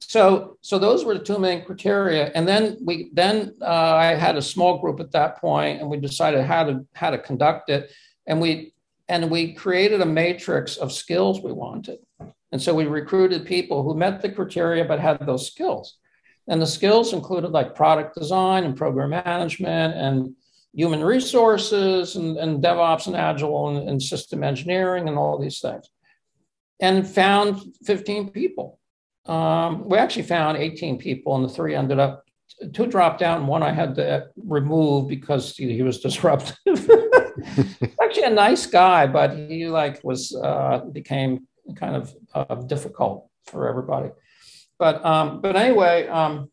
[0.00, 4.36] so so those were the two main criteria, and then we then uh, I had
[4.36, 7.90] a small group at that point, and we decided how to how to conduct it,
[8.26, 8.74] and we
[9.08, 11.98] and we created a matrix of skills we wanted.
[12.52, 15.98] And so we recruited people who met the criteria but had those skills.
[16.48, 20.34] And the skills included like product design and program management and
[20.74, 25.88] human resources and, and DevOps and Agile and, and system engineering and all these things.
[26.80, 28.78] And found 15 people.
[29.26, 32.24] Um, we actually found 18 people, and the three ended up,
[32.72, 36.56] two dropped out, and one I had to remove because he, he was disruptive.
[38.02, 41.46] actually a nice guy, but he like was uh, became
[41.76, 44.10] kind of uh, difficult for everybody.
[44.78, 46.50] But um, but anyway, um,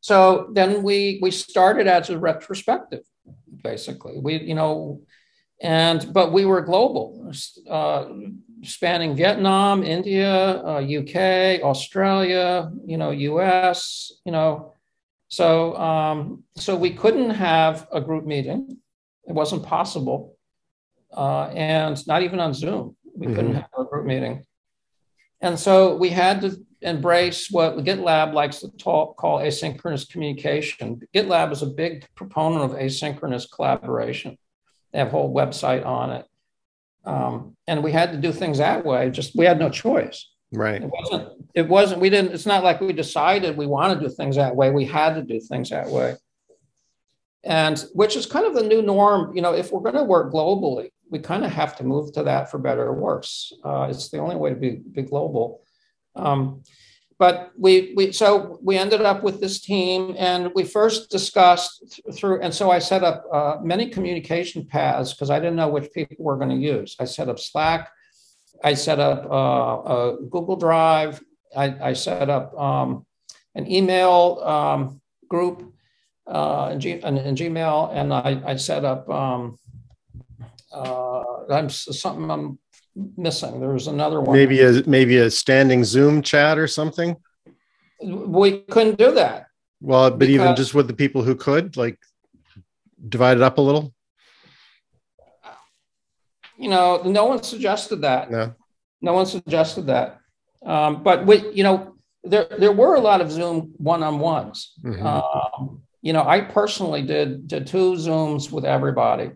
[0.00, 3.04] so then we we started as a retrospective,
[3.62, 4.18] basically.
[4.18, 5.02] We you know,
[5.60, 7.32] and but we were global,
[7.68, 8.06] uh,
[8.62, 14.74] spanning Vietnam, India, uh, UK, Australia, you know, US, you know.
[15.28, 18.78] So um, so we couldn't have a group meeting
[19.28, 20.36] it wasn't possible.
[21.14, 22.96] Uh, and not even on Zoom.
[23.14, 23.36] We mm-hmm.
[23.36, 24.44] couldn't have a group meeting.
[25.40, 31.00] And so we had to embrace what GitLab likes to talk, call asynchronous communication.
[31.14, 34.38] GitLab is a big proponent of asynchronous collaboration.
[34.92, 36.26] They have a whole website on it.
[37.04, 39.10] Um, and we had to do things that way.
[39.10, 40.30] Just we had no choice.
[40.52, 40.82] Right.
[40.82, 41.28] It wasn't.
[41.54, 42.00] It wasn't.
[42.00, 42.32] We didn't.
[42.32, 44.70] It's not like we decided we want to do things that way.
[44.70, 46.16] We had to do things that way
[47.44, 49.34] and which is kind of the new norm.
[49.34, 52.22] You know, if we're going to work globally, we kind of have to move to
[52.24, 53.52] that for better or worse.
[53.64, 55.62] Uh, it's the only way to be, be global.
[56.18, 56.62] Um,
[57.18, 62.40] but we, we so we ended up with this team and we first discussed through
[62.42, 66.16] and so i set up uh, many communication paths because i didn't know which people
[66.20, 67.90] were going to use i set up slack
[68.62, 71.20] i set up uh, a google drive
[71.56, 73.04] i, I set up um,
[73.56, 75.74] an email um, group
[76.28, 79.08] uh, in, G, in, in, Gmail, and I, I set up.
[79.08, 79.58] Um,
[80.72, 82.58] uh, I'm something I'm
[83.16, 83.60] missing.
[83.60, 84.36] There was another one.
[84.36, 87.16] Maybe a maybe a standing Zoom chat or something.
[88.02, 89.46] We couldn't do that.
[89.80, 91.98] Well, but even just with the people who could, like,
[93.08, 93.94] divide it up a little.
[96.56, 98.30] You know, no one suggested that.
[98.30, 98.54] No,
[99.00, 100.18] no one suggested that.
[100.66, 101.94] Um, but we, you know,
[102.24, 104.72] there there were a lot of Zoom one on ones.
[104.84, 105.06] Mm-hmm.
[105.06, 109.30] Um, you know, I personally did, did two Zooms with everybody.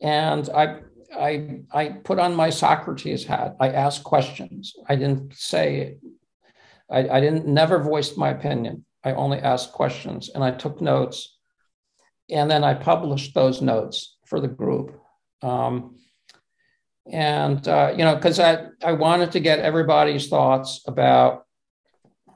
[0.00, 0.80] And I,
[1.16, 3.56] I, I put on my Socrates hat.
[3.60, 4.74] I asked questions.
[4.88, 5.96] I didn't say,
[6.90, 8.84] I, I didn't never voiced my opinion.
[9.04, 11.36] I only asked questions and I took notes.
[12.30, 15.00] And then I published those notes for the group.
[15.42, 15.96] Um,
[17.10, 21.46] and, uh, you know, because I, I wanted to get everybody's thoughts about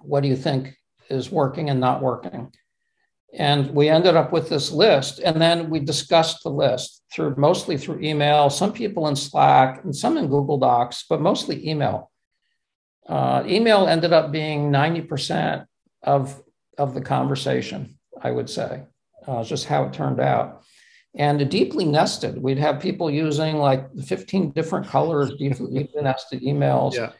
[0.00, 0.74] what do you think
[1.10, 2.52] is working and not working.
[3.34, 5.18] And we ended up with this list.
[5.18, 9.94] And then we discussed the list through mostly through email, some people in Slack and
[9.94, 12.10] some in Google Docs, but mostly email.
[13.08, 15.66] Uh, email ended up being 90%
[16.02, 16.42] of,
[16.78, 18.82] of the conversation, I would say,
[19.26, 20.62] uh, just how it turned out.
[21.14, 26.94] And deeply nested, we'd have people using like 15 different colors, deeply nested emails.
[26.94, 27.12] Yeah.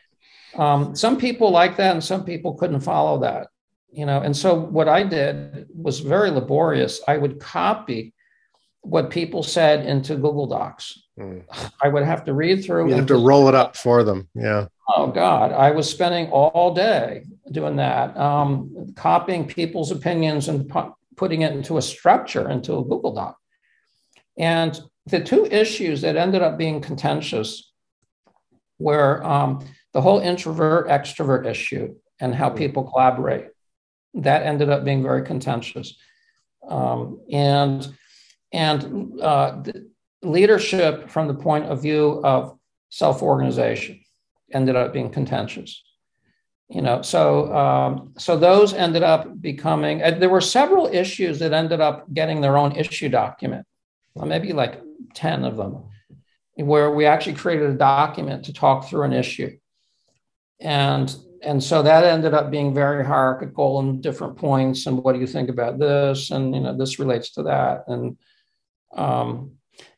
[0.55, 3.49] Um, some people like that, and some people couldn't follow that
[3.93, 8.15] you know and so what i did was very laborious i would copy
[8.81, 11.43] what people said into google docs mm.
[11.83, 14.67] i would have to read through you have to roll it up for them yeah
[14.97, 20.71] oh god i was spending all day doing that um, copying people's opinions and
[21.17, 23.37] putting it into a structure, into a Google Doc.
[24.39, 27.73] And the two issues that ended up being contentious
[28.79, 33.49] were um, the whole introvert extrovert issue and how people collaborate.
[34.15, 35.95] That ended up being very contentious.
[36.69, 37.95] Um, and
[38.53, 39.63] and uh,
[40.23, 42.59] leadership from the point of view of
[42.91, 44.01] self organization
[44.53, 45.83] ended up being contentious
[46.73, 47.03] you know?
[47.03, 52.13] So um, so those ended up becoming uh, there were several issues that ended up
[52.13, 53.67] getting their own issue document.
[54.15, 54.81] Well, maybe like
[55.15, 55.85] 10 of them
[56.57, 59.57] where we actually created a document to talk through an issue.
[60.61, 65.21] And and so that ended up being very hierarchical and different points and what do
[65.21, 68.17] you think about this and you know this relates to that and
[68.97, 69.53] um,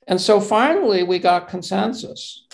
[0.06, 2.46] and so finally we got consensus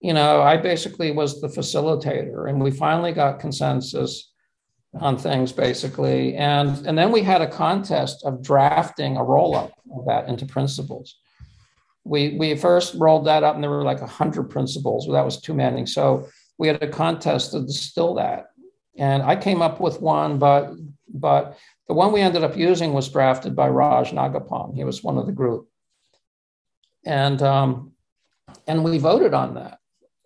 [0.00, 4.30] you know, I basically was the facilitator, and we finally got consensus
[4.94, 6.36] on things basically.
[6.36, 10.46] And, and then we had a contest of drafting a roll up of that into
[10.46, 11.16] principles.
[12.04, 15.06] We, we first rolled that up, and there were like 100 principles.
[15.06, 15.86] Well, that was too many.
[15.86, 16.28] So
[16.58, 18.46] we had a contest to distill that.
[18.98, 20.72] And I came up with one, but,
[21.12, 24.74] but the one we ended up using was drafted by Raj Nagappan.
[24.74, 25.68] He was one of the group.
[27.04, 27.92] And, um,
[28.66, 29.78] and we voted on that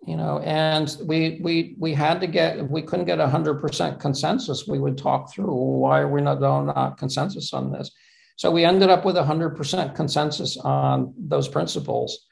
[0.05, 4.79] you know and we we we had to get we couldn't get 100% consensus we
[4.79, 7.91] would talk through why are we not, not consensus on this
[8.35, 12.25] so we ended up with 100% consensus on those principles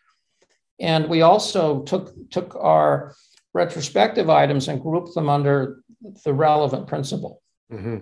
[0.80, 3.16] and we also took took our
[3.54, 5.82] retrospective items and group them under
[6.24, 7.42] the relevant principle.
[7.72, 7.98] Mm-hmm.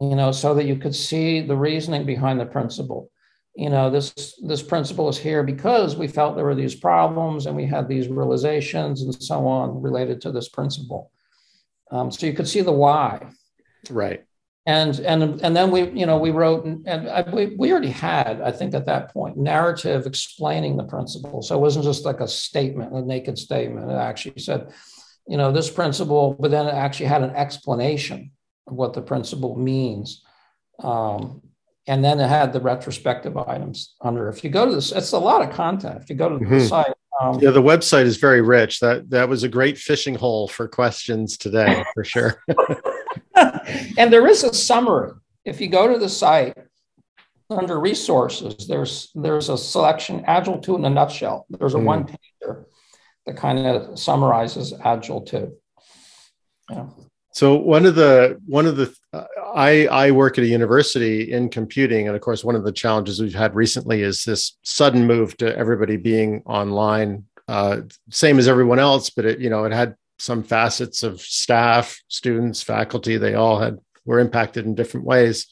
[0.00, 3.10] you know so that you could see the reasoning behind the principle.
[3.54, 7.54] You know this this principle is here because we felt there were these problems and
[7.54, 11.10] we had these realizations and so on related to this principle.
[11.90, 13.26] Um, so you could see the why.
[13.90, 14.24] Right.
[14.64, 18.40] And and and then we you know we wrote and, I, we, we already had
[18.42, 21.42] i think at that point narrative explaining the principle.
[21.42, 23.90] So it wasn't just like a statement a naked statement.
[23.90, 24.72] It actually said
[25.30, 28.30] you know this principle but then it actually had an explanation
[28.66, 30.22] of what the principle means
[30.82, 31.42] um,
[31.86, 34.28] and then it had the retrospective items under.
[34.28, 36.00] If you go to this, it's a lot of content.
[36.02, 36.58] If you go to mm-hmm.
[36.58, 38.80] the site, um, yeah, the website is very rich.
[38.80, 42.42] That that was a great fishing hole for questions today, for sure.
[43.34, 45.12] and there is a summary.
[45.44, 46.56] If you go to the site
[47.50, 51.46] under resources, there's there's a selection Agile two in a nutshell.
[51.50, 51.84] There's a mm.
[51.84, 52.66] one pager
[53.26, 55.52] that kind of summarizes Agile 2.
[56.70, 56.86] Yeah.
[57.32, 59.24] So one of the one of the uh,
[59.54, 63.20] I I work at a university in computing, and of course one of the challenges
[63.20, 68.80] we've had recently is this sudden move to everybody being online, uh, same as everyone
[68.80, 73.16] else, but it you know it had some facets of staff, students, faculty.
[73.16, 75.46] They all had were impacted in different ways.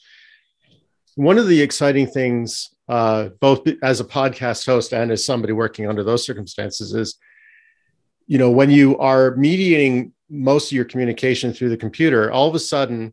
[1.15, 5.87] One of the exciting things, uh, both as a podcast host and as somebody working
[5.87, 7.17] under those circumstances, is
[8.29, 12.53] you know when you are mediating most of your communication through the computer, all of
[12.53, 13.11] a sudden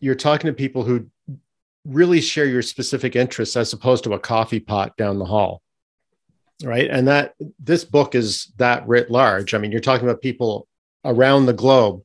[0.00, 1.06] you're talking to people who
[1.86, 5.62] really share your specific interests as opposed to a coffee pot down the hall.
[6.62, 6.88] Right.
[6.90, 9.54] And that this book is that writ large.
[9.54, 10.68] I mean, you're talking about people
[11.06, 12.02] around the globe.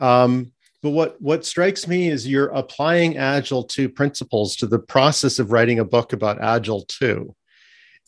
[0.00, 0.52] Um,
[0.82, 5.52] but what, what strikes me is you're applying Agile 2 principles to the process of
[5.52, 7.34] writing a book about Agile 2.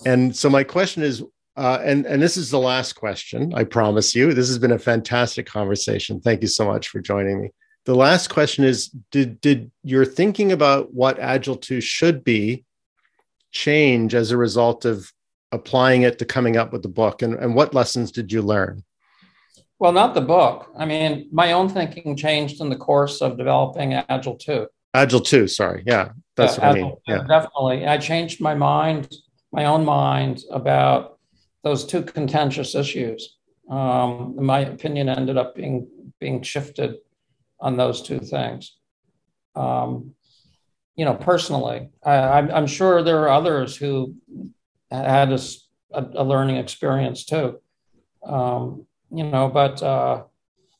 [0.06, 1.22] And so my question is
[1.56, 3.54] uh, and and this is the last question.
[3.54, 4.34] I promise you.
[4.34, 6.20] This has been a fantastic conversation.
[6.20, 7.50] Thank you so much for joining me.
[7.84, 12.64] The last question is: Did did your thinking about what Agile two should be
[13.52, 15.12] change as a result of
[15.52, 17.22] applying it to coming up with the book?
[17.22, 18.82] And and what lessons did you learn?
[19.78, 20.70] Well, not the book.
[20.76, 24.66] I mean, my own thinking changed in the course of developing Agile two.
[24.92, 25.46] Agile two.
[25.46, 25.84] Sorry.
[25.86, 26.96] Yeah, that's what Agile I mean.
[27.06, 27.24] Yeah.
[27.28, 29.14] Definitely, I changed my mind,
[29.52, 31.13] my own mind about
[31.64, 33.36] those two contentious issues.
[33.68, 35.88] Um, my opinion ended up being
[36.20, 36.96] being shifted
[37.58, 38.76] on those two things.
[39.56, 40.14] Um,
[40.94, 44.14] you know, personally, I, am sure there are others who
[44.90, 45.40] had a,
[45.92, 47.58] a learning experience too.
[48.24, 50.24] Um, you know, but uh,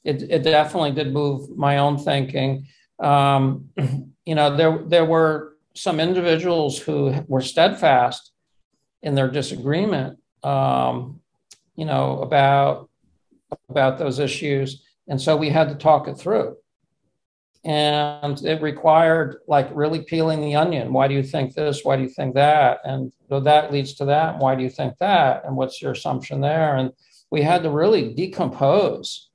[0.04, 2.66] it, it definitely did move my own thinking.
[3.00, 3.70] Um,
[4.26, 8.32] you know, there there were some individuals who were steadfast
[9.02, 11.20] in their disagreement um,
[11.76, 12.88] you know, about
[13.68, 16.56] about those issues, and so we had to talk it through.
[17.64, 20.92] And it required like really peeling the onion.
[20.92, 21.82] Why do you think this?
[21.82, 22.80] Why do you think that?
[22.84, 24.38] And so that leads to that.
[24.38, 25.46] Why do you think that?
[25.46, 26.76] And what's your assumption there?
[26.76, 26.90] And
[27.30, 29.30] we had to really decompose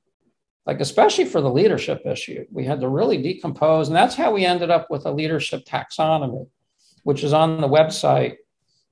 [0.66, 2.44] like especially for the leadership issue.
[2.50, 6.46] We had to really decompose, and that's how we ended up with a leadership taxonomy,
[7.02, 8.36] which is on the website.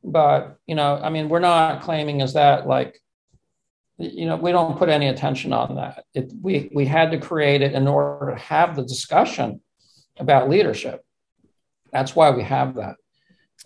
[0.05, 3.01] But you know, I mean, we're not claiming is that like,
[3.99, 6.05] you know, we don't put any attention on that.
[6.15, 9.61] It, we we had to create it in order to have the discussion
[10.19, 11.05] about leadership.
[11.93, 12.97] That's why we have that.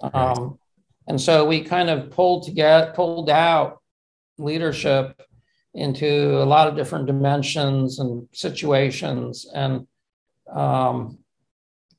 [0.01, 0.59] Um,
[1.07, 3.83] and so we kind of pulled together, pulled out
[4.39, 5.21] leadership
[5.75, 9.47] into a lot of different dimensions and situations.
[9.53, 9.87] And,
[10.53, 11.19] um,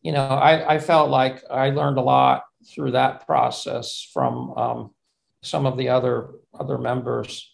[0.01, 4.91] you know, I, I, felt like I learned a lot through that process from um,
[5.41, 7.49] some of the other other members.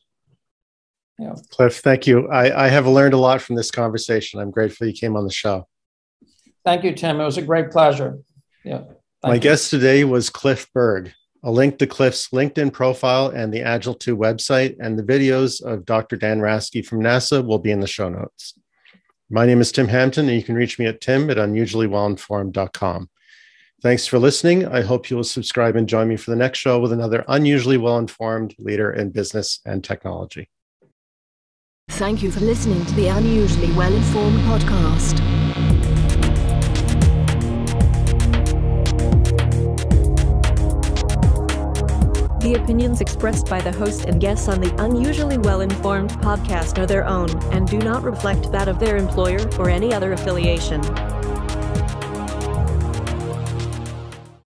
[1.18, 1.36] Yeah.
[1.50, 2.30] Cliff, thank you.
[2.30, 4.40] I, I have learned a lot from this conversation.
[4.40, 5.68] I'm grateful you came on the show.
[6.64, 7.20] Thank you, Tim.
[7.20, 8.20] It was a great pleasure.
[8.64, 8.84] Yeah.
[9.24, 9.40] My you.
[9.42, 11.12] guest today was Cliff Berg.
[11.44, 15.86] A link to Cliff's LinkedIn profile and the Agile 2 website and the videos of
[15.86, 16.18] Dr.
[16.18, 18.60] Dan Rasky from NASA will be in the show notes.
[19.30, 23.10] My name is Tim Hampton, and you can reach me at tim at unusuallywellinformed.com.
[23.82, 24.66] Thanks for listening.
[24.66, 27.78] I hope you will subscribe and join me for the next show with another unusually
[27.78, 30.50] well informed leader in business and technology.
[31.92, 35.18] Thank you for listening to the Unusually Well Informed podcast.
[42.42, 46.86] The opinions expressed by the host and guests on the Unusually Well Informed podcast are
[46.86, 50.82] their own and do not reflect that of their employer or any other affiliation.